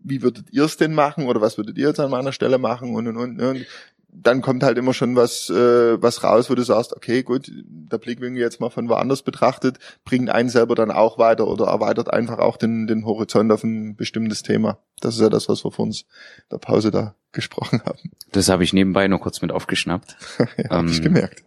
[0.04, 2.96] wie würdet ihr es denn machen oder was würdet ihr jetzt an meiner Stelle machen
[2.96, 3.38] und und und.
[3.38, 3.66] Ne?
[4.10, 7.98] Dann kommt halt immer schon was, äh, was raus, wo du sagst, okay, gut, der
[7.98, 12.40] Blickwinkel jetzt mal von woanders betrachtet, bringt einen selber dann auch weiter oder erweitert einfach
[12.40, 14.80] auch den, den Horizont auf ein bestimmtes Thema.
[15.02, 16.06] Das ist ja das, was wir vor uns
[16.52, 18.12] der Pause da gesprochen haben.
[18.32, 20.16] Das habe ich nebenbei nur kurz mit aufgeschnappt.
[20.58, 21.44] ja, hab ich ähm, gemerkt.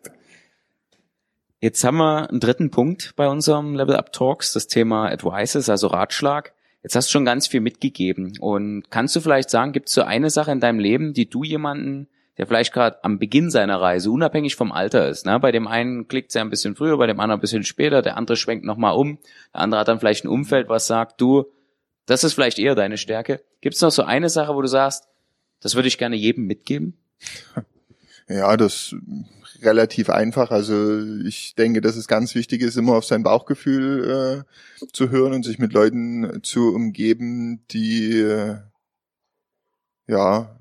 [1.60, 5.88] Jetzt haben wir einen dritten Punkt bei unserem Level Up Talks, das Thema Advices, also
[5.88, 6.54] Ratschlag.
[6.82, 8.32] Jetzt hast du schon ganz viel mitgegeben.
[8.40, 11.44] Und kannst du vielleicht sagen, gibt es so eine Sache in deinem Leben, die du
[11.44, 12.08] jemanden
[12.40, 15.26] der vielleicht gerade am Beginn seiner Reise, unabhängig vom Alter ist.
[15.26, 15.38] Ne?
[15.38, 18.00] Bei dem einen klickt es ja ein bisschen früher, bei dem anderen ein bisschen später,
[18.00, 19.18] der andere schwenkt nochmal um,
[19.52, 21.44] der andere hat dann vielleicht ein Umfeld, was sagt, du,
[22.06, 23.42] das ist vielleicht eher deine Stärke.
[23.60, 25.04] Gibt es noch so eine Sache, wo du sagst,
[25.60, 26.96] das würde ich gerne jedem mitgeben?
[28.32, 28.94] Ja, das
[29.60, 30.52] relativ einfach.
[30.52, 35.32] Also ich denke, dass es ganz wichtig ist, immer auf sein Bauchgefühl äh, zu hören
[35.32, 38.58] und sich mit Leuten zu umgeben, die äh,
[40.06, 40.59] ja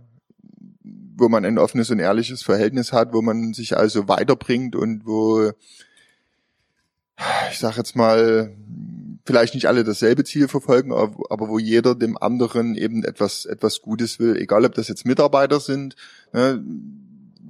[1.20, 5.52] wo man ein offenes und ehrliches Verhältnis hat, wo man sich also weiterbringt und wo,
[7.52, 8.56] ich sag jetzt mal,
[9.26, 14.20] vielleicht nicht alle dasselbe Ziel verfolgen, aber wo jeder dem anderen eben etwas, etwas Gutes
[14.20, 15.96] will, egal ob das jetzt Mitarbeiter sind,
[16.34, 16.64] ne,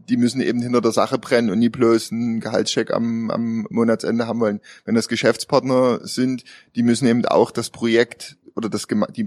[0.10, 4.28] die müssen eben hinter der Sache brennen und nie bloß einen Gehaltscheck am, am Monatsende
[4.28, 4.60] haben wollen.
[4.84, 6.44] Wenn das Geschäftspartner sind,
[6.76, 9.26] die müssen eben auch das Projekt oder das, die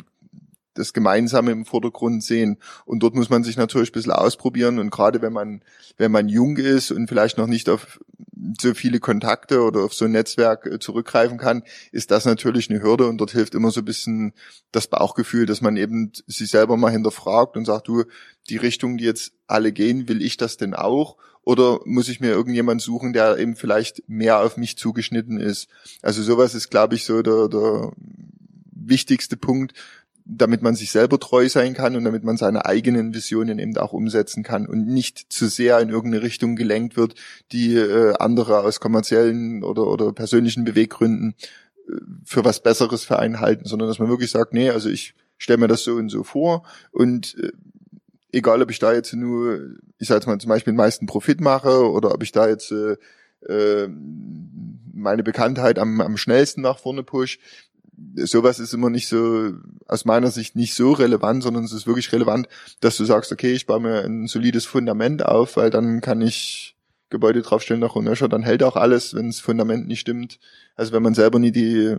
[0.74, 2.58] das Gemeinsame im Vordergrund sehen.
[2.84, 4.78] Und dort muss man sich natürlich ein bisschen ausprobieren.
[4.78, 5.62] Und gerade wenn man,
[5.98, 8.00] wenn man jung ist und vielleicht noch nicht auf
[8.60, 11.62] so viele Kontakte oder auf so ein Netzwerk äh, zurückgreifen kann,
[11.92, 13.06] ist das natürlich eine Hürde.
[13.06, 14.32] Und dort hilft immer so ein bisschen
[14.72, 18.04] das Bauchgefühl, dass man eben sich selber mal hinterfragt und sagt, du,
[18.48, 21.16] die Richtung, die jetzt alle gehen, will ich das denn auch?
[21.44, 25.68] Oder muss ich mir irgendjemand suchen, der eben vielleicht mehr auf mich zugeschnitten ist?
[26.00, 27.92] Also sowas ist, glaube ich, so der, der
[28.70, 29.74] wichtigste Punkt,
[30.24, 33.92] damit man sich selber treu sein kann und damit man seine eigenen Visionen eben auch
[33.92, 37.14] umsetzen kann und nicht zu sehr in irgendeine Richtung gelenkt wird,
[37.50, 41.34] die äh, andere aus kommerziellen oder, oder persönlichen Beweggründen
[41.88, 41.92] äh,
[42.24, 45.58] für was Besseres für einen halten, sondern dass man wirklich sagt, nee, also ich stelle
[45.58, 46.62] mir das so und so vor
[46.92, 47.52] und äh,
[48.32, 49.60] egal ob ich da jetzt nur,
[49.98, 52.72] ich sage jetzt mal zum Beispiel den meisten Profit mache oder ob ich da jetzt
[52.72, 52.96] äh,
[53.48, 53.88] äh
[54.94, 57.38] meine Bekanntheit am, am schnellsten nach vorne push,
[58.16, 59.52] sowas ist immer nicht so,
[59.86, 62.48] aus meiner Sicht nicht so relevant, sondern es ist wirklich relevant,
[62.80, 66.76] dass du sagst, okay, ich baue mir ein solides Fundament auf, weil dann kann ich
[67.10, 70.38] Gebäude draufstellen nach nöcher, dann hält auch alles, wenn das Fundament nicht stimmt.
[70.74, 71.96] Also wenn man selber nie die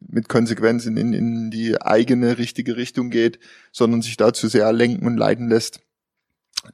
[0.00, 3.38] mit Konsequenz in, in, in die eigene richtige Richtung geht,
[3.72, 5.80] sondern sich dazu sehr lenken und leiten lässt,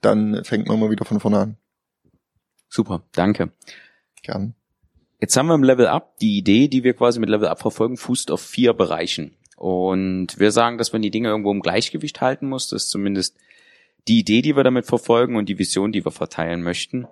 [0.00, 1.56] dann fängt man mal wieder von vorne an.
[2.68, 3.52] Super, danke.
[4.22, 4.54] Gern.
[5.20, 7.96] Jetzt haben wir im Level Up die Idee, die wir quasi mit Level Up verfolgen,
[7.96, 9.36] fußt auf vier Bereichen.
[9.56, 12.68] Und wir sagen, dass man die Dinge irgendwo im Gleichgewicht halten muss.
[12.68, 13.36] Das ist zumindest
[14.08, 17.06] die Idee, die wir damit verfolgen und die Vision, die wir verteilen möchten.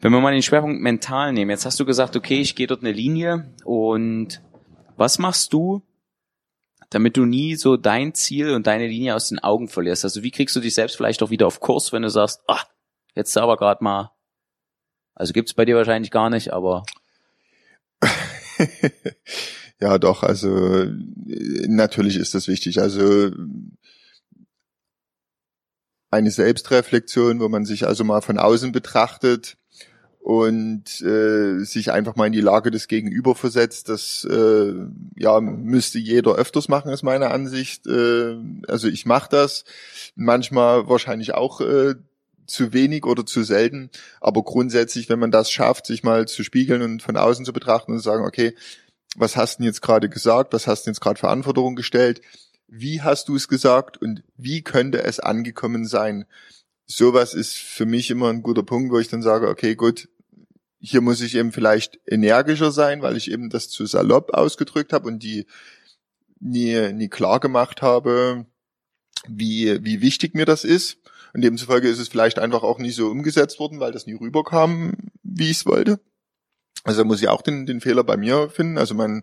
[0.00, 2.80] Wenn wir mal den Schwerpunkt mental nehmen, jetzt hast du gesagt, okay, ich gehe dort
[2.80, 4.40] eine Linie und
[4.96, 5.82] was machst du,
[6.90, 10.04] damit du nie so dein Ziel und deine Linie aus den Augen verlierst?
[10.04, 12.62] Also wie kriegst du dich selbst vielleicht auch wieder auf Kurs, wenn du sagst, ah,
[13.14, 14.12] jetzt aber gerade mal
[15.16, 16.84] also gibt's bei dir wahrscheinlich gar nicht, aber.
[19.80, 20.86] ja, doch, also
[21.66, 22.80] natürlich ist das wichtig.
[22.80, 23.30] Also
[26.10, 29.56] eine Selbstreflexion, wo man sich also mal von außen betrachtet
[30.20, 33.88] und äh, sich einfach mal in die Lage des Gegenüber versetzt.
[33.88, 34.74] Das äh,
[35.16, 37.86] ja müsste jeder öfters machen, ist meine Ansicht.
[37.86, 38.36] Äh,
[38.68, 39.64] also ich mache das
[40.14, 41.94] manchmal wahrscheinlich auch äh,
[42.46, 43.90] zu wenig oder zu selten.
[44.20, 47.92] Aber grundsätzlich, wenn man das schafft, sich mal zu spiegeln und von außen zu betrachten
[47.92, 48.54] und zu sagen, okay,
[49.16, 50.52] was hast du jetzt gerade gesagt?
[50.52, 52.20] Was hast du jetzt gerade für Anforderungen gestellt?
[52.68, 56.26] Wie hast du es gesagt und wie könnte es angekommen sein?
[56.86, 60.08] Sowas ist für mich immer ein guter Punkt, wo ich dann sage, okay, gut,
[60.78, 65.08] hier muss ich eben vielleicht energischer sein, weil ich eben das zu salopp ausgedrückt habe
[65.08, 65.46] und die
[66.38, 68.46] nie, nie klar gemacht habe,
[69.26, 70.98] wie, wie wichtig mir das ist.
[71.36, 74.94] Und demzufolge ist es vielleicht einfach auch nie so umgesetzt worden, weil das nie rüberkam,
[75.22, 76.00] wie ich es wollte.
[76.82, 78.78] Also muss ich auch den, den Fehler bei mir finden.
[78.78, 79.22] Also mein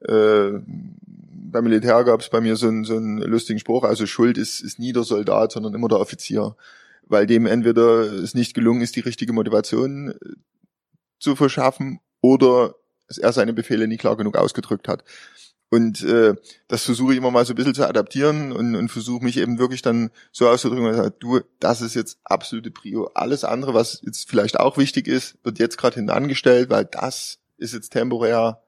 [0.00, 4.38] äh, beim Militär gab es bei mir so einen, so einen lustigen Spruch, also Schuld
[4.38, 6.56] ist, ist nie der Soldat, sondern immer der Offizier.
[7.02, 10.14] Weil dem entweder es nicht gelungen ist, die richtige Motivation äh,
[11.18, 12.74] zu verschaffen oder
[13.20, 15.04] er seine Befehle nie klar genug ausgedrückt hat.
[15.70, 16.34] Und äh,
[16.66, 19.58] das versuche ich immer mal so ein bisschen zu adaptieren und, und versuche mich eben
[19.58, 23.08] wirklich dann so auszudrücken, dass ich sage, du, das ist jetzt absolute Prio.
[23.14, 27.38] Alles andere, was jetzt vielleicht auch wichtig ist, wird jetzt gerade hinten angestellt, weil das
[27.56, 28.60] ist jetzt temporär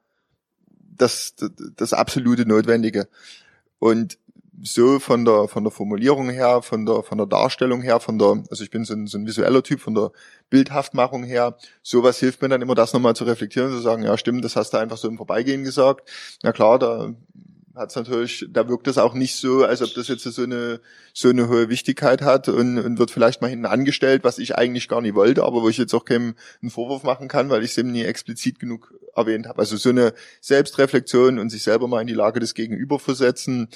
[0.69, 3.09] das, das, das absolute Notwendige.
[3.79, 4.17] Und
[4.63, 8.43] so von der von der Formulierung her, von der von der Darstellung her, von der
[8.49, 10.11] also ich bin so ein, so ein visueller Typ, von der
[10.49, 14.17] Bildhaftmachung her, sowas hilft mir dann immer, das nochmal zu reflektieren und zu sagen, ja
[14.17, 16.09] stimmt, das hast du einfach so im Vorbeigehen gesagt.
[16.43, 17.13] Na klar, da
[17.75, 20.79] hat's natürlich, da wirkt es auch nicht so, als ob das jetzt so eine
[21.13, 24.87] so eine hohe Wichtigkeit hat und, und wird vielleicht mal hinten angestellt, was ich eigentlich
[24.87, 27.71] gar nicht wollte, aber wo ich jetzt auch keinen einen Vorwurf machen kann, weil ich
[27.71, 29.59] es eben nie explizit genug erwähnt habe.
[29.59, 33.67] Also so eine Selbstreflexion und sich selber mal in die Lage des Gegenüber versetzen,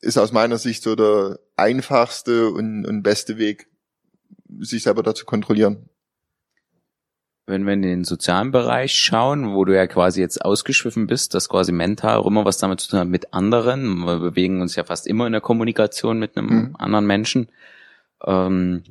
[0.00, 3.68] ist aus meiner Sicht so der einfachste und, und beste Weg,
[4.60, 5.88] sich selber da zu kontrollilieren.
[7.46, 11.48] Wenn wir in den sozialen Bereich schauen, wo du ja quasi jetzt ausgeschwiffen bist, das
[11.48, 14.84] quasi mental auch immer was damit zu tun hat mit anderen, wir bewegen uns ja
[14.84, 16.76] fast immer in der Kommunikation mit einem mhm.
[16.78, 17.48] anderen Menschen.
[18.24, 18.82] Ähm,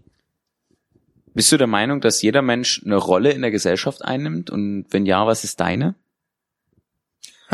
[1.36, 4.50] bist du der Meinung, dass jeder Mensch eine Rolle in der Gesellschaft einnimmt?
[4.50, 5.94] Und wenn ja, was ist deine?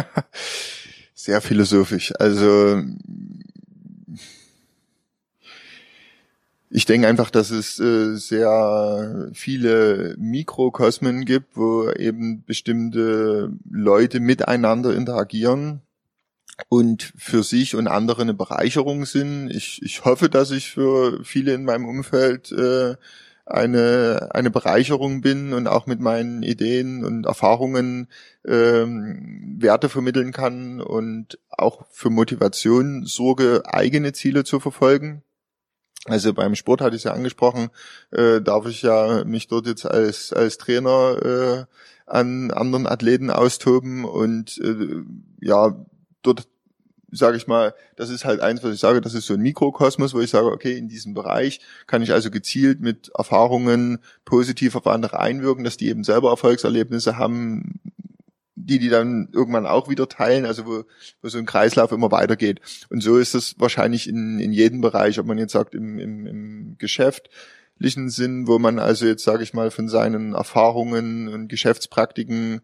[1.23, 2.11] Sehr philosophisch.
[2.19, 2.83] Also
[6.69, 14.93] ich denke einfach, dass es äh, sehr viele Mikrokosmen gibt, wo eben bestimmte Leute miteinander
[14.93, 15.81] interagieren
[16.67, 19.49] und für sich und andere eine Bereicherung sind.
[19.49, 22.95] Ich, ich hoffe, dass ich für viele in meinem Umfeld äh,
[23.45, 28.07] eine, eine Bereicherung bin und auch mit meinen Ideen und Erfahrungen
[28.45, 35.23] ähm, Werte vermitteln kann und auch für Motivation sorge, eigene Ziele zu verfolgen.
[36.05, 37.69] Also beim Sport hatte ich es ja angesprochen,
[38.11, 41.65] äh, darf ich ja mich dort jetzt als, als Trainer äh,
[42.05, 45.03] an anderen Athleten austoben und äh,
[45.39, 45.85] ja,
[46.21, 46.47] dort
[47.13, 50.13] sage ich mal, das ist halt eins, was ich sage, das ist so ein Mikrokosmos,
[50.13, 54.87] wo ich sage, okay, in diesem Bereich kann ich also gezielt mit Erfahrungen positiv auf
[54.87, 57.79] andere einwirken, dass die eben selber Erfolgserlebnisse haben,
[58.55, 60.83] die die dann irgendwann auch wieder teilen, also wo,
[61.21, 62.61] wo so ein Kreislauf immer weitergeht.
[62.89, 66.25] Und so ist es wahrscheinlich in, in jedem Bereich, ob man jetzt sagt im, im,
[66.25, 72.61] im geschäftlichen Sinn, wo man also jetzt, sage ich mal, von seinen Erfahrungen und Geschäftspraktiken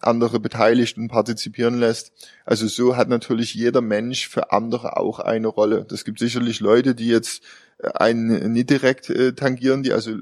[0.00, 2.12] andere beteiligt und partizipieren lässt.
[2.44, 5.84] Also so hat natürlich jeder Mensch für andere auch eine Rolle.
[5.88, 7.42] Das gibt sicherlich Leute, die jetzt
[7.82, 10.16] einen nicht direkt äh, tangieren, die also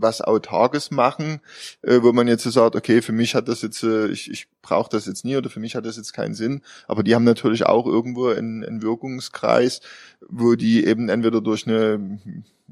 [0.00, 1.40] was Autarkes machen,
[1.82, 4.48] äh, wo man jetzt so sagt, okay, für mich hat das jetzt, äh, ich, ich
[4.62, 6.62] brauche das jetzt nie oder für mich hat das jetzt keinen Sinn.
[6.88, 9.80] Aber die haben natürlich auch irgendwo einen, einen Wirkungskreis,
[10.28, 12.18] wo die eben entweder durch eine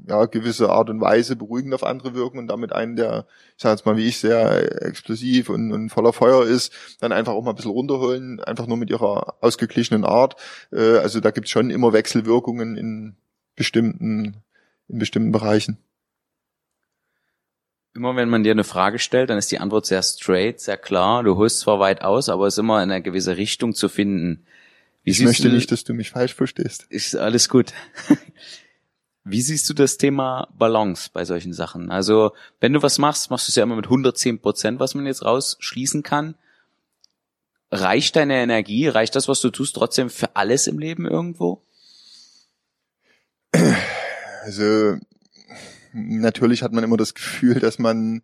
[0.07, 3.25] ja, gewisse Art und Weise beruhigend auf andere wirken und damit einen, der,
[3.57, 7.33] ich sag jetzt mal, wie ich, sehr explosiv und, und voller Feuer ist, dann einfach
[7.33, 10.35] auch mal ein bisschen runterholen, einfach nur mit ihrer ausgeglichenen Art.
[10.71, 13.15] Äh, also da gibt's schon immer Wechselwirkungen in
[13.59, 14.41] bestimmten,
[14.87, 15.77] in bestimmten Bereichen.
[17.93, 21.23] Immer wenn man dir eine Frage stellt, dann ist die Antwort sehr straight, sehr klar.
[21.23, 24.45] Du holst zwar weit aus, aber es ist immer in eine gewisse Richtung zu finden.
[25.03, 26.85] Wie ich möchte du, nicht, dass du mich falsch verstehst.
[26.89, 27.73] Ist alles gut.
[29.25, 31.91] Wie siehst du das Thema Balance bei solchen Sachen?
[31.91, 32.31] Also,
[32.61, 35.25] wenn du was machst, machst du es ja immer mit 110 Prozent, was man jetzt
[35.25, 36.35] rausschließen kann.
[37.71, 41.65] Reicht deine Energie, reicht das, was du tust, trotzdem für alles im Leben irgendwo?
[44.43, 44.97] Also,
[45.93, 48.21] natürlich hat man immer das Gefühl, dass man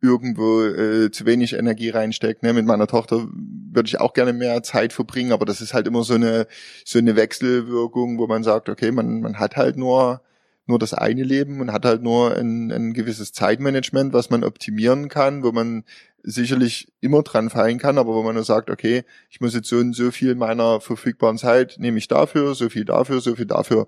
[0.00, 2.42] irgendwo äh, zu wenig Energie reinsteckt.
[2.42, 2.52] Ne?
[2.52, 6.04] Mit meiner Tochter würde ich auch gerne mehr Zeit verbringen, aber das ist halt immer
[6.04, 6.46] so eine
[6.84, 10.20] so eine Wechselwirkung, wo man sagt, okay, man man hat halt nur
[10.66, 15.08] nur das eine Leben und hat halt nur ein, ein gewisses Zeitmanagement, was man optimieren
[15.08, 15.84] kann, wo man
[16.24, 19.76] sicherlich immer dran fallen kann, aber wo man nur sagt, okay, ich muss jetzt so
[19.76, 23.86] und so viel meiner verfügbaren Zeit nehme ich dafür, so viel dafür, so viel dafür.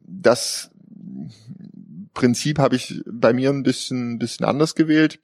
[0.00, 0.70] Das
[2.14, 5.20] Prinzip habe ich bei mir ein bisschen, bisschen anders gewählt,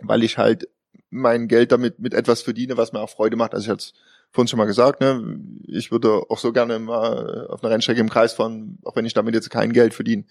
[0.00, 0.68] weil ich halt
[1.10, 3.54] mein Geld damit mit etwas verdiene, was mir auch Freude macht.
[3.54, 3.92] Also ich hatte
[4.30, 8.10] vorhin schon mal gesagt, ne, ich würde auch so gerne mal auf einer Rennstrecke im
[8.10, 10.24] Kreis fahren, auch wenn ich damit jetzt kein Geld verdiene.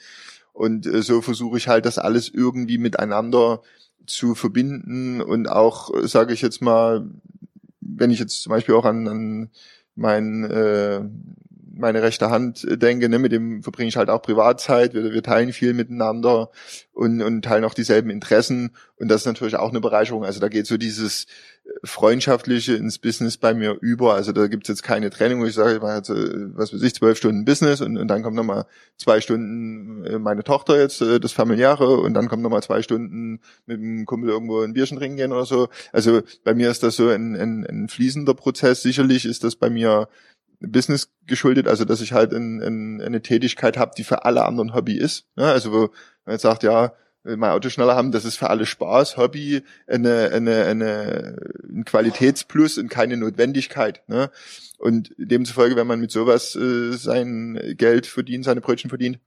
[0.53, 3.61] Und äh, so versuche ich halt, das alles irgendwie miteinander
[4.06, 7.10] zu verbinden und auch, sage ich jetzt mal,
[7.81, 9.49] wenn ich jetzt zum Beispiel auch an, an
[9.95, 11.02] mein äh,
[11.78, 15.24] meine rechte Hand äh, denke, ne, mit dem verbringe ich halt auch Privatzeit, wir, wir
[15.24, 16.49] teilen viel miteinander
[16.94, 20.26] und, und teilen auch dieselben Interessen und das ist natürlich auch eine Bereicherung.
[20.26, 21.26] Also da geht so dieses
[21.66, 24.16] äh, Freundschaftliche ins Business bei mir über.
[24.16, 26.82] Also da gibt's jetzt keine Trennung, wo ich sage, ich mache jetzt, äh, was weiß
[26.82, 28.66] ich, zwölf Stunden Business und, und dann kommt nochmal
[28.98, 34.06] zwei Stunden meine Tochter jetzt, das Familiäre und dann kommt nochmal zwei Stunden mit dem
[34.06, 35.70] Kumpel irgendwo ein Bierchen trinken gehen oder so.
[35.91, 38.82] Also bei mir ist das so ein, ein, ein fließender Prozess.
[38.82, 40.08] Sicherlich ist das bei mir
[40.60, 44.74] Business geschuldet, also dass ich halt in, in, eine Tätigkeit habe, die für alle anderen
[44.74, 45.26] Hobby ist.
[45.36, 45.80] Ja, also wo
[46.26, 46.94] man jetzt sagt, ja,
[47.24, 51.38] mein Auto schneller haben, das ist für alle Spaß, Hobby, eine, eine, eine,
[51.70, 54.02] ein Qualitätsplus und keine Notwendigkeit.
[54.08, 54.32] Ne?
[54.78, 59.20] Und demzufolge, wenn man mit sowas äh, sein Geld verdient, seine Brötchen verdient,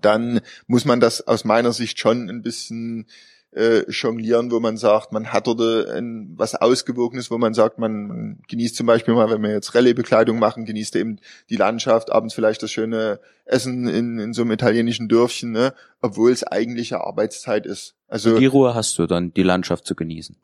[0.00, 3.06] dann muss man das aus meiner Sicht schon ein bisschen
[3.52, 8.06] äh, jonglieren, wo man sagt, man hat dort ein, was Ausgewogenes, wo man sagt, man,
[8.06, 11.18] man genießt zum Beispiel mal, wenn wir jetzt Rallye-Bekleidung machen, genießt eben
[11.48, 15.74] die Landschaft, abends vielleicht das schöne Essen in, in so einem italienischen Dörfchen, ne?
[16.00, 17.94] obwohl es eigentlich ja Arbeitszeit ist.
[18.06, 20.36] Also die Ruhe hast du dann, die Landschaft zu genießen.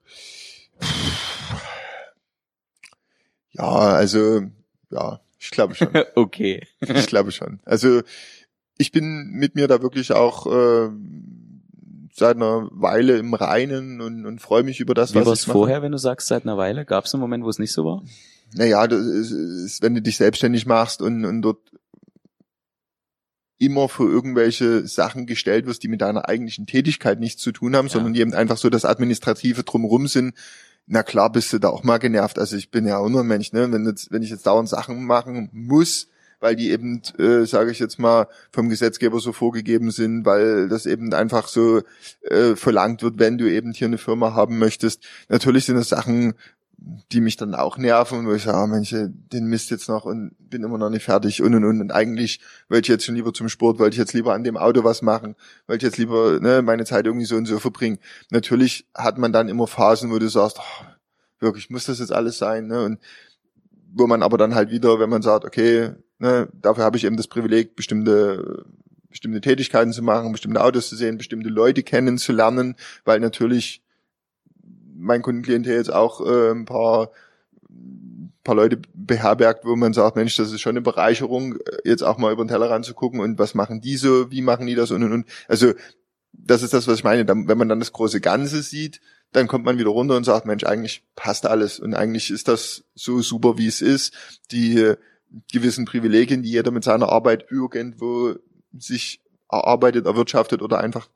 [3.52, 4.42] Ja, also
[4.90, 5.90] ja, Ich glaube schon.
[6.14, 6.66] okay.
[6.80, 7.60] Ich glaube schon.
[7.64, 8.02] Also
[8.78, 10.90] ich bin mit mir da wirklich auch äh,
[12.16, 15.46] seit einer Weile im Reinen und, und freue mich über das, Wie was war ich
[15.46, 15.58] mache.
[15.58, 16.84] vorher, wenn du sagst, seit einer Weile?
[16.84, 18.02] Gab es einen Moment, wo es nicht so war?
[18.54, 21.58] Naja, das ist, wenn du dich selbstständig machst und, und dort
[23.58, 27.86] immer für irgendwelche Sachen gestellt wirst, die mit deiner eigentlichen Tätigkeit nichts zu tun haben,
[27.86, 27.92] Ja.
[27.92, 30.34] sondern die eben einfach so das Administrative drumherum sind,
[30.86, 32.38] na klar bist du da auch mal genervt.
[32.38, 33.70] Also ich bin ja auch nur ein Mensch, ne?
[33.72, 36.08] Wenn, jetzt, wenn ich jetzt dauernd Sachen machen muss,
[36.40, 40.86] weil die eben, äh, sage ich jetzt mal, vom Gesetzgeber so vorgegeben sind, weil das
[40.86, 41.82] eben einfach so
[42.22, 45.04] äh, verlangt wird, wenn du eben hier eine Firma haben möchtest.
[45.28, 46.34] Natürlich sind das Sachen,
[46.78, 50.32] die mich dann auch nerven wo ich sage, ah, Mensch, den Mist jetzt noch und
[50.38, 51.80] bin immer noch nicht fertig und und und.
[51.80, 54.56] Und eigentlich wollte ich jetzt schon lieber zum Sport, wollte ich jetzt lieber an dem
[54.56, 55.36] Auto was machen,
[55.66, 57.98] wollte ich jetzt lieber ne, meine Zeit irgendwie so und so verbringen.
[58.30, 60.84] Natürlich hat man dann immer Phasen, wo du sagst, oh,
[61.40, 62.66] wirklich, muss das jetzt alles sein?
[62.66, 62.84] Ne?
[62.84, 63.00] Und
[63.92, 67.16] wo man aber dann halt wieder, wenn man sagt, okay, ne, dafür habe ich eben
[67.16, 68.64] das Privileg, bestimmte
[69.08, 73.82] bestimmte Tätigkeiten zu machen, bestimmte Autos zu sehen, bestimmte Leute kennenzulernen, weil natürlich
[74.94, 77.10] mein Kundenklientel jetzt auch äh, ein paar
[78.44, 82.16] paar Leute beherbergt, wo man sagt, Mensch, das ist schon eine Bereicherung, äh, jetzt auch
[82.16, 84.90] mal über den Tellerrand zu gucken und was machen die so, wie machen die das
[84.90, 85.26] und und und.
[85.48, 85.72] Also
[86.32, 87.26] das ist das, was ich meine.
[87.26, 89.00] Wenn man dann das große Ganze sieht,
[89.32, 92.84] dann kommt man wieder runter und sagt, Mensch, eigentlich passt alles und eigentlich ist das
[92.94, 94.14] so super, wie es ist.
[94.52, 94.94] Die
[95.52, 98.34] gewissen Privilegien, die jeder mit seiner Arbeit irgendwo
[98.76, 99.20] sich
[99.50, 101.08] erarbeitet, erwirtschaftet oder einfach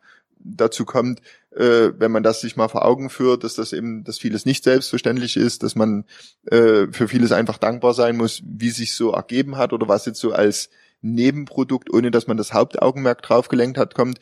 [0.43, 1.21] dazu kommt,
[1.51, 4.65] äh, wenn man das sich mal vor Augen führt, dass das eben, dass vieles nicht
[4.65, 6.05] selbstverständlich ist, dass man
[6.47, 10.21] äh, für vieles einfach dankbar sein muss, wie sich so ergeben hat oder was jetzt
[10.21, 10.71] so als
[11.03, 14.19] Nebenprodukt, ohne dass man das Hauptaugenmerk drauf gelenkt hat, kommt,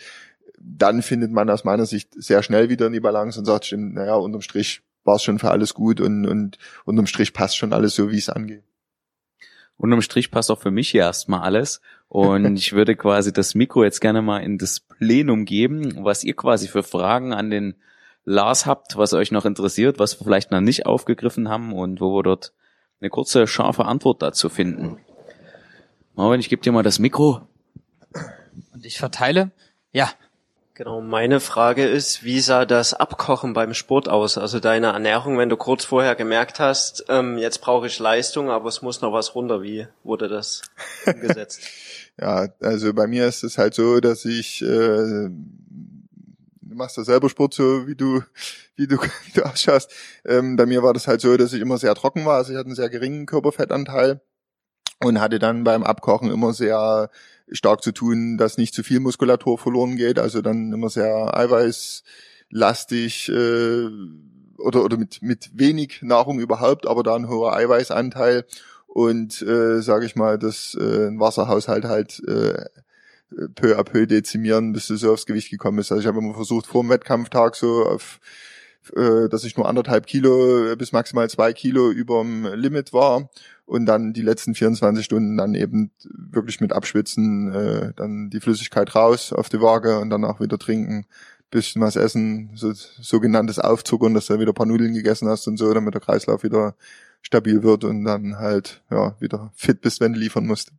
[0.58, 3.94] dann findet man aus meiner Sicht sehr schnell wieder in die Balance und sagt, stimmt,
[3.94, 7.72] naja, unterm Strich war es schon für alles gut und, und unterm Strich passt schon
[7.72, 8.62] alles so, wie es angeht.
[9.78, 11.80] Unterm Strich passt auch für mich hier erstmal alles.
[12.08, 16.34] Und ich würde quasi das Mikro jetzt gerne mal in das Plenum geben, was ihr
[16.34, 17.76] quasi für Fragen an den
[18.24, 22.14] Lars habt, was euch noch interessiert, was wir vielleicht noch nicht aufgegriffen haben und wo
[22.14, 22.52] wir dort
[23.00, 24.98] eine kurze, scharfe Antwort dazu finden.
[26.14, 27.46] Marvin, ich gebe dir mal das Mikro.
[28.74, 29.52] Und ich verteile?
[29.92, 30.10] Ja.
[30.78, 34.38] Genau, meine Frage ist, wie sah das Abkochen beim Sport aus?
[34.38, 38.68] Also deine Ernährung, wenn du kurz vorher gemerkt hast, ähm, jetzt brauche ich Leistung, aber
[38.68, 39.60] es muss noch was runter.
[39.60, 40.62] Wie wurde das
[41.04, 41.62] umgesetzt?
[42.16, 45.32] Ja, also bei mir ist es halt so, dass ich, äh, du
[46.60, 48.22] machst ja selber Sport so, wie du,
[48.76, 49.90] wie du, wie du ausschaust.
[50.24, 52.56] Ähm, bei mir war das halt so, dass ich immer sehr trocken war, also ich
[52.56, 54.20] hatte einen sehr geringen Körperfettanteil
[55.00, 57.10] und hatte dann beim Abkochen immer sehr
[57.52, 63.28] stark zu tun, dass nicht zu viel Muskulatur verloren geht, also dann immer sehr eiweißlastig
[63.28, 63.88] äh,
[64.58, 68.44] oder oder mit mit wenig Nahrung überhaupt, aber da ein hoher Eiweißanteil
[68.86, 72.64] und äh, sage ich mal, dass äh, ein Wasserhaushalt halt äh,
[73.54, 75.92] peu à peu dezimieren, bis du so aufs Gewicht gekommen bist.
[75.92, 78.20] Also ich habe immer versucht, vor dem Wettkampftag so auf
[78.96, 83.30] äh, dass ich nur anderthalb Kilo bis maximal zwei Kilo überm Limit war
[83.66, 88.94] und dann die letzten 24 Stunden dann eben wirklich mit Abschwitzen äh, dann die Flüssigkeit
[88.94, 91.06] raus auf die Waage und dann auch wieder trinken,
[91.50, 95.72] bisschen was essen, so sogenanntes Aufzuckern, dass du wieder paar Nudeln gegessen hast und so,
[95.72, 96.76] damit der Kreislauf wieder
[97.22, 100.72] stabil wird und dann halt ja wieder fit bist, wenn du liefern musst.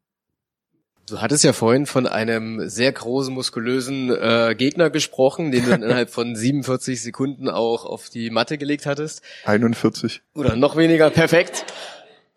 [1.10, 5.84] Du hattest ja vorhin von einem sehr großen, muskulösen äh, Gegner gesprochen, den du dann
[5.84, 9.22] innerhalb von 47 Sekunden auch auf die Matte gelegt hattest.
[9.46, 10.22] 41.
[10.36, 11.66] Oder noch weniger, perfekt.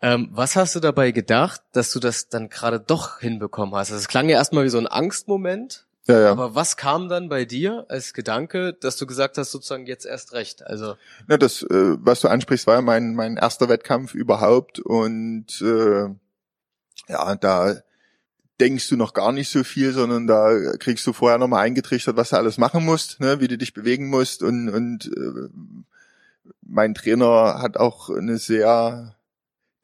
[0.01, 3.91] Ähm, was hast du dabei gedacht, dass du das dann gerade doch hinbekommen hast?
[3.91, 6.31] Also es klang ja erstmal wie so ein Angstmoment, Ja, ja.
[6.31, 10.33] aber was kam dann bei dir als Gedanke, dass du gesagt hast, sozusagen jetzt erst
[10.33, 10.65] recht?
[10.67, 10.95] Also
[11.29, 16.09] Ja, das, äh, was du ansprichst, war ja mein, mein erster Wettkampf überhaupt und äh,
[17.07, 17.75] ja, da
[18.59, 22.29] denkst du noch gar nicht so viel, sondern da kriegst du vorher nochmal eingetrichtert, was
[22.29, 25.49] du alles machen musst, ne, wie du dich bewegen musst und, und äh,
[26.61, 29.15] mein Trainer hat auch eine sehr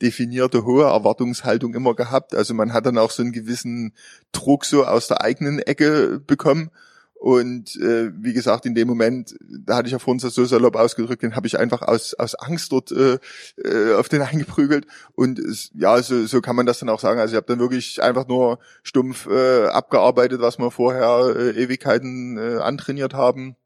[0.02, 2.34] definierte hohe Erwartungshaltung immer gehabt.
[2.34, 3.94] Also man hat dann auch so einen gewissen
[4.32, 6.72] Druck so aus der eigenen Ecke bekommen.
[7.20, 10.78] Und äh, wie gesagt, in dem Moment, da hatte ich ja vorhin das so salopp
[10.78, 13.20] ausgedrückt, den habe ich einfach aus, aus Angst dort äh,
[13.58, 14.88] äh, auf den eingeprügelt.
[15.16, 17.20] Und es, ja, so, so kann man das dann auch sagen.
[17.20, 22.38] Also ich habe dann wirklich einfach nur stumpf äh, abgearbeitet, was wir vorher äh, Ewigkeiten
[22.38, 23.58] äh, antrainiert haben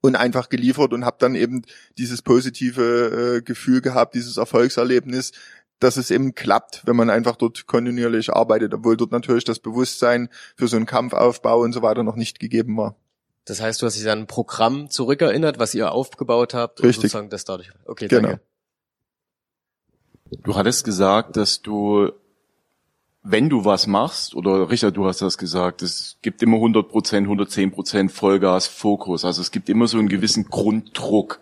[0.00, 1.62] und einfach geliefert und habe dann eben
[1.98, 5.30] dieses positive äh, Gefühl gehabt, dieses Erfolgserlebnis,
[5.78, 10.28] dass es eben klappt, wenn man einfach dort kontinuierlich arbeitet, obwohl dort natürlich das Bewusstsein
[10.56, 12.96] für so einen Kampfaufbau und so weiter noch nicht gegeben war.
[13.44, 16.80] das heißt, du hast dich an ein Programm zurückerinnert, was ihr aufgebaut habt.
[16.82, 16.96] Richtig.
[16.96, 17.70] Und sozusagen das dadurch.
[17.84, 18.28] Okay, Genau.
[18.28, 18.42] danke.
[20.42, 22.10] Du hattest gesagt, dass du
[23.28, 27.26] wenn du was machst, oder Richard, du hast das gesagt, es gibt immer 100 Prozent,
[27.26, 29.24] 110 Prozent Vollgas, Fokus.
[29.24, 31.40] Also es gibt immer so einen gewissen Grunddruck.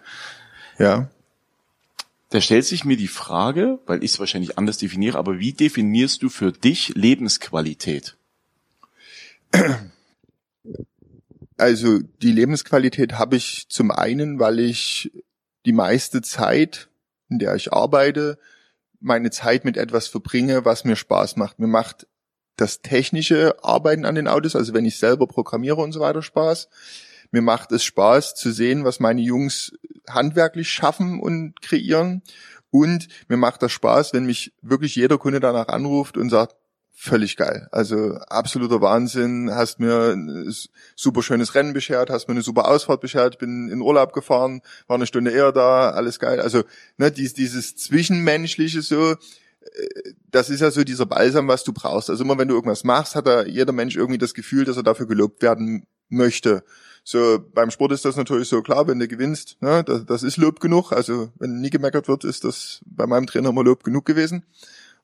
[0.78, 1.09] Ja.
[2.35, 6.20] Da stellt sich mir die Frage, weil ich es wahrscheinlich anders definiere, aber wie definierst
[6.20, 8.16] du für dich Lebensqualität?
[11.56, 15.12] Also die Lebensqualität habe ich zum einen, weil ich
[15.65, 16.89] die meiste Zeit,
[17.31, 18.36] in der ich arbeite,
[18.98, 21.61] meine Zeit mit etwas verbringe, was mir Spaß macht.
[21.61, 22.09] Mir macht
[22.56, 26.69] das technische Arbeiten an den Autos, also wenn ich selber programmiere und so weiter Spaß.
[27.35, 29.73] Mir macht es Spaß zu sehen, was meine Jungs
[30.09, 32.23] handwerklich schaffen und kreieren.
[32.70, 36.55] Und mir macht das Spaß, wenn mich wirklich jeder Kunde danach anruft und sagt,
[36.93, 37.66] völlig geil.
[37.73, 39.51] Also absoluter Wahnsinn.
[39.52, 40.55] Hast mir ein
[40.94, 44.94] super schönes Rennen beschert, hast mir eine super Ausfahrt beschert, bin in Urlaub gefahren, war
[44.94, 46.40] eine Stunde eher da, alles geil.
[46.40, 46.62] Also
[46.98, 49.16] ne, dies, dieses Zwischenmenschliche so, äh,
[50.31, 52.11] das ist ja so dieser Balsam, was du brauchst.
[52.11, 54.85] Also immer wenn du irgendwas machst, hat da jeder Mensch irgendwie das Gefühl, dass er
[54.85, 56.65] dafür gelobt werden möchte.
[57.06, 60.39] So, beim Sport ist das natürlich so klar, wenn du gewinnst, ne, das, das ist
[60.39, 60.90] Lob genug.
[60.90, 64.44] Also wenn nie gemeckert wird, ist das bei meinem Trainer immer Lob genug gewesen.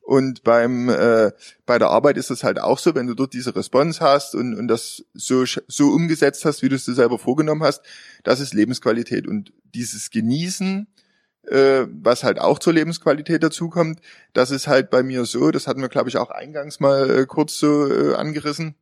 [0.01, 1.31] Und beim äh,
[1.67, 4.55] bei der Arbeit ist das halt auch so, wenn du dort diese Response hast und,
[4.55, 7.83] und das so so umgesetzt hast, wie du es dir selber vorgenommen hast,
[8.23, 10.87] das ist Lebensqualität und dieses Genießen,
[11.43, 14.01] äh, was halt auch zur Lebensqualität dazukommt,
[14.33, 17.25] das ist halt bei mir so, das hatten wir glaube ich auch eingangs mal äh,
[17.27, 18.75] kurz so äh, angerissen.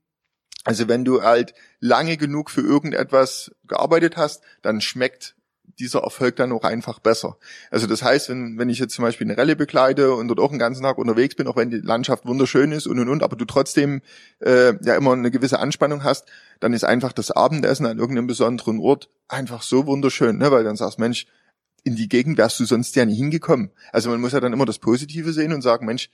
[0.70, 5.36] Also wenn du halt lange genug für irgendetwas gearbeitet hast, dann schmeckt
[5.80, 7.38] dieser Erfolg dann auch einfach besser.
[7.72, 10.52] Also das heißt, wenn, wenn ich jetzt zum Beispiel eine Rallye begleite und dort auch
[10.52, 13.36] einen ganzen Tag unterwegs bin, auch wenn die Landschaft wunderschön ist und und und, aber
[13.36, 14.04] du trotzdem
[14.42, 16.28] äh, ja immer eine gewisse Anspannung hast,
[16.60, 20.52] dann ist einfach das Abendessen an irgendeinem besonderen Ort einfach so wunderschön, ne?
[20.52, 21.26] weil dann sagst Mensch,
[21.84, 23.72] in die Gegend wärst du sonst ja nie hingekommen.
[23.92, 26.12] Also man muss ja dann immer das Positive sehen und sagen, Mensch,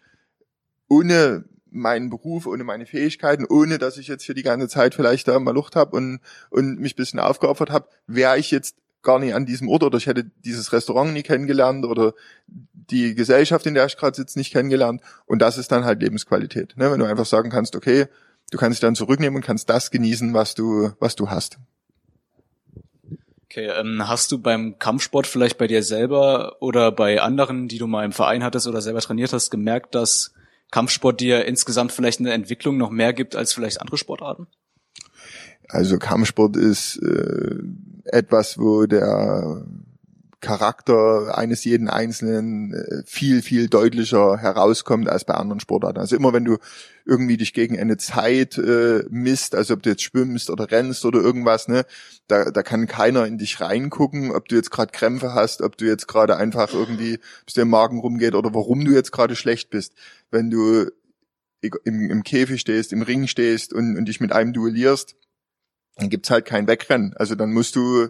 [0.88, 1.44] ohne
[1.76, 5.39] meinen Beruf, ohne meine Fähigkeiten, ohne dass ich jetzt hier die ganze Zeit vielleicht da
[5.39, 6.19] mal Luft habe und,
[6.49, 10.07] und mich bisschen aufgeopfert habe, wäre ich jetzt gar nicht an diesem Ort oder ich
[10.07, 12.14] hätte dieses Restaurant nie kennengelernt oder
[12.47, 15.02] die Gesellschaft, in der ich gerade sitze, nicht kennengelernt.
[15.26, 16.76] Und das ist dann halt Lebensqualität.
[16.77, 16.91] Ne?
[16.91, 18.07] Wenn du einfach sagen kannst, okay,
[18.52, 21.60] du kannst dich dann zurücknehmen und kannst das genießen, was du, was du hast.
[23.45, 27.88] Okay, ähm, hast du beim Kampfsport vielleicht bei dir selber oder bei anderen, die du
[27.88, 30.34] mal im Verein hattest oder selber trainiert hast, gemerkt, dass
[30.72, 34.48] Kampfsport dir insgesamt vielleicht eine Entwicklung noch mehr gibt als vielleicht andere Sportarten?
[35.68, 37.56] Also Kampfsport ist äh,
[38.06, 39.66] etwas, wo der
[40.45, 45.97] Charakter eines jeden Einzelnen äh, viel, viel deutlicher herauskommt als bei anderen Sportarten.
[45.97, 46.57] Also immer wenn du
[47.03, 51.19] irgendwie dich gegen eine Zeit äh, misst, also ob du jetzt schwimmst oder rennst oder
[51.19, 51.84] irgendwas, ne,
[52.27, 55.85] da, da kann keiner in dich reingucken, ob du jetzt gerade Krämpfe hast, ob du
[55.85, 59.93] jetzt gerade einfach irgendwie, bis der Magen rumgeht oder warum du jetzt gerade schlecht bist.
[60.30, 60.91] Wenn du
[61.61, 65.15] im, im Käfig stehst, im Ring stehst und, und dich mit einem duellierst,
[65.95, 67.15] dann gibt's halt kein Wegrennen.
[67.15, 68.09] Also dann musst du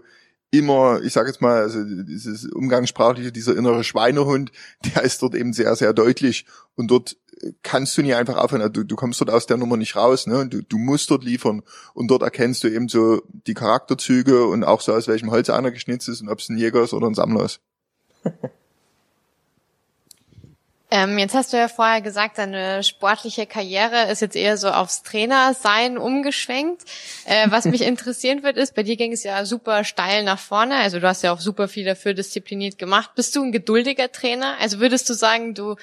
[0.60, 4.52] immer, ich sage jetzt mal, also dieses umgangssprachliche, dieser innere Schweinehund,
[4.86, 6.46] der ist dort eben sehr, sehr deutlich
[6.76, 7.18] und dort
[7.64, 8.62] kannst du nie einfach aufhören.
[8.62, 10.48] Also du, du kommst dort aus der Nummer nicht raus, ne?
[10.48, 11.64] Du, du musst dort liefern
[11.94, 15.72] und dort erkennst du eben so die Charakterzüge und auch so aus welchem Holz einer
[15.72, 17.62] geschnitzt ist und ob es ein Jäger ist oder ein Sammler ist.
[20.92, 25.02] Ähm, jetzt hast du ja vorher gesagt, deine sportliche Karriere ist jetzt eher so aufs
[25.02, 26.84] Trainersein umgeschwenkt.
[27.26, 30.76] Äh, was mich interessieren wird, ist, bei dir ging es ja super steil nach vorne.
[30.76, 33.12] Also du hast ja auch super viel dafür diszipliniert gemacht.
[33.16, 34.58] Bist du ein geduldiger Trainer?
[34.60, 35.76] Also würdest du sagen, du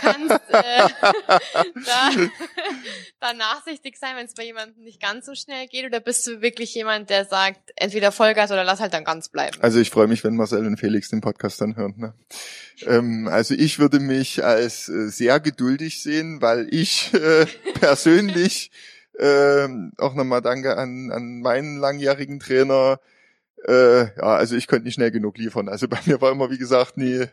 [0.00, 2.10] kannst äh, da,
[3.20, 5.84] da nachsichtig sein, wenn es bei jemandem nicht ganz so schnell geht?
[5.84, 9.58] Oder bist du wirklich jemand, der sagt, entweder Vollgas oder lass halt dann ganz bleiben?
[9.60, 11.94] Also ich freue mich, wenn Marcel und Felix den Podcast dann hören.
[11.98, 12.14] Ne?
[12.86, 17.46] Ähm, also ich würde mich als äh, sehr geduldig sehen, weil ich äh,
[17.80, 18.70] persönlich
[19.18, 19.68] äh,
[19.98, 23.00] auch nochmal danke an, an meinen langjährigen Trainer.
[23.66, 25.68] Äh, ja, also ich könnte nicht schnell genug liefern.
[25.68, 27.26] Also bei mir war immer, wie gesagt, nie,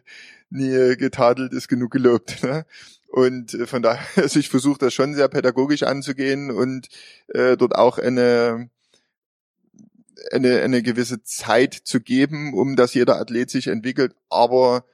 [0.50, 2.44] nie getadelt ist genug gelobt.
[2.44, 2.66] Ne?
[3.08, 6.88] Und äh, von daher, also ich versuche das schon sehr pädagogisch anzugehen und
[7.30, 8.70] äh, dort auch eine
[10.32, 14.86] eine, eine gewisse Zeit zu geben, um dass jeder Athlet sich entwickelt, aber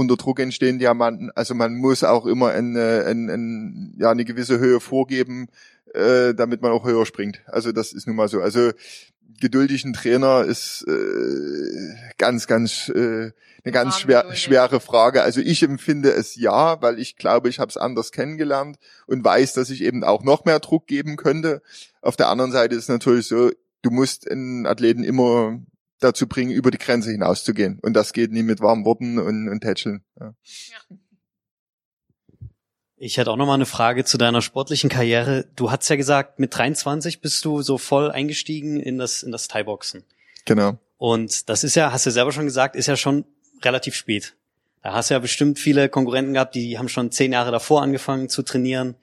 [0.00, 1.30] unter Druck entstehen Diamanten.
[1.34, 5.48] Also man muss auch immer eine, eine, eine, ja, eine gewisse Höhe vorgeben,
[5.94, 7.42] äh, damit man auch höher springt.
[7.46, 8.40] Also das ist nun mal so.
[8.40, 8.72] Also
[9.40, 13.32] geduldigen Trainer ist äh, ganz, ganz äh,
[13.64, 15.22] eine ganz schwer, schwere Frage.
[15.22, 19.54] Also ich empfinde es ja, weil ich glaube, ich habe es anders kennengelernt und weiß,
[19.54, 21.62] dass ich eben auch noch mehr Druck geben könnte.
[22.00, 23.50] Auf der anderen Seite ist es natürlich so,
[23.82, 25.60] du musst einen Athleten immer
[26.00, 27.78] dazu bringen, über die Grenze hinauszugehen.
[27.80, 30.02] Und das geht nie mit warmen Worten und, und Tätscheln.
[30.18, 30.34] Ja.
[30.70, 30.96] ja.
[33.02, 35.46] Ich hätte auch noch mal eine Frage zu deiner sportlichen Karriere.
[35.56, 39.48] Du hast ja gesagt, mit 23 bist du so voll eingestiegen in das in das
[39.48, 40.04] Thai-Boxen.
[40.44, 40.78] Genau.
[40.98, 43.24] Und das ist ja, hast du selber schon gesagt, ist ja schon
[43.62, 44.34] relativ spät.
[44.82, 48.28] Da hast du ja bestimmt viele Konkurrenten gehabt, die haben schon zehn Jahre davor angefangen
[48.28, 48.96] zu trainieren.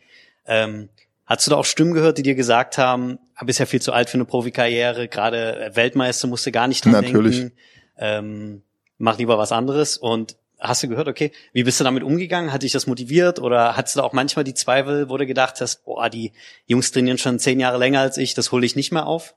[0.46, 0.90] Ähm,
[1.26, 4.10] hast du da auch Stimmen gehört, die dir gesagt haben, bist ja viel zu alt
[4.10, 7.38] für eine Profikarriere, gerade Weltmeister musst du gar nicht dran Natürlich.
[7.38, 7.58] denken.
[7.98, 8.62] Ähm,
[8.98, 9.98] mach lieber was anderes.
[9.98, 12.52] Und hast du gehört, okay, wie bist du damit umgegangen?
[12.52, 15.86] Hat dich das motiviert oder hattest du auch manchmal die Zweifel, wo du gedacht hast,
[15.86, 16.34] boah, die
[16.66, 19.36] Jungs trainieren schon zehn Jahre länger als ich, das hole ich nicht mehr auf?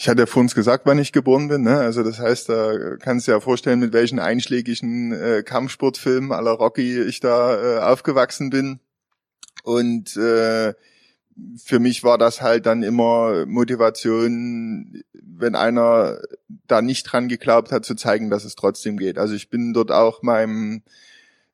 [0.00, 1.62] Ich hatte ja vor uns gesagt, wann ich geboren bin.
[1.62, 1.76] Ne?
[1.76, 6.52] Also das heißt, da kannst du dir ja vorstellen, mit welchen einschlägigen äh, Kampfsportfilmen la
[6.52, 8.78] Rocky ich da äh, aufgewachsen bin.
[9.64, 10.72] Und äh,
[11.56, 16.18] für mich war das halt dann immer Motivation, wenn einer
[16.66, 19.18] da nicht dran geglaubt hat, zu zeigen, dass es trotzdem geht.
[19.18, 20.82] Also ich bin dort auch meinem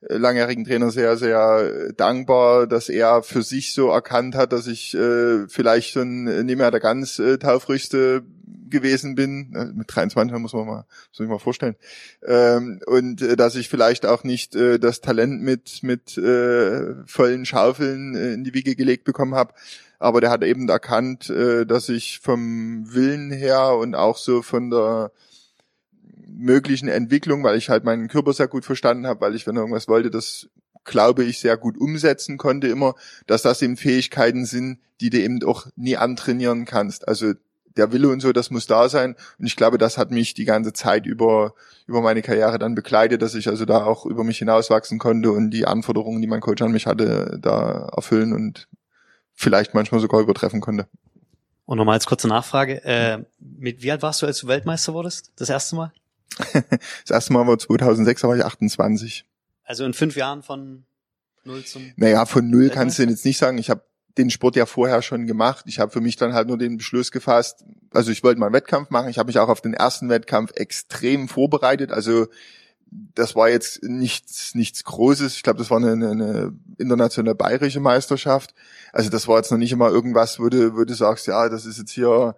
[0.08, 5.46] langjährigen Trainer sehr, sehr dankbar, dass er für sich so erkannt hat, dass ich äh,
[5.48, 8.22] vielleicht schon nicht mehr der ganz äh, taufrichste
[8.74, 9.54] gewesen bin.
[9.54, 11.76] Äh, mit 23 muss man mal, muss sich mal vorstellen.
[12.26, 17.46] Ähm, und äh, dass ich vielleicht auch nicht äh, das Talent mit, mit äh, vollen
[17.46, 19.54] Schaufeln äh, in die Wiege gelegt bekommen habe.
[19.98, 24.70] Aber der hat eben erkannt, äh, dass ich vom Willen her und auch so von
[24.70, 25.12] der
[26.26, 29.88] möglichen Entwicklung, weil ich halt meinen Körper sehr gut verstanden habe, weil ich, wenn irgendwas
[29.88, 30.48] wollte, das
[30.84, 32.94] glaube ich sehr gut umsetzen konnte immer,
[33.26, 37.08] dass das eben Fähigkeiten sind, die du eben auch nie antrainieren kannst.
[37.08, 37.32] Also
[37.76, 39.16] der Wille und so, das muss da sein.
[39.38, 41.54] Und ich glaube, das hat mich die ganze Zeit über,
[41.86, 45.50] über meine Karriere dann begleitet, dass ich also da auch über mich hinauswachsen konnte und
[45.50, 48.68] die Anforderungen, die mein Coach an mich hatte, da erfüllen und
[49.32, 50.86] vielleicht manchmal sogar übertreffen konnte.
[51.66, 55.32] Und nochmal als kurze Nachfrage, äh, mit wie alt warst du, als du Weltmeister wurdest?
[55.36, 55.92] Das erste Mal?
[56.52, 59.24] Das erste Mal war 2006, da war ich 28.
[59.64, 60.84] Also in fünf Jahren von
[61.44, 61.92] null zum.
[61.96, 63.58] Naja, von null kannst du jetzt nicht sagen.
[63.58, 63.82] Ich habe
[64.18, 65.64] den Sport ja vorher schon gemacht.
[65.66, 67.64] Ich habe für mich dann halt nur den Beschluss gefasst.
[67.92, 69.08] Also ich wollte mal einen Wettkampf machen.
[69.08, 71.90] Ich habe mich auch auf den ersten Wettkampf extrem vorbereitet.
[71.90, 72.28] Also
[72.90, 75.34] das war jetzt nichts nichts Großes.
[75.34, 78.54] Ich glaube, das war eine, eine internationale bayerische Meisterschaft.
[78.92, 81.66] Also das war jetzt noch nicht immer irgendwas, wo du, wo du sagst, ja, das
[81.66, 82.36] ist jetzt hier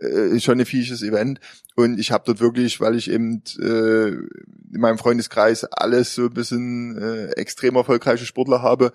[0.00, 1.40] äh, schon ein fiesches Event.
[1.76, 6.34] Und ich habe dort wirklich, weil ich eben äh, in meinem Freundeskreis alles so ein
[6.34, 8.92] bisschen äh, extrem erfolgreiche Sportler habe,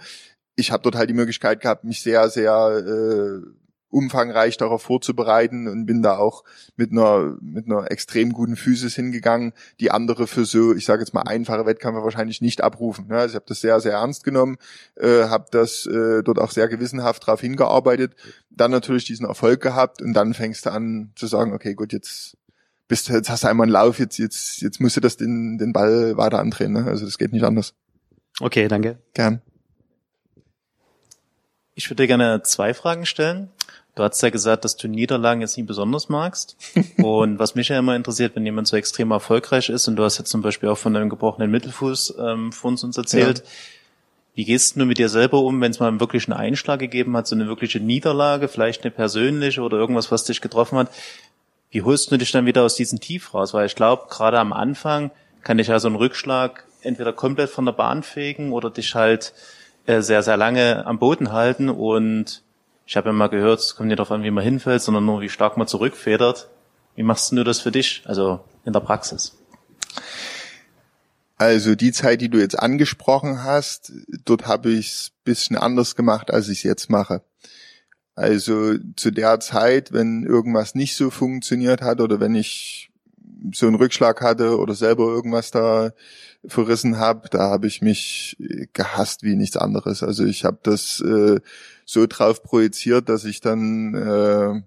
[0.55, 3.62] ich habe dort halt die Möglichkeit gehabt, mich sehr, sehr äh,
[3.93, 6.43] umfangreich darauf vorzubereiten und bin da auch
[6.75, 11.13] mit einer mit einer extrem guten Physis hingegangen, die andere für so, ich sage jetzt
[11.13, 13.07] mal einfache Wettkämpfe wahrscheinlich nicht abrufen.
[13.07, 13.17] Ne?
[13.17, 14.57] Also ich habe das sehr sehr ernst genommen,
[14.95, 18.15] äh, habe das äh, dort auch sehr gewissenhaft darauf hingearbeitet,
[18.49, 22.37] dann natürlich diesen Erfolg gehabt und dann fängst du an zu sagen, okay, gut, jetzt
[22.87, 25.71] bist jetzt hast du einmal einen Lauf, jetzt jetzt jetzt musst du das den den
[25.71, 26.73] Ball weiter andrehen.
[26.73, 26.85] Ne?
[26.85, 27.75] Also das geht nicht anders.
[28.39, 28.97] Okay, danke.
[29.13, 29.41] Gern.
[31.75, 33.49] Ich würde dir gerne zwei Fragen stellen.
[33.95, 36.57] Du hast ja gesagt, dass du Niederlagen jetzt nie besonders magst.
[36.97, 40.17] Und was mich ja immer interessiert, wenn jemand so extrem erfolgreich ist, und du hast
[40.17, 43.45] jetzt zum Beispiel auch von deinem gebrochenen Mittelfuß ähm, von uns erzählt, ja.
[44.33, 47.27] wie gehst du mit dir selber um, wenn es mal wirklich einen Einschlag gegeben hat,
[47.27, 50.89] so eine wirkliche Niederlage, vielleicht eine persönliche oder irgendwas, was dich getroffen hat?
[51.69, 53.53] Wie holst du dich dann wieder aus diesem Tief raus?
[53.53, 55.11] Weil ich glaube, gerade am Anfang
[55.43, 59.33] kann dich ja so ein Rückschlag entweder komplett von der Bahn fegen oder dich halt
[59.85, 62.42] äh, sehr, sehr lange am Boden halten und
[62.85, 65.21] ich habe ja mal gehört, es kommt nicht darauf an, wie man hinfällt, sondern nur,
[65.21, 66.49] wie stark man zurückfedert.
[66.95, 69.37] Wie machst du das für dich, also in der Praxis?
[71.37, 73.91] Also die Zeit, die du jetzt angesprochen hast,
[74.25, 77.21] dort habe ich es bisschen anders gemacht, als ich es jetzt mache.
[78.15, 82.91] Also zu der Zeit, wenn irgendwas nicht so funktioniert hat oder wenn ich
[83.51, 85.91] so einen Rückschlag hatte oder selber irgendwas da
[86.45, 88.37] verrissen habe, da habe ich mich
[88.73, 90.03] gehasst wie nichts anderes.
[90.03, 91.39] Also ich habe das äh,
[91.85, 94.61] so drauf projiziert, dass ich dann äh,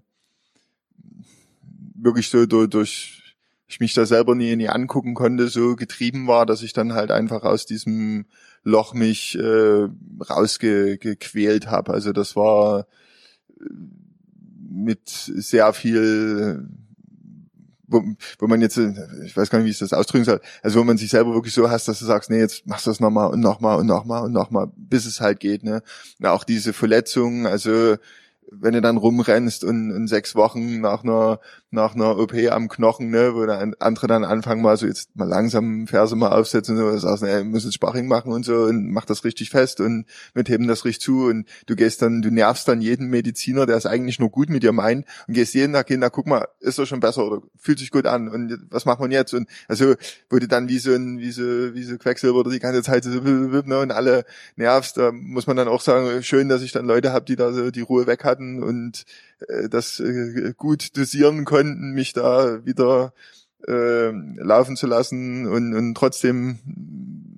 [1.95, 3.35] wirklich so durch, durch
[3.67, 7.11] ich mich da selber nie, nie angucken konnte, so getrieben war, dass ich dann halt
[7.11, 8.25] einfach aus diesem
[8.63, 9.87] Loch mich äh,
[10.29, 11.93] rausgequält habe.
[11.93, 12.87] Also das war
[14.69, 16.69] mit sehr viel
[17.87, 18.03] wo,
[18.39, 20.97] wo man jetzt, ich weiß gar nicht, wie ich das ausdrücken soll, also wo man
[20.97, 23.39] sich selber wirklich so hasst, dass du sagst, nee, jetzt machst du das nochmal und
[23.39, 25.81] nochmal und nochmal und nochmal, bis es halt geht, ne.
[26.19, 27.95] Und auch diese Verletzungen, also
[28.51, 31.39] wenn du dann rumrennst und in sechs Wochen nach einer
[31.69, 35.27] nach einer OP am Knochen, ne, wo dann andere dann anfangen mal so jetzt mal
[35.27, 38.89] langsam Ferse mal aufsetzen und so, sagst, ey, muss jetzt Sparring machen und so und
[38.89, 42.31] mach das richtig fest und wir heben das richtig zu und du gehst dann, du
[42.31, 45.73] nervst dann jeden Mediziner, der es eigentlich nur gut mit dir meint und gehst jeden
[45.73, 48.57] Tag hin, na guck mal, ist doch schon besser oder fühlt sich gut an und
[48.69, 49.33] was macht man jetzt?
[49.33, 49.95] Und also
[50.29, 53.09] du dann wie so ein, wie so, wie so Quecksilber oder die ganze Zeit so
[53.09, 54.25] ne, und alle
[54.55, 57.51] nervst, da muss man dann auch sagen, schön, dass ich dann Leute habe, die da
[57.51, 59.05] so die Ruhe weg hatten und
[59.47, 63.13] äh, das äh, gut dosieren konnten, mich da wieder
[63.67, 66.59] äh, laufen zu lassen und, und trotzdem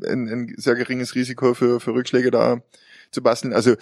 [0.06, 2.62] ein, ein sehr geringes Risiko für, für Rückschläge da
[3.12, 3.54] zu basteln.
[3.54, 3.76] Also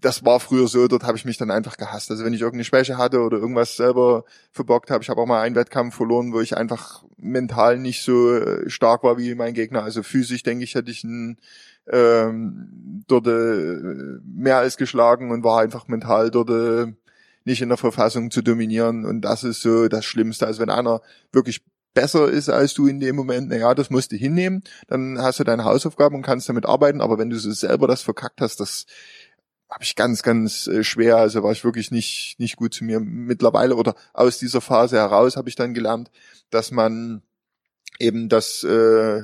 [0.00, 2.10] das war früher so, dort habe ich mich dann einfach gehasst.
[2.10, 5.42] Also wenn ich irgendeine Schwäche hatte oder irgendwas selber verbockt habe, ich habe auch mal
[5.42, 9.82] einen Wettkampf verloren, wo ich einfach mental nicht so äh, stark war wie mein Gegner.
[9.82, 11.38] Also physisch denke ich, hätte ich einen
[11.88, 16.92] ähm, dort äh, mehr als geschlagen und war einfach mental dort äh,
[17.44, 19.04] nicht in der Verfassung zu dominieren.
[19.04, 20.46] Und das ist so das Schlimmste.
[20.46, 21.00] Also wenn einer
[21.32, 21.62] wirklich
[21.94, 25.44] besser ist als du in dem Moment, naja, das musst du hinnehmen, dann hast du
[25.44, 27.00] deine Hausaufgaben und kannst damit arbeiten.
[27.00, 28.86] Aber wenn du so selber das verkackt hast, das
[29.70, 31.16] habe ich ganz, ganz äh, schwer.
[31.16, 33.00] Also war ich wirklich nicht, nicht gut zu mir.
[33.00, 36.10] Mittlerweile oder aus dieser Phase heraus habe ich dann gelernt,
[36.50, 37.22] dass man
[37.98, 39.22] eben das, äh,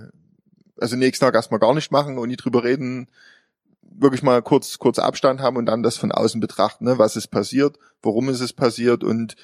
[0.79, 3.09] also nächsten Tag erstmal gar nicht machen und nie drüber reden,
[3.91, 6.99] wirklich mal kurz, kurz Abstand haben und dann das von außen betrachten, ne?
[6.99, 9.37] was ist passiert, warum ist es passiert und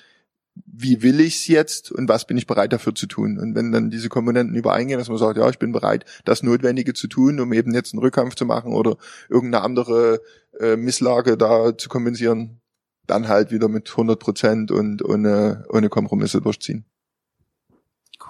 [0.67, 3.39] wie will ich's jetzt und was bin ich bereit dafür zu tun?
[3.39, 6.95] Und wenn dann diese Komponenten übereingehen, dass man sagt, ja, ich bin bereit, das Notwendige
[6.95, 8.97] zu tun, um eben jetzt einen Rückkampf zu machen oder
[9.29, 10.21] irgendeine andere
[10.61, 12.61] äh, Misslage da zu kompensieren,
[13.07, 16.85] dann halt wieder mit 100 Prozent und ohne, ohne Kompromisse durchziehen.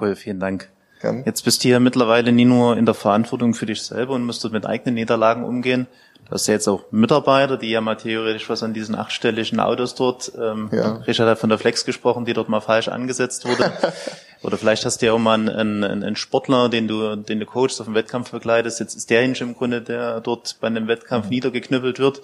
[0.01, 0.74] Cool, vielen Dank.
[1.05, 1.22] Gern.
[1.26, 4.43] Jetzt bist du ja mittlerweile nie nur in der Verantwortung für dich selber und musst
[4.43, 5.86] du mit eigenen Niederlagen umgehen.
[6.24, 9.94] Du hast ja jetzt auch Mitarbeiter, die ja mal theoretisch was an diesen achtstelligen Autos
[9.94, 10.94] dort, ähm, Ja.
[11.06, 13.70] Richard hat von der Flex gesprochen, die dort mal falsch angesetzt wurde.
[14.43, 17.44] Oder vielleicht hast du ja auch mal einen, einen, einen Sportler, den du, den du
[17.44, 18.81] coachst, auf dem Wettkampf begleitest.
[18.81, 22.22] Jetzt ist derjenige im Grunde, der dort bei einem Wettkampf niedergeknüppelt wird.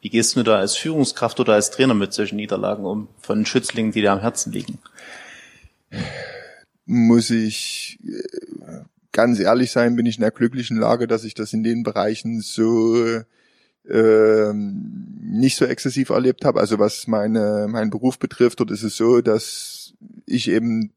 [0.00, 3.92] Wie gehst du da als Führungskraft oder als Trainer mit solchen Niederlagen um, von Schützlingen,
[3.92, 4.80] die dir am Herzen liegen?
[6.86, 8.80] Muss ich äh,
[9.12, 12.40] ganz ehrlich sein, bin ich in der glücklichen Lage, dass ich das in den Bereichen
[12.40, 13.22] so
[13.88, 16.60] ähm, nicht so exzessiv erlebt habe.
[16.60, 19.94] Also was meine meinen Beruf betrifft, dort ist es so, dass
[20.26, 20.92] ich eben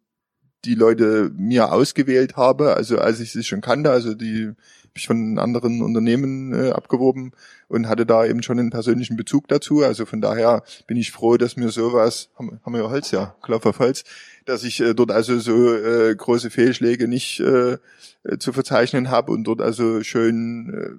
[0.66, 4.48] die Leute mir ausgewählt habe, also als ich sie schon kannte, also die
[4.90, 7.32] habe ich von anderen Unternehmen äh, abgeworben
[7.68, 9.84] und hatte da eben schon einen persönlichen Bezug dazu.
[9.84, 13.68] Also von daher bin ich froh, dass mir sowas, haben, haben wir Holz, ja, Klopf
[13.68, 14.04] auf Holz,
[14.50, 17.78] dass ich äh, dort also so äh, große Fehlschläge nicht äh,
[18.24, 20.90] äh, zu verzeichnen habe und dort also schön, äh,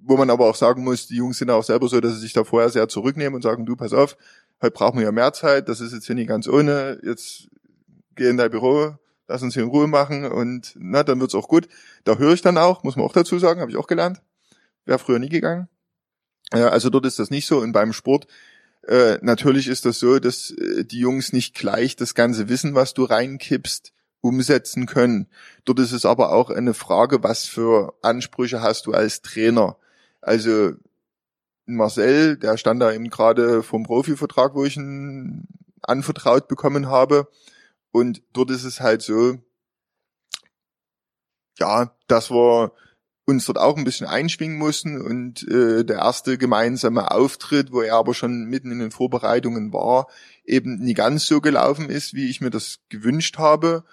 [0.00, 2.32] wo man aber auch sagen muss, die Jungs sind auch selber so, dass sie sich
[2.32, 4.16] da vorher sehr zurücknehmen und sagen, du, pass auf,
[4.62, 7.48] heute brauchen wir ja mehr Zeit, das ist jetzt hier nicht ganz ohne, jetzt
[8.14, 8.94] geh in dein Büro,
[9.26, 11.68] lass uns hier in Ruhe machen und na, dann wird's auch gut.
[12.04, 14.22] Da höre ich dann auch, muss man auch dazu sagen, habe ich auch gelernt.
[14.84, 15.68] Wäre früher nie gegangen.
[16.52, 17.58] Ja, also dort ist das nicht so.
[17.58, 18.26] Und beim Sport
[18.88, 22.94] äh, natürlich ist das so, dass äh, die Jungs nicht gleich das ganze Wissen, was
[22.94, 25.28] du reinkippst, umsetzen können.
[25.64, 29.76] Dort ist es aber auch eine Frage, was für Ansprüche hast du als Trainer.
[30.20, 30.72] Also
[31.66, 35.46] Marcel, der stand da eben gerade vom Profivertrag, wo ich ihn
[35.82, 37.28] anvertraut bekommen habe.
[37.90, 39.38] Und dort ist es halt so,
[41.58, 42.72] ja, dass wir
[43.26, 47.94] uns dort auch ein bisschen einschwingen mussten und äh, der erste gemeinsame Auftritt, wo er
[47.94, 50.08] aber schon mitten in den Vorbereitungen war,
[50.44, 53.84] eben nie ganz so gelaufen ist, wie ich mir das gewünscht habe.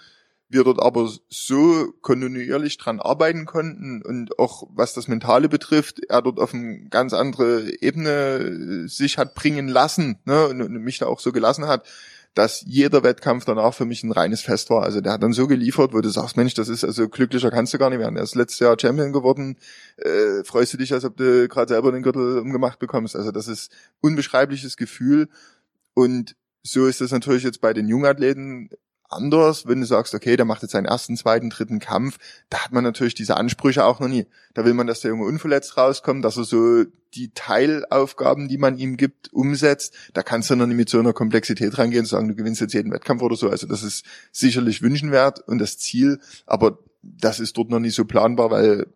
[0.49, 6.21] Wir dort aber so kontinuierlich dran arbeiten konnten und auch was das Mentale betrifft, er
[6.21, 11.05] dort auf eine ganz andere Ebene sich hat bringen lassen ne, und, und mich da
[11.05, 11.87] auch so gelassen hat,
[12.33, 14.83] dass jeder Wettkampf danach für mich ein reines Fest war.
[14.83, 17.73] Also der hat dann so geliefert, wo du sagst, Mensch, das ist also glücklicher kannst
[17.73, 18.15] du gar nicht werden.
[18.15, 19.57] Er ist letztes Jahr Champion geworden.
[19.97, 23.15] Äh, freust du dich, als ob du gerade selber den Gürtel umgemacht bekommst.
[23.15, 25.27] Also das ist unbeschreibliches Gefühl.
[25.93, 28.69] Und so ist das natürlich jetzt bei den Jungathleten
[29.11, 32.17] anders, wenn du sagst, okay, der macht jetzt seinen ersten, zweiten, dritten Kampf,
[32.49, 34.25] da hat man natürlich diese Ansprüche auch noch nie.
[34.53, 36.83] Da will man, dass der Junge unverletzt rauskommt, dass er so
[37.13, 39.93] die Teilaufgaben, die man ihm gibt, umsetzt.
[40.13, 42.73] Da kannst du noch nicht mit so einer Komplexität rangehen und sagen, du gewinnst jetzt
[42.73, 43.49] jeden Wettkampf oder so.
[43.49, 48.05] Also das ist sicherlich wünschenwert und das Ziel, aber das ist dort noch nicht so
[48.05, 48.87] planbar, weil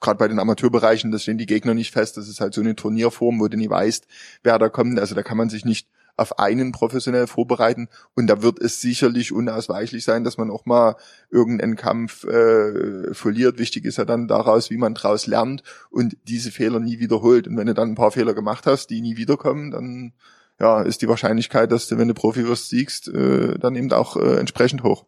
[0.00, 2.16] gerade bei den Amateurbereichen, da stehen die Gegner nicht fest.
[2.16, 4.06] Das ist halt so eine Turnierform, wo du nie weißt,
[4.42, 4.98] wer da kommt.
[4.98, 5.88] Also da kann man sich nicht
[6.18, 7.88] auf einen professionell vorbereiten.
[8.14, 10.96] Und da wird es sicherlich unausweichlich sein, dass man auch mal
[11.30, 13.58] irgendeinen Kampf äh, verliert.
[13.58, 17.46] Wichtig ist ja dann daraus, wie man daraus lernt und diese Fehler nie wiederholt.
[17.46, 20.12] Und wenn du dann ein paar Fehler gemacht hast, die nie wiederkommen, dann
[20.60, 24.16] ja, ist die Wahrscheinlichkeit, dass du, wenn du Profi wirst, siegst, äh, dann eben auch
[24.16, 25.04] äh, entsprechend hoch.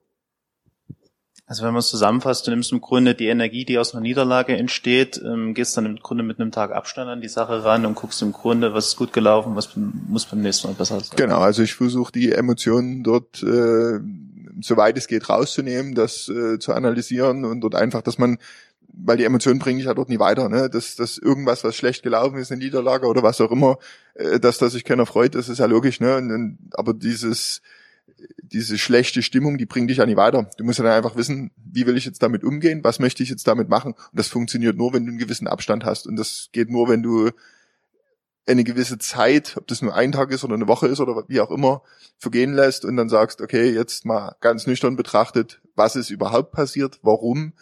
[1.51, 4.57] Also wenn man es zusammenfasst, du nimmst im Grunde die Energie, die aus einer Niederlage
[4.57, 7.97] entsteht, ähm, gehst dann im Grunde mit einem Tag Abstand an die Sache ran und
[7.97, 11.17] guckst im Grunde, was ist gut gelaufen, was muss beim nächsten Mal besser sein.
[11.17, 13.99] Genau, also ich versuche die Emotionen dort äh,
[14.61, 18.39] soweit es geht rauszunehmen, das äh, zu analysieren und dort einfach, dass man
[18.93, 20.71] weil die Emotionen bringen dich ja dort nie weiter, ne?
[20.71, 23.79] Dass, dass irgendwas, was schlecht gelaufen ist, eine Niederlage oder was auch immer,
[24.15, 26.17] äh, dass, dass sich keiner freut, das ist ja logisch, ne?
[26.17, 27.61] Und, aber dieses,
[28.43, 30.51] diese schlechte Stimmung, die bringt dich ja nie weiter.
[30.57, 33.29] Du musst ja dann einfach wissen, wie will ich jetzt damit umgehen, was möchte ich
[33.29, 33.93] jetzt damit machen.
[33.93, 36.07] Und das funktioniert nur, wenn du einen gewissen Abstand hast.
[36.07, 37.31] Und das geht nur, wenn du
[38.47, 41.41] eine gewisse Zeit, ob das nur ein Tag ist oder eine Woche ist oder wie
[41.41, 41.83] auch immer,
[42.19, 46.99] vergehen lässt und dann sagst, okay, jetzt mal ganz nüchtern betrachtet, was ist überhaupt passiert,
[47.03, 47.53] warum,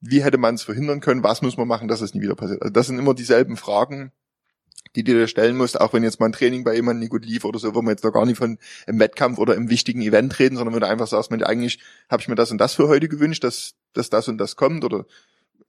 [0.00, 2.62] wie hätte man es verhindern können, was muss man machen, dass es nie wieder passiert.
[2.62, 4.12] Also das sind immer dieselben Fragen,
[5.04, 7.24] die du dir stellen musst, auch wenn jetzt mal ein Training bei jemandem nicht gut
[7.24, 10.02] lief oder so, wo wir jetzt noch gar nicht von einem Wettkampf oder im wichtigen
[10.02, 11.78] Event reden, sondern wenn du einfach sagst, Mensch, eigentlich
[12.10, 14.84] habe ich mir das und das für heute gewünscht, dass, dass das und das kommt
[14.84, 15.06] oder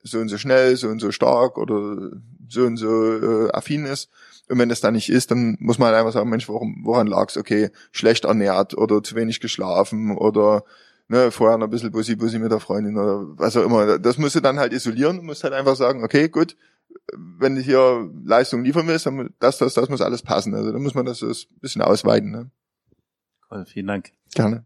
[0.02, 2.12] so und so schnell, so und so stark oder
[2.48, 4.10] so und so äh, affin ist.
[4.48, 7.06] Und wenn das dann nicht ist, dann muss man halt einfach sagen, Mensch, woran, woran
[7.06, 7.38] lag's?
[7.38, 10.64] Okay, schlecht ernährt oder zu wenig geschlafen oder
[11.08, 14.00] ne, vorher noch ein bisschen Bussi Bussi mit der Freundin oder was auch immer.
[14.00, 16.56] Das musst du dann halt isolieren und musst halt einfach sagen, okay, gut,
[17.14, 20.54] wenn du hier Leistung liefern willst, dann das, das, das muss alles passen.
[20.54, 22.32] Also da muss man das ein bisschen ausweiten.
[22.32, 22.52] Ne?
[23.50, 24.12] Cool, vielen Dank.
[24.34, 24.66] Gerne.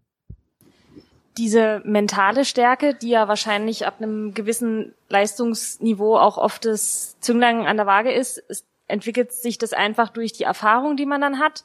[1.37, 7.77] Diese mentale Stärke, die ja wahrscheinlich ab einem gewissen Leistungsniveau auch oft das Zünglein an
[7.77, 11.63] der Waage ist, ist entwickelt sich das einfach durch die Erfahrung, die man dann hat?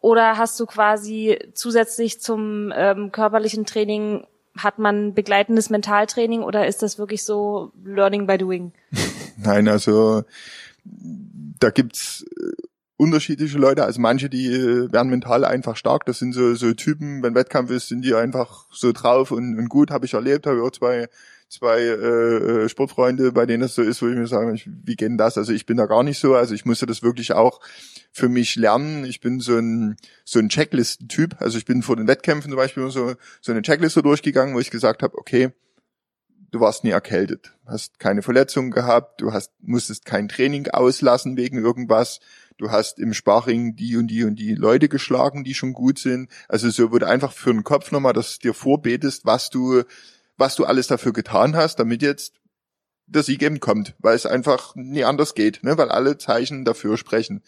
[0.00, 4.26] Oder hast du quasi zusätzlich zum ähm, körperlichen Training
[4.56, 8.72] hat man begleitendes Mentaltraining oder ist das wirklich so Learning by Doing?
[9.36, 10.24] Nein, also
[10.84, 12.62] da gibt's äh,
[12.96, 13.84] unterschiedliche Leute.
[13.84, 16.06] Also manche, die äh, werden mental einfach stark.
[16.06, 19.68] Das sind so, so Typen, wenn Wettkampf ist, sind die einfach so drauf und, und
[19.68, 21.08] gut, habe ich erlebt, habe ich auch zwei
[21.48, 25.08] zwei äh, äh, Sportfreunde, bei denen es so ist, wo ich mir sage, wie geht
[25.08, 25.38] denn das?
[25.38, 26.34] Also ich bin da gar nicht so.
[26.34, 27.60] Also ich musste das wirklich auch
[28.12, 29.04] für mich lernen.
[29.04, 31.36] Ich bin so ein so ein Checklistentyp.
[31.40, 34.70] Also ich bin vor den Wettkämpfen zum Beispiel so so eine Checkliste durchgegangen, wo ich
[34.70, 35.52] gesagt habe, okay,
[36.50, 41.58] du warst nie erkältet, hast keine Verletzungen gehabt, du hast musstest kein Training auslassen wegen
[41.58, 42.20] irgendwas.
[42.58, 46.30] Du hast im Sparring die und die und die Leute geschlagen, die schon gut sind.
[46.48, 49.82] Also so wurde einfach für den Kopf nochmal, dass du dir vorbetest, was du
[50.36, 52.34] was du alles dafür getan hast, damit jetzt
[53.06, 55.78] der Sieg eben kommt, weil es einfach nie anders geht, ne?
[55.78, 57.42] weil alle Zeichen dafür sprechen.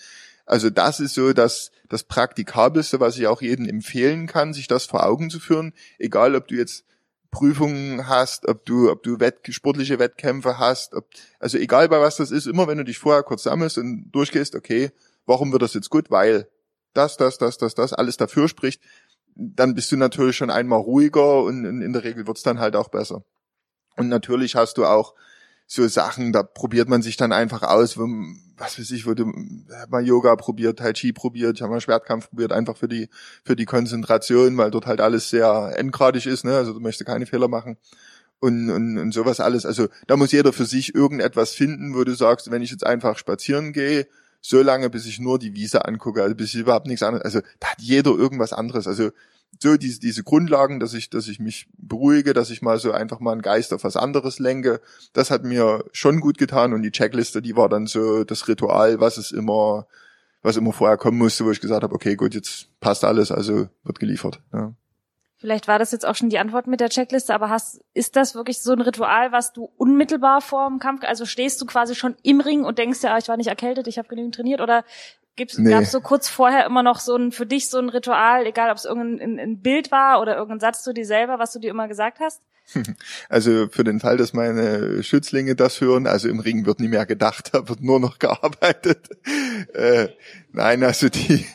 [0.47, 4.87] Also das ist so das, das Praktikabelste, was ich auch jedem empfehlen kann, sich das
[4.87, 6.85] vor Augen zu führen, egal ob du jetzt
[7.31, 11.07] Prüfungen hast, ob du, ob du Wett, sportliche Wettkämpfe hast, ob,
[11.39, 14.55] also egal bei was das ist, immer wenn du dich vorher kurz sammelst und durchgehst,
[14.55, 14.91] okay,
[15.27, 16.11] warum wird das jetzt gut?
[16.11, 16.49] Weil
[16.95, 18.81] das, das, das, das, das alles dafür spricht,
[19.39, 22.75] dann bist du natürlich schon einmal ruhiger und in, in der Regel wird's dann halt
[22.75, 23.23] auch besser.
[23.97, 25.15] Und natürlich hast du auch
[25.67, 28.09] so Sachen, da probiert man sich dann einfach aus, wo,
[28.57, 29.33] was weiß ich, wo du
[29.89, 33.09] mal Yoga probiert, Tai Chi probiert, ich habe mal Schwertkampf probiert, einfach für die
[33.45, 36.57] für die Konzentration, weil dort halt alles sehr endgradig ist, ne?
[36.57, 37.77] Also du möchtest keine Fehler machen
[38.41, 39.67] und, und, und sowas alles.
[39.67, 43.19] Also da muss jeder für sich irgendetwas finden, wo du sagst, wenn ich jetzt einfach
[43.19, 44.09] spazieren gehe,
[44.41, 47.41] so lange, bis ich nur die Wiese angucke, also bis ich überhaupt nichts anderes, also
[47.61, 48.87] da hat jeder irgendwas anderes.
[48.87, 49.11] Also
[49.59, 53.21] so diese, diese Grundlagen, dass ich, dass ich mich beruhige, dass ich mal so einfach
[53.21, 54.81] mal einen Geist auf was anderes lenke,
[55.13, 59.01] das hat mir schon gut getan und die Checkliste, die war dann so das Ritual,
[59.01, 59.87] was es immer,
[60.43, 63.69] was immer vorher kommen musste, wo ich gesagt habe, okay, gut, jetzt passt alles, also
[63.85, 64.41] wird geliefert.
[64.53, 64.75] Ja.
[65.39, 68.35] Vielleicht war das jetzt auch schon die Antwort mit der Checkliste, aber hast, ist das
[68.35, 72.17] wirklich so ein Ritual, was du unmittelbar vor dem Kampf, also stehst du quasi schon
[72.25, 74.85] im Ring und denkst ja, ich war nicht erkältet, ich habe genügend trainiert oder
[75.57, 75.71] nee.
[75.71, 78.71] gab es so kurz vorher immer noch so ein, für dich so ein Ritual, egal
[78.71, 81.71] ob es irgendein ein Bild war oder irgendein Satz zu dir selber, was du dir
[81.71, 82.43] immer gesagt hast?
[83.29, 87.07] Also für den Fall, dass meine Schützlinge das hören, also im Ring wird nie mehr
[87.07, 89.09] gedacht, da wird nur noch gearbeitet.
[89.73, 90.09] Äh,
[90.53, 91.47] nein, also die,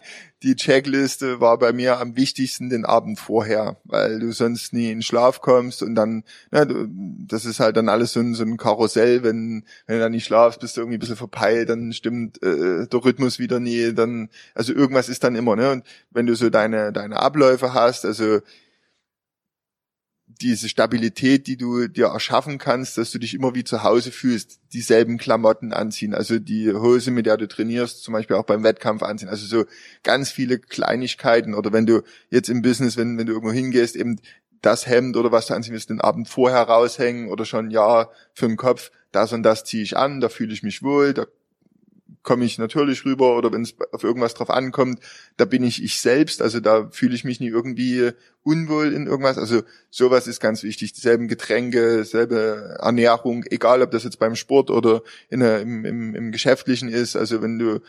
[0.44, 5.02] die Checkliste war bei mir am wichtigsten den Abend vorher, weil du sonst nie in
[5.02, 8.58] Schlaf kommst und dann, na, du, das ist halt dann alles so ein, so ein
[8.58, 12.44] Karussell, wenn, wenn du dann nicht schlafst, bist du irgendwie ein bisschen verpeilt, dann stimmt
[12.44, 15.72] äh, der Rhythmus wieder nie, dann, also irgendwas ist dann immer, ne?
[15.72, 18.42] Und wenn du so deine, deine Abläufe hast, also
[20.44, 24.60] diese Stabilität, die du dir erschaffen kannst, dass du dich immer wie zu Hause fühlst,
[24.74, 29.02] dieselben Klamotten anziehen, also die Hose, mit der du trainierst, zum Beispiel auch beim Wettkampf
[29.04, 29.66] anziehen, also so
[30.04, 34.20] ganz viele Kleinigkeiten oder wenn du jetzt im Business, wenn, wenn du irgendwo hingehst, eben
[34.62, 38.48] das Hemd oder was du anziehen willst, den Abend vorher raushängen oder schon, ja, für
[38.48, 41.26] den Kopf, das und das ziehe ich an, da fühle ich mich wohl, da
[42.24, 45.00] komme ich natürlich rüber oder wenn es auf irgendwas drauf ankommt,
[45.38, 48.12] da bin ich ich selbst, also da fühle ich mich nie irgendwie
[48.44, 54.06] unwohl in irgendwas, also sowas ist ganz wichtig, dieselben Getränke, selbe Ernährung, egal ob das
[54.06, 57.82] jetzt beim Sport oder in im, im, im Geschäftlichen ist, also wenn du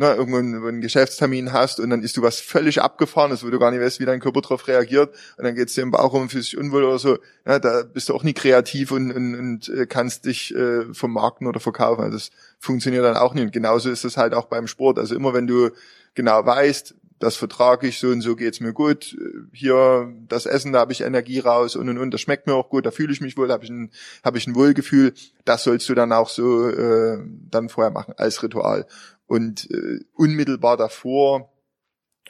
[0.00, 3.72] na, irgendwann einen Geschäftstermin hast und dann ist du was völlig abgefahrenes, wo du gar
[3.72, 6.52] nicht weißt, wie dein Körper darauf reagiert und dann geht's dir im Bauch und fühlst
[6.52, 9.86] dich unwohl oder so, na, da bist du auch nie kreativ und, und, und äh,
[9.86, 12.04] kannst dich äh, vermarkten oder verkaufen.
[12.04, 12.30] Also das
[12.60, 13.46] funktioniert dann auch nicht.
[13.46, 15.00] Und genauso ist es halt auch beim Sport.
[15.00, 15.70] Also immer wenn du
[16.14, 19.16] genau weißt, das vertrage ich so und so geht's mir gut.
[19.52, 22.14] Hier das Essen, da habe ich Energie raus und und und.
[22.14, 23.90] Das schmeckt mir auch gut, da fühle ich mich wohl, da habe ich ein
[24.24, 25.12] habe ich ein Wohlgefühl.
[25.44, 27.18] Das sollst du dann auch so äh,
[27.50, 28.86] dann vorher machen als Ritual
[29.28, 31.52] und äh, unmittelbar davor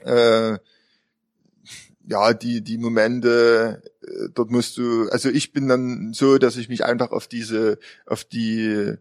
[0.05, 0.59] äh,
[2.07, 6.69] ja die die Momente äh, dort musst du also ich bin dann so dass ich
[6.69, 8.99] mich einfach auf diese auf die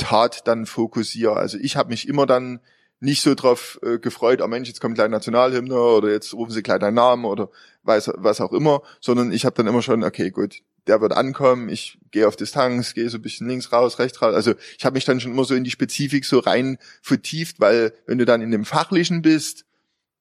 [0.00, 1.36] Tat dann fokussiere.
[1.36, 2.60] Also ich habe mich immer dann
[3.00, 6.62] nicht so drauf äh, gefreut, oh Mensch, jetzt kommt gleich Nationalhymne oder jetzt rufen sie
[6.62, 7.50] gleich deinen Namen oder
[7.84, 11.68] weiß, was auch immer, sondern ich habe dann immer schon, okay, gut, der wird ankommen,
[11.68, 14.34] ich gehe auf Distanz, gehe so ein bisschen links raus, rechts raus.
[14.34, 17.92] Also ich habe mich dann schon immer so in die Spezifik so rein vertieft, weil
[18.06, 19.64] wenn du dann in dem Fachlichen bist,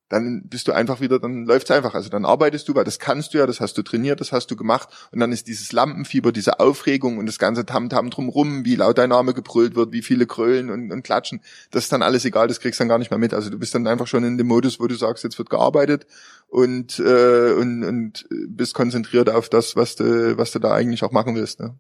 [0.10, 1.94] dann bist du einfach wieder, dann läuft's einfach.
[1.94, 4.48] Also dann arbeitest du, weil das kannst du ja, das hast du trainiert, das hast
[4.48, 4.90] du gemacht.
[5.12, 9.10] Und dann ist dieses Lampenfieber, diese Aufregung und das ganze Tamtam drumrum, wie laut dein
[9.10, 11.42] Name gebrüllt wird, wie viele krölen und, und klatschen,
[11.72, 13.34] das ist dann alles egal, das kriegst du dann gar nicht mehr mit.
[13.36, 16.08] Also du bist dann einfach schon in dem Modus, wo du sagst, jetzt wird gearbeitet
[16.48, 21.12] und, äh, und, und bist konzentriert auf das, was du, was du da eigentlich auch
[21.12, 21.60] machen willst.
[21.60, 21.76] Ne?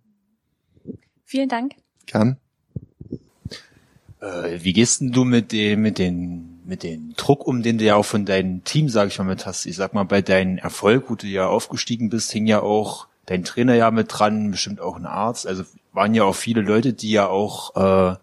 [1.25, 1.73] Vielen Dank.
[2.05, 2.37] Gern.
[4.21, 7.85] Äh, wie gehst denn du mit dem, mit den mit dem Druck um, den du
[7.85, 9.65] ja auch von deinem Team, sag ich mal, mit hast.
[9.65, 13.43] Ich sag mal, bei deinem Erfolg, wo du ja aufgestiegen bist, hing ja auch dein
[13.43, 15.47] Trainer ja mit dran, bestimmt auch ein Arzt.
[15.47, 18.15] Also waren ja auch viele Leute, die ja auch äh,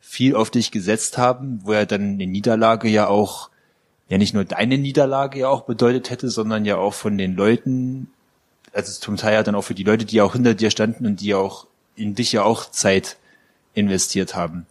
[0.00, 3.50] viel auf dich gesetzt haben, wo ja dann eine Niederlage ja auch
[4.08, 8.10] ja nicht nur deine Niederlage ja auch bedeutet hätte, sondern ja auch von den Leuten,
[8.72, 11.06] also zum Teil ja dann auch für die Leute, die ja auch hinter dir standen
[11.06, 13.16] und die auch in dich ja auch Zeit
[13.74, 14.66] investiert haben.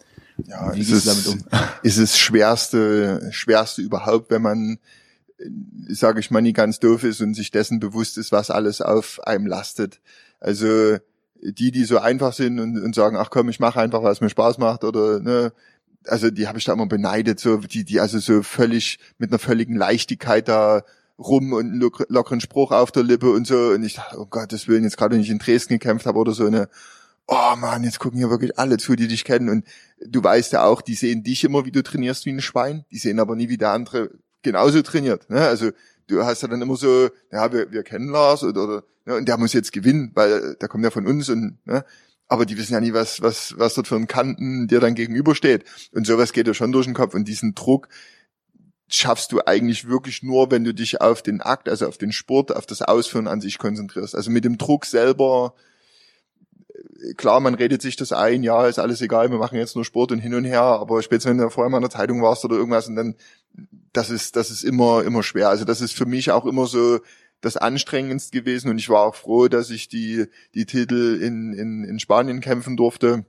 [0.48, 1.44] Ja, Wie es ist, damit um?
[1.84, 4.80] ist es schwerste, schwerste überhaupt, wenn man,
[5.90, 9.20] sage ich mal, nie ganz doof ist und sich dessen bewusst ist, was alles auf
[9.26, 10.00] einem lastet.
[10.40, 10.98] Also
[11.42, 14.30] die, die so einfach sind und, und sagen, ach komm, ich mache einfach, was mir
[14.30, 15.52] Spaß macht oder ne,
[16.08, 19.40] also die habe ich da immer beneidet, so die, die also so völlig mit einer
[19.40, 20.84] völligen Leichtigkeit da
[21.18, 24.52] rum und einen lockeren Spruch auf der Lippe und so und ich dachte, oh Gott,
[24.52, 26.70] das will jetzt gerade nicht in Dresden gekämpft habe oder so eine
[27.28, 29.50] oh man, jetzt gucken hier wirklich alle zu, die dich kennen.
[29.50, 29.66] Und
[30.06, 32.86] du weißt ja auch, die sehen dich immer, wie du trainierst wie ein Schwein.
[32.92, 34.12] Die sehen aber nie, wie der andere
[34.42, 35.30] genauso trainiert.
[35.30, 35.40] Ne?
[35.40, 35.72] Also
[36.08, 39.28] du hast ja dann immer so, ja, wir, wir kennen Lars oder, oder ne, und
[39.28, 41.86] der muss jetzt gewinnen, weil der kommt ja von uns und ne?
[42.28, 45.66] aber die wissen ja nie, was, was, was dort für ein Kanten dir dann gegenübersteht.
[45.92, 47.14] Und sowas geht ja schon durch den Kopf.
[47.14, 47.90] Und diesen Druck
[48.88, 52.56] schaffst du eigentlich wirklich nur, wenn du dich auf den Akt, also auf den Sport,
[52.56, 54.16] auf das Ausführen an sich konzentrierst.
[54.16, 55.56] Also mit dem Druck selber
[57.18, 60.12] klar, man redet sich das ein, ja, ist alles egal, wir machen jetzt nur Sport
[60.12, 62.56] und hin und her, aber spätestens wenn du vorher mal in der Zeitung warst oder
[62.56, 63.16] irgendwas und dann,
[63.94, 65.50] das ist, das ist immer, immer schwer.
[65.50, 67.00] Also das ist für mich auch immer so
[67.42, 71.84] das anstrengendst gewesen und ich war auch froh, dass ich die, die Titel in, in,
[71.84, 73.26] in Spanien kämpfen durfte,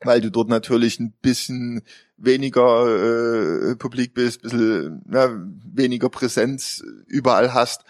[0.00, 1.82] weil du dort natürlich ein bisschen
[2.16, 5.28] weniger äh, Publik bist, bisschen na,
[5.64, 7.84] weniger Präsenz überall hast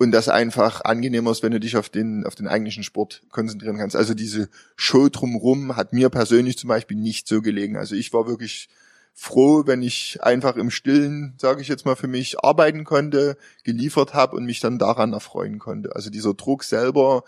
[0.00, 3.76] und das einfach angenehmer ist, wenn du dich auf den, auf den eigentlichen Sport konzentrieren
[3.76, 3.94] kannst.
[3.94, 7.76] Also diese Show drumrum hat mir persönlich zum Beispiel nicht so gelegen.
[7.76, 8.70] Also ich war wirklich
[9.12, 14.14] froh, wenn ich einfach im Stillen, sage ich jetzt mal für mich, arbeiten konnte, geliefert
[14.14, 15.94] habe und mich dann daran erfreuen konnte.
[15.94, 17.22] Also dieser Druck selber,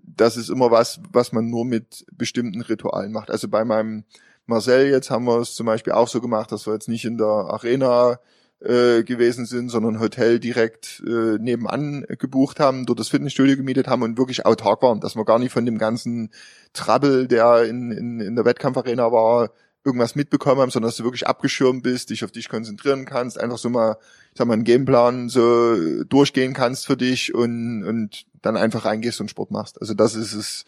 [0.00, 3.30] das ist immer was, was man nur mit bestimmten Ritualen macht.
[3.30, 4.02] Also bei meinem
[4.44, 7.16] Marcel jetzt haben wir es zum Beispiel auch so gemacht, dass wir jetzt nicht in
[7.16, 8.18] der Arena
[8.60, 14.02] äh, gewesen sind, sondern Hotel direkt äh, nebenan gebucht haben, dort das Fitnessstudio gemietet haben
[14.02, 16.30] und wirklich autark waren, dass wir gar nicht von dem ganzen
[16.72, 19.50] Trouble, der in, in, in der Wettkampfarena war,
[19.84, 23.58] irgendwas mitbekommen haben, sondern dass du wirklich abgeschirmt bist, dich auf dich konzentrieren kannst, einfach
[23.58, 23.96] so mal,
[24.32, 29.20] ich sag mal, einen Gameplan so durchgehen kannst für dich und, und dann einfach reingehst
[29.20, 29.80] und Sport machst.
[29.80, 30.64] Also das ist es,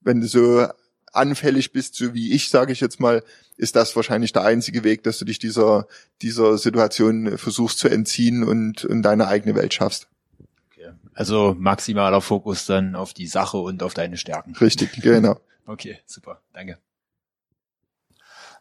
[0.00, 0.66] wenn du so
[1.12, 3.22] anfällig bist, so wie ich, sage ich jetzt mal,
[3.56, 5.86] ist das wahrscheinlich der einzige Weg, dass du dich dieser,
[6.22, 10.08] dieser Situation versuchst zu entziehen und, und deine eigene Welt schaffst.
[10.72, 10.90] Okay.
[11.14, 14.56] Also maximaler Fokus dann auf die Sache und auf deine Stärken.
[14.56, 15.38] Richtig, genau.
[15.66, 16.78] okay, super, danke.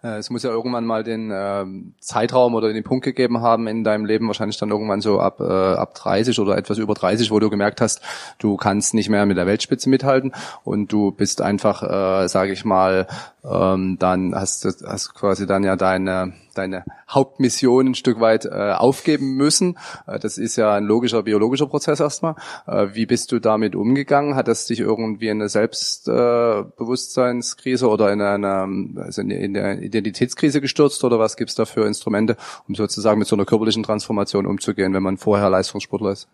[0.04, 1.66] Äh, es muss ja irgendwann mal den äh,
[2.00, 5.44] Zeitraum oder den Punkt gegeben haben in deinem Leben, wahrscheinlich dann irgendwann so ab, äh,
[5.44, 8.02] ab 30 oder etwas über 30, wo du gemerkt hast,
[8.40, 10.34] du kannst nicht mehr mit der Weltspitze mithalten
[10.64, 13.08] und du bist einfach, äh, sage ich mal,
[13.44, 18.74] ähm, dann hast du hast quasi dann ja deine deine Hauptmission ein Stück weit äh,
[18.74, 19.80] aufgeben müssen.
[20.08, 22.36] Äh, das ist ja ein logischer biologischer Prozess erstmal.
[22.68, 24.36] Äh, wie bist du damit umgegangen?
[24.36, 30.62] Hat das dich irgendwie in eine Selbstbewusstseinskrise oder in eine, also in, in der Identitätskrise
[30.62, 32.38] gestürzt oder was gibt's da für Instrumente,
[32.68, 36.28] um sozusagen mit so einer körperlichen Transformation umzugehen, wenn man vorher Leistungssportler ist?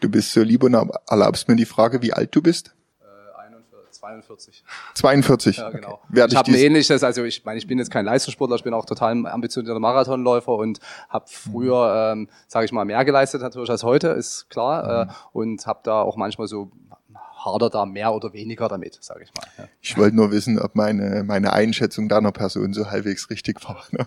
[0.00, 0.74] Du bist so lieb und
[1.08, 2.74] erlaubst mir die Frage, wie alt du bist?
[4.00, 4.64] 42.
[4.94, 5.56] 42.
[5.58, 6.00] Ja, genau.
[6.10, 6.26] Okay.
[6.28, 8.86] Ich habe ein ähnliches, also ich meine, ich bin jetzt kein Leistungssportler, ich bin auch
[8.86, 14.08] total ambitionierter Marathonläufer und habe früher, ähm, sage ich mal, mehr geleistet natürlich als heute,
[14.08, 15.10] ist klar, mhm.
[15.10, 16.70] äh, und habe da auch manchmal so
[17.44, 19.46] harder da mehr oder weniger damit, sage ich mal.
[19.58, 19.68] Ja.
[19.80, 23.82] Ich wollte nur wissen, ob meine meine Einschätzung deiner Person so halbwegs richtig war.
[23.90, 24.06] Ne?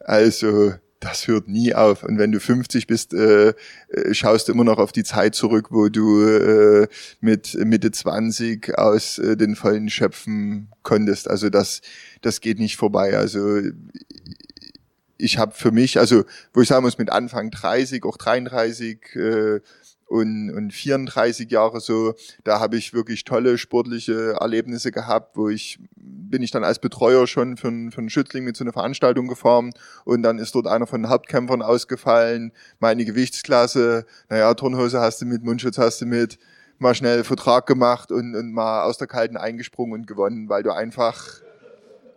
[0.00, 2.02] Also das hört nie auf.
[2.02, 3.50] Und wenn du 50 bist, äh,
[3.88, 6.88] äh, schaust du immer noch auf die Zeit zurück, wo du äh,
[7.20, 11.30] mit Mitte 20 aus äh, den Vollen schöpfen konntest.
[11.30, 11.82] Also das,
[12.20, 13.16] das geht nicht vorbei.
[13.16, 13.60] Also
[15.18, 19.60] ich habe für mich, also wo ich sagen muss, mit Anfang 30, auch 33, äh,
[20.08, 25.78] und, und 34 Jahre so, da habe ich wirklich tolle sportliche Erlebnisse gehabt, wo ich
[25.96, 29.72] bin ich dann als Betreuer schon für, für einen Schützling mit so einer Veranstaltung gefahren
[30.04, 35.26] und dann ist dort einer von den Hauptkämpfern ausgefallen, meine Gewichtsklasse, naja, Turnhose hast du
[35.26, 36.38] mit, Mundschutz hast du mit,
[36.78, 40.72] mal schnell Vertrag gemacht und, und mal aus der Kalten eingesprungen und gewonnen, weil du
[40.72, 41.40] einfach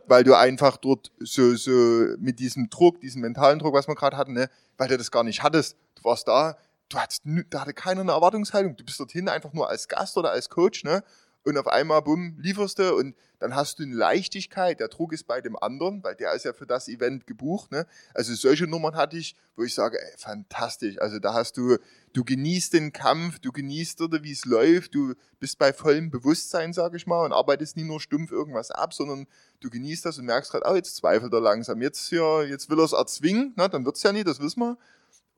[0.08, 1.72] weil du einfach dort so, so
[2.20, 5.24] mit diesem Druck, diesem mentalen Druck, was wir gerade hatten, ne, weil du das gar
[5.24, 5.78] nicht hattest.
[5.96, 6.58] Du warst da,
[6.94, 8.76] du hattest, da hatte keiner eine Erwartungshaltung.
[8.76, 11.04] Du bist dorthin einfach nur als Gast oder als Coach, ne?
[11.44, 14.80] Und auf einmal, bumm, lieferst du und dann hast du eine Leichtigkeit.
[14.80, 17.72] Der Druck ist bei dem anderen, weil der ist ja für das Event gebucht.
[17.72, 17.88] Ne?
[18.14, 21.02] Also solche Nummern hatte ich, wo ich sage, ey, fantastisch.
[21.02, 21.78] Also da hast du,
[22.14, 26.98] du genießt den Kampf, du genießt wie es läuft, du bist bei vollem Bewusstsein, sage
[26.98, 29.26] ich mal, und arbeitest nie nur stumpf irgendwas ab, sondern
[29.62, 31.82] du genießt das und merkst gerade, oh, jetzt zweifelt er langsam.
[31.82, 33.68] Jetzt hier, jetzt will er es erzwingen, ne?
[33.68, 34.78] dann wird's ja nie, das wissen wir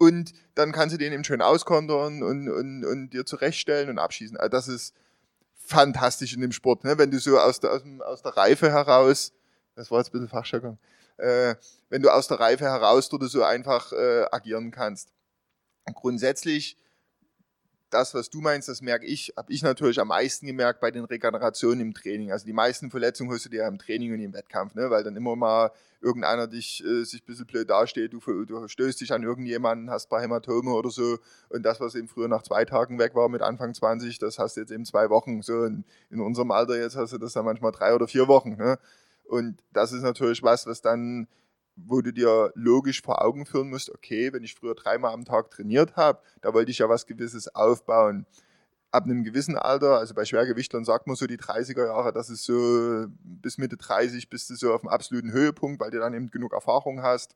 [0.03, 4.37] und dann kannst du den eben schön auskontern und, und, und dir zurechtstellen und abschießen.
[4.37, 4.93] Also das ist
[5.55, 6.97] fantastisch in dem Sport, ne?
[6.97, 9.31] wenn du so aus der, aus, der Reife heraus,
[9.75, 10.77] das war jetzt ein bisschen Fachjargon,
[11.17, 11.55] äh,
[11.89, 15.13] wenn du aus der Reife heraus dort so einfach äh, agieren kannst.
[15.93, 16.77] grundsätzlich
[17.93, 21.05] das, was du meinst, das merke ich, habe ich natürlich am meisten gemerkt bei den
[21.05, 22.31] Regenerationen im Training.
[22.31, 24.89] Also die meisten Verletzungen hast du dir ja im Training und im Wettkampf, ne?
[24.89, 25.71] weil dann immer mal
[26.01, 30.07] irgendeiner dich äh, sich ein bisschen blöd dasteht, du, du stößt dich an irgendjemanden, hast
[30.07, 31.17] ein paar Hämatome oder so
[31.49, 34.57] und das, was eben früher nach zwei Tagen weg war mit Anfang 20, das hast
[34.57, 35.41] du jetzt eben zwei Wochen.
[35.41, 38.55] So in, in unserem Alter jetzt hast du das dann manchmal drei oder vier Wochen.
[38.57, 38.79] Ne?
[39.23, 41.27] Und das ist natürlich was, was dann
[41.75, 45.49] wo du dir logisch vor Augen führen musst, okay, wenn ich früher dreimal am Tag
[45.51, 48.25] trainiert habe, da wollte ich ja was Gewisses aufbauen.
[48.91, 52.43] Ab einem gewissen Alter, also bei Schwergewichtlern sagt man so die 30er Jahre, das ist
[52.43, 56.29] so bis Mitte 30 bist du so auf dem absoluten Höhepunkt, weil du dann eben
[56.29, 57.35] genug Erfahrung hast,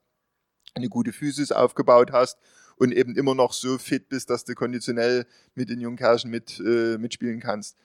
[0.75, 2.37] eine gute Physis aufgebaut hast
[2.75, 6.99] und eben immer noch so fit bist, dass du konditionell mit den jungen mit, äh,
[6.99, 7.75] mitspielen kannst.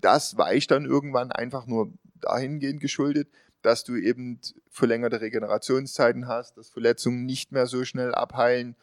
[0.00, 3.28] Das weicht dann irgendwann einfach nur dahingehend geschuldet,
[3.62, 4.40] dass du eben
[4.70, 8.76] verlängerte Regenerationszeiten hast, dass Verletzungen nicht mehr so schnell abheilen.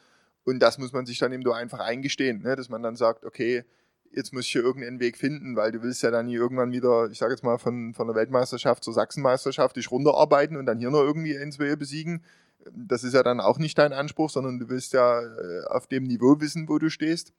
[0.44, 2.56] Und das muss man sich dann eben nur einfach eingestehen, ne?
[2.56, 3.64] dass man dann sagt, okay,
[4.12, 7.10] jetzt muss ich hier irgendeinen Weg finden, weil du willst ja dann hier irgendwann wieder,
[7.10, 10.92] ich sage jetzt mal, von, von der Weltmeisterschaft zur Sachsenmeisterschaft dich runterarbeiten und dann hier
[10.92, 12.24] noch irgendwie ins Wehe besiegen.
[12.72, 16.04] Das ist ja dann auch nicht dein Anspruch, sondern du willst ja äh, auf dem
[16.04, 17.34] Niveau wissen, wo du stehst.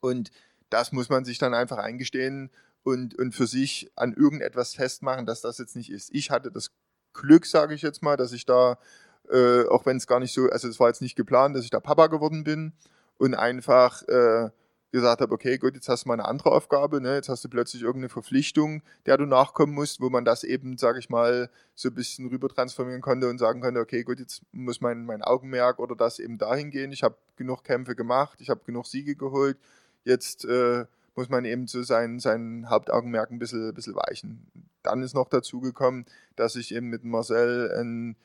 [0.00, 0.30] Und
[0.70, 2.50] das muss man sich dann einfach eingestehen
[2.82, 6.10] und, und für sich an irgendetwas festmachen, dass das jetzt nicht ist.
[6.12, 6.70] Ich hatte das
[7.12, 8.78] Glück, sage ich jetzt mal, dass ich da,
[9.30, 11.70] äh, auch wenn es gar nicht so, also es war jetzt nicht geplant, dass ich
[11.70, 12.72] da Papa geworden bin
[13.18, 14.50] und einfach äh,
[14.92, 17.14] gesagt habe, okay, gut, jetzt hast du mal eine andere Aufgabe, ne?
[17.14, 20.98] jetzt hast du plötzlich irgendeine Verpflichtung, der du nachkommen musst, wo man das eben, sage
[20.98, 24.80] ich mal, so ein bisschen rüber transformieren konnte und sagen konnte, okay, gut, jetzt muss
[24.80, 26.92] mein, mein Augenmerk oder das eben dahin gehen.
[26.92, 29.58] Ich habe genug Kämpfe gemacht, ich habe genug Siege geholt,
[30.04, 34.46] jetzt äh, muss man eben zu seinen, seinen Hauptaugenmerk ein bisschen, bisschen weichen.
[34.82, 36.06] Dann ist noch dazu gekommen,
[36.36, 38.16] dass ich eben mit Marcel einen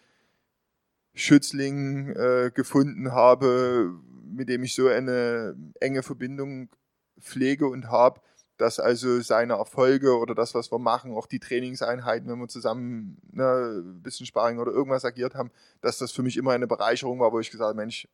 [1.13, 3.93] Schützling äh, gefunden habe,
[4.25, 6.69] mit dem ich so eine enge Verbindung
[7.19, 8.21] pflege und habe,
[8.57, 13.17] dass also seine Erfolge oder das, was wir machen, auch die Trainingseinheiten, wenn wir zusammen
[13.31, 15.51] ne, ein bisschen Sparring oder irgendwas agiert haben,
[15.81, 18.07] dass das für mich immer eine Bereicherung war, wo ich gesagt habe, Mensch,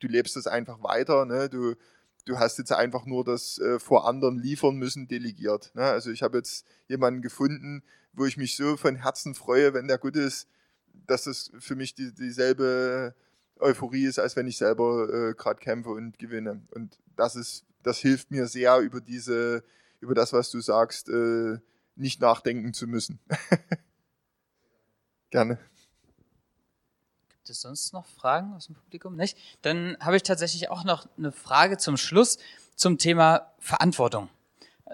[0.00, 1.48] du lebst das einfach weiter, ne?
[1.48, 1.74] du
[2.28, 5.74] du hast jetzt einfach nur das äh, vor anderen liefern müssen delegiert.
[5.74, 5.82] Ne?
[5.82, 7.82] Also ich habe jetzt jemanden gefunden,
[8.12, 10.48] wo ich mich so von Herzen freue, wenn der gut ist,
[11.06, 13.14] dass es für mich die, dieselbe
[13.58, 16.62] Euphorie ist, als wenn ich selber äh, gerade kämpfe und gewinne.
[16.70, 19.64] Und das ist, das hilft mir sehr über diese,
[20.00, 21.58] über das, was du sagst, äh,
[21.96, 23.18] nicht nachdenken zu müssen.
[25.30, 25.58] Gerne.
[27.48, 29.16] Gibt es sonst noch Fragen aus dem Publikum?
[29.16, 29.38] Nicht?
[29.62, 32.36] Dann habe ich tatsächlich auch noch eine Frage zum Schluss
[32.76, 34.28] zum Thema Verantwortung.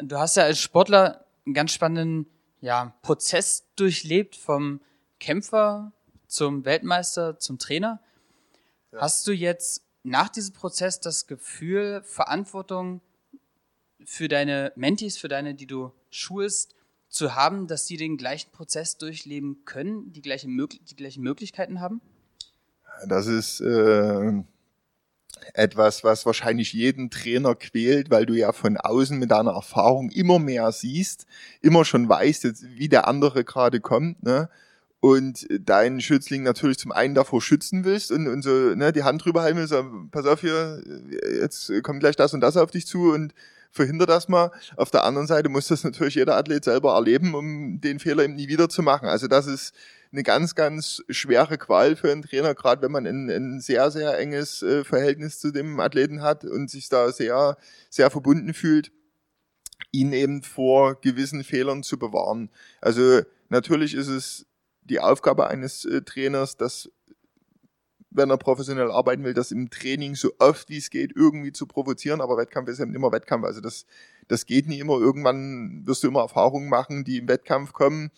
[0.00, 2.26] Du hast ja als Sportler einen ganz spannenden
[2.60, 4.80] ja, Prozess durchlebt vom
[5.18, 5.90] Kämpfer
[6.28, 8.00] zum Weltmeister, zum Trainer.
[8.92, 9.00] Ja.
[9.00, 13.00] Hast du jetzt nach diesem Prozess das Gefühl, Verantwortung
[14.04, 16.76] für deine Mentis, für deine, die du schulst,
[17.08, 22.00] zu haben, dass sie den gleichen Prozess durchleben können, die, gleiche, die gleichen Möglichkeiten haben?
[23.06, 24.32] Das ist äh,
[25.52, 30.38] etwas, was wahrscheinlich jeden Trainer quält, weil du ja von außen mit deiner Erfahrung immer
[30.38, 31.26] mehr siehst,
[31.60, 34.22] immer schon weißt, wie der andere gerade kommt.
[34.22, 34.48] Ne?
[35.04, 39.22] und deinen Schützling natürlich zum einen davor schützen willst und, und so ne, die Hand
[39.22, 39.74] drüber halten willst,
[40.10, 40.82] pass auf hier,
[41.38, 43.34] jetzt kommt gleich das und das auf dich zu und
[43.70, 44.50] verhinder das mal.
[44.76, 48.34] Auf der anderen Seite muss das natürlich jeder Athlet selber erleben, um den Fehler eben
[48.34, 49.06] nie wieder zu machen.
[49.06, 49.74] Also das ist
[50.14, 54.16] eine ganz, ganz schwere Qual für einen Trainer, gerade wenn man ein, ein sehr, sehr
[54.16, 57.56] enges äh, Verhältnis zu dem Athleten hat und sich da sehr,
[57.90, 58.92] sehr verbunden fühlt,
[59.90, 62.50] ihn eben vor gewissen Fehlern zu bewahren.
[62.80, 64.46] Also natürlich ist es
[64.82, 66.90] die Aufgabe eines äh, Trainers, dass
[68.10, 71.66] wenn er professionell arbeiten will, das im Training so oft wie es geht irgendwie zu
[71.66, 73.44] provozieren, aber Wettkampf ist eben immer Wettkampf.
[73.44, 73.84] Also das,
[74.28, 75.00] das geht nie immer.
[75.00, 78.12] Irgendwann wirst du immer Erfahrungen machen, die im Wettkampf kommen,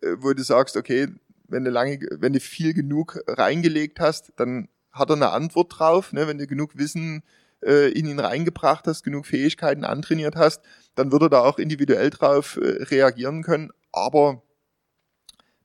[0.00, 1.06] äh, wo du sagst, okay,
[1.48, 6.12] wenn du lange, wenn du viel genug reingelegt hast, dann hat er eine Antwort drauf.
[6.12, 6.26] Ne?
[6.28, 7.22] Wenn du genug Wissen
[7.64, 10.60] äh, in ihn reingebracht hast, genug Fähigkeiten antrainiert hast,
[10.94, 13.70] dann würde er da auch individuell drauf äh, reagieren können.
[13.92, 14.42] Aber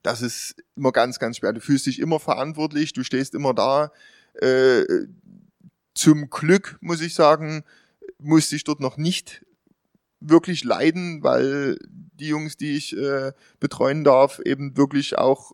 [0.01, 1.53] das ist immer ganz, ganz schwer.
[1.53, 3.91] Du fühlst dich immer verantwortlich, du stehst immer da.
[4.35, 4.83] Äh,
[5.93, 7.63] zum Glück, muss ich sagen,
[8.17, 9.45] musste ich dort noch nicht
[10.19, 15.53] wirklich leiden, weil die Jungs, die ich äh, betreuen darf, eben wirklich auch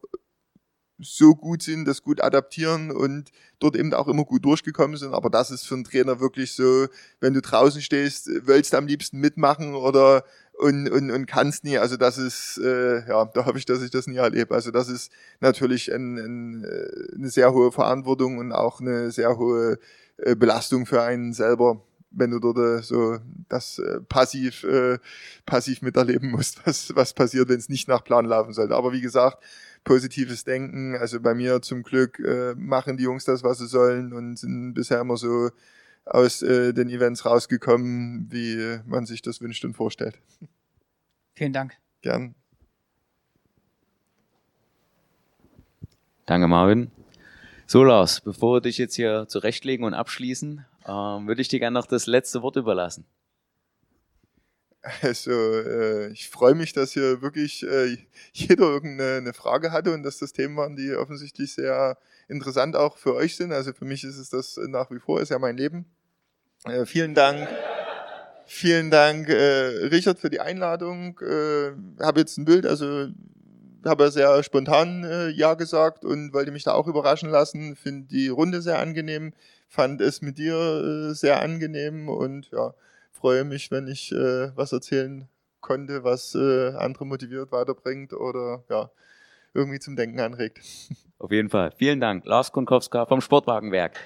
[1.01, 5.13] so gut sind, das gut adaptieren und dort eben auch immer gut durchgekommen sind.
[5.13, 6.87] Aber das ist für einen Trainer wirklich so,
[7.19, 10.23] wenn du draußen stehst, willst du am liebsten mitmachen oder
[10.59, 11.77] und, und, und kannst nie.
[11.77, 14.53] Also das ist, äh, ja, da hoffe ich, dass ich das nie erlebe.
[14.53, 19.37] Also das ist natürlich ein, ein, äh, eine sehr hohe Verantwortung und auch eine sehr
[19.37, 19.79] hohe
[20.17, 21.81] äh, Belastung für einen selber,
[22.11, 24.99] wenn du dort äh, so das äh, passiv, äh,
[25.45, 28.75] passiv miterleben musst, was, was passiert, wenn es nicht nach Plan laufen sollte.
[28.75, 29.41] Aber wie gesagt,
[29.83, 30.95] positives Denken.
[30.95, 34.73] Also bei mir zum Glück äh, machen die Jungs das, was sie sollen und sind
[34.73, 35.49] bisher immer so
[36.05, 40.19] aus äh, den Events rausgekommen, wie man sich das wünscht und vorstellt.
[41.35, 41.73] Vielen Dank.
[42.01, 42.35] Gern.
[46.25, 46.91] Danke, Marvin.
[47.65, 51.75] So, Lars, bevor wir dich jetzt hier zurechtlegen und abschließen, äh, würde ich dir gerne
[51.75, 53.05] noch das letzte Wort überlassen.
[55.01, 57.97] Also äh, ich freue mich, dass hier wirklich äh,
[58.33, 61.97] jeder irgendeine Frage hatte und dass das Themen waren, die offensichtlich sehr
[62.29, 63.51] interessant auch für euch sind.
[63.51, 65.85] Also für mich ist es das nach wie vor, ist ja mein Leben.
[66.65, 67.47] Äh, vielen Dank.
[68.45, 71.19] Vielen Dank, äh, Richard, für die Einladung.
[71.19, 71.71] Äh,
[72.03, 73.07] habe jetzt ein Bild, also
[73.85, 77.75] habe ja sehr spontan äh, Ja gesagt und wollte mich da auch überraschen lassen.
[77.75, 79.33] Finde die Runde sehr angenehm,
[79.67, 82.73] fand es mit dir äh, sehr angenehm und ja,
[83.19, 85.27] freue mich, wenn ich äh, was erzählen
[85.59, 88.89] konnte, was äh, andere motiviert weiterbringt oder ja,
[89.53, 90.59] irgendwie zum Denken anregt.
[91.19, 91.71] Auf jeden Fall.
[91.77, 92.25] Vielen Dank.
[92.25, 93.99] Lars Kunkowska vom Sportwagenwerk.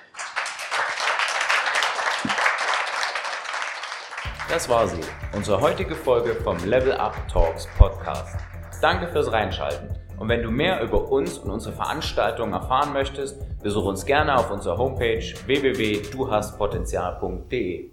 [4.50, 5.00] Das war sie,
[5.36, 8.36] unsere heutige Folge vom Level Up Talks Podcast.
[8.82, 9.90] Danke fürs Reinschalten.
[10.18, 14.52] Und wenn du mehr über uns und unsere Veranstaltungen erfahren möchtest, besuche uns gerne auf
[14.52, 17.93] unserer Homepage www.duhastpotenzial.de.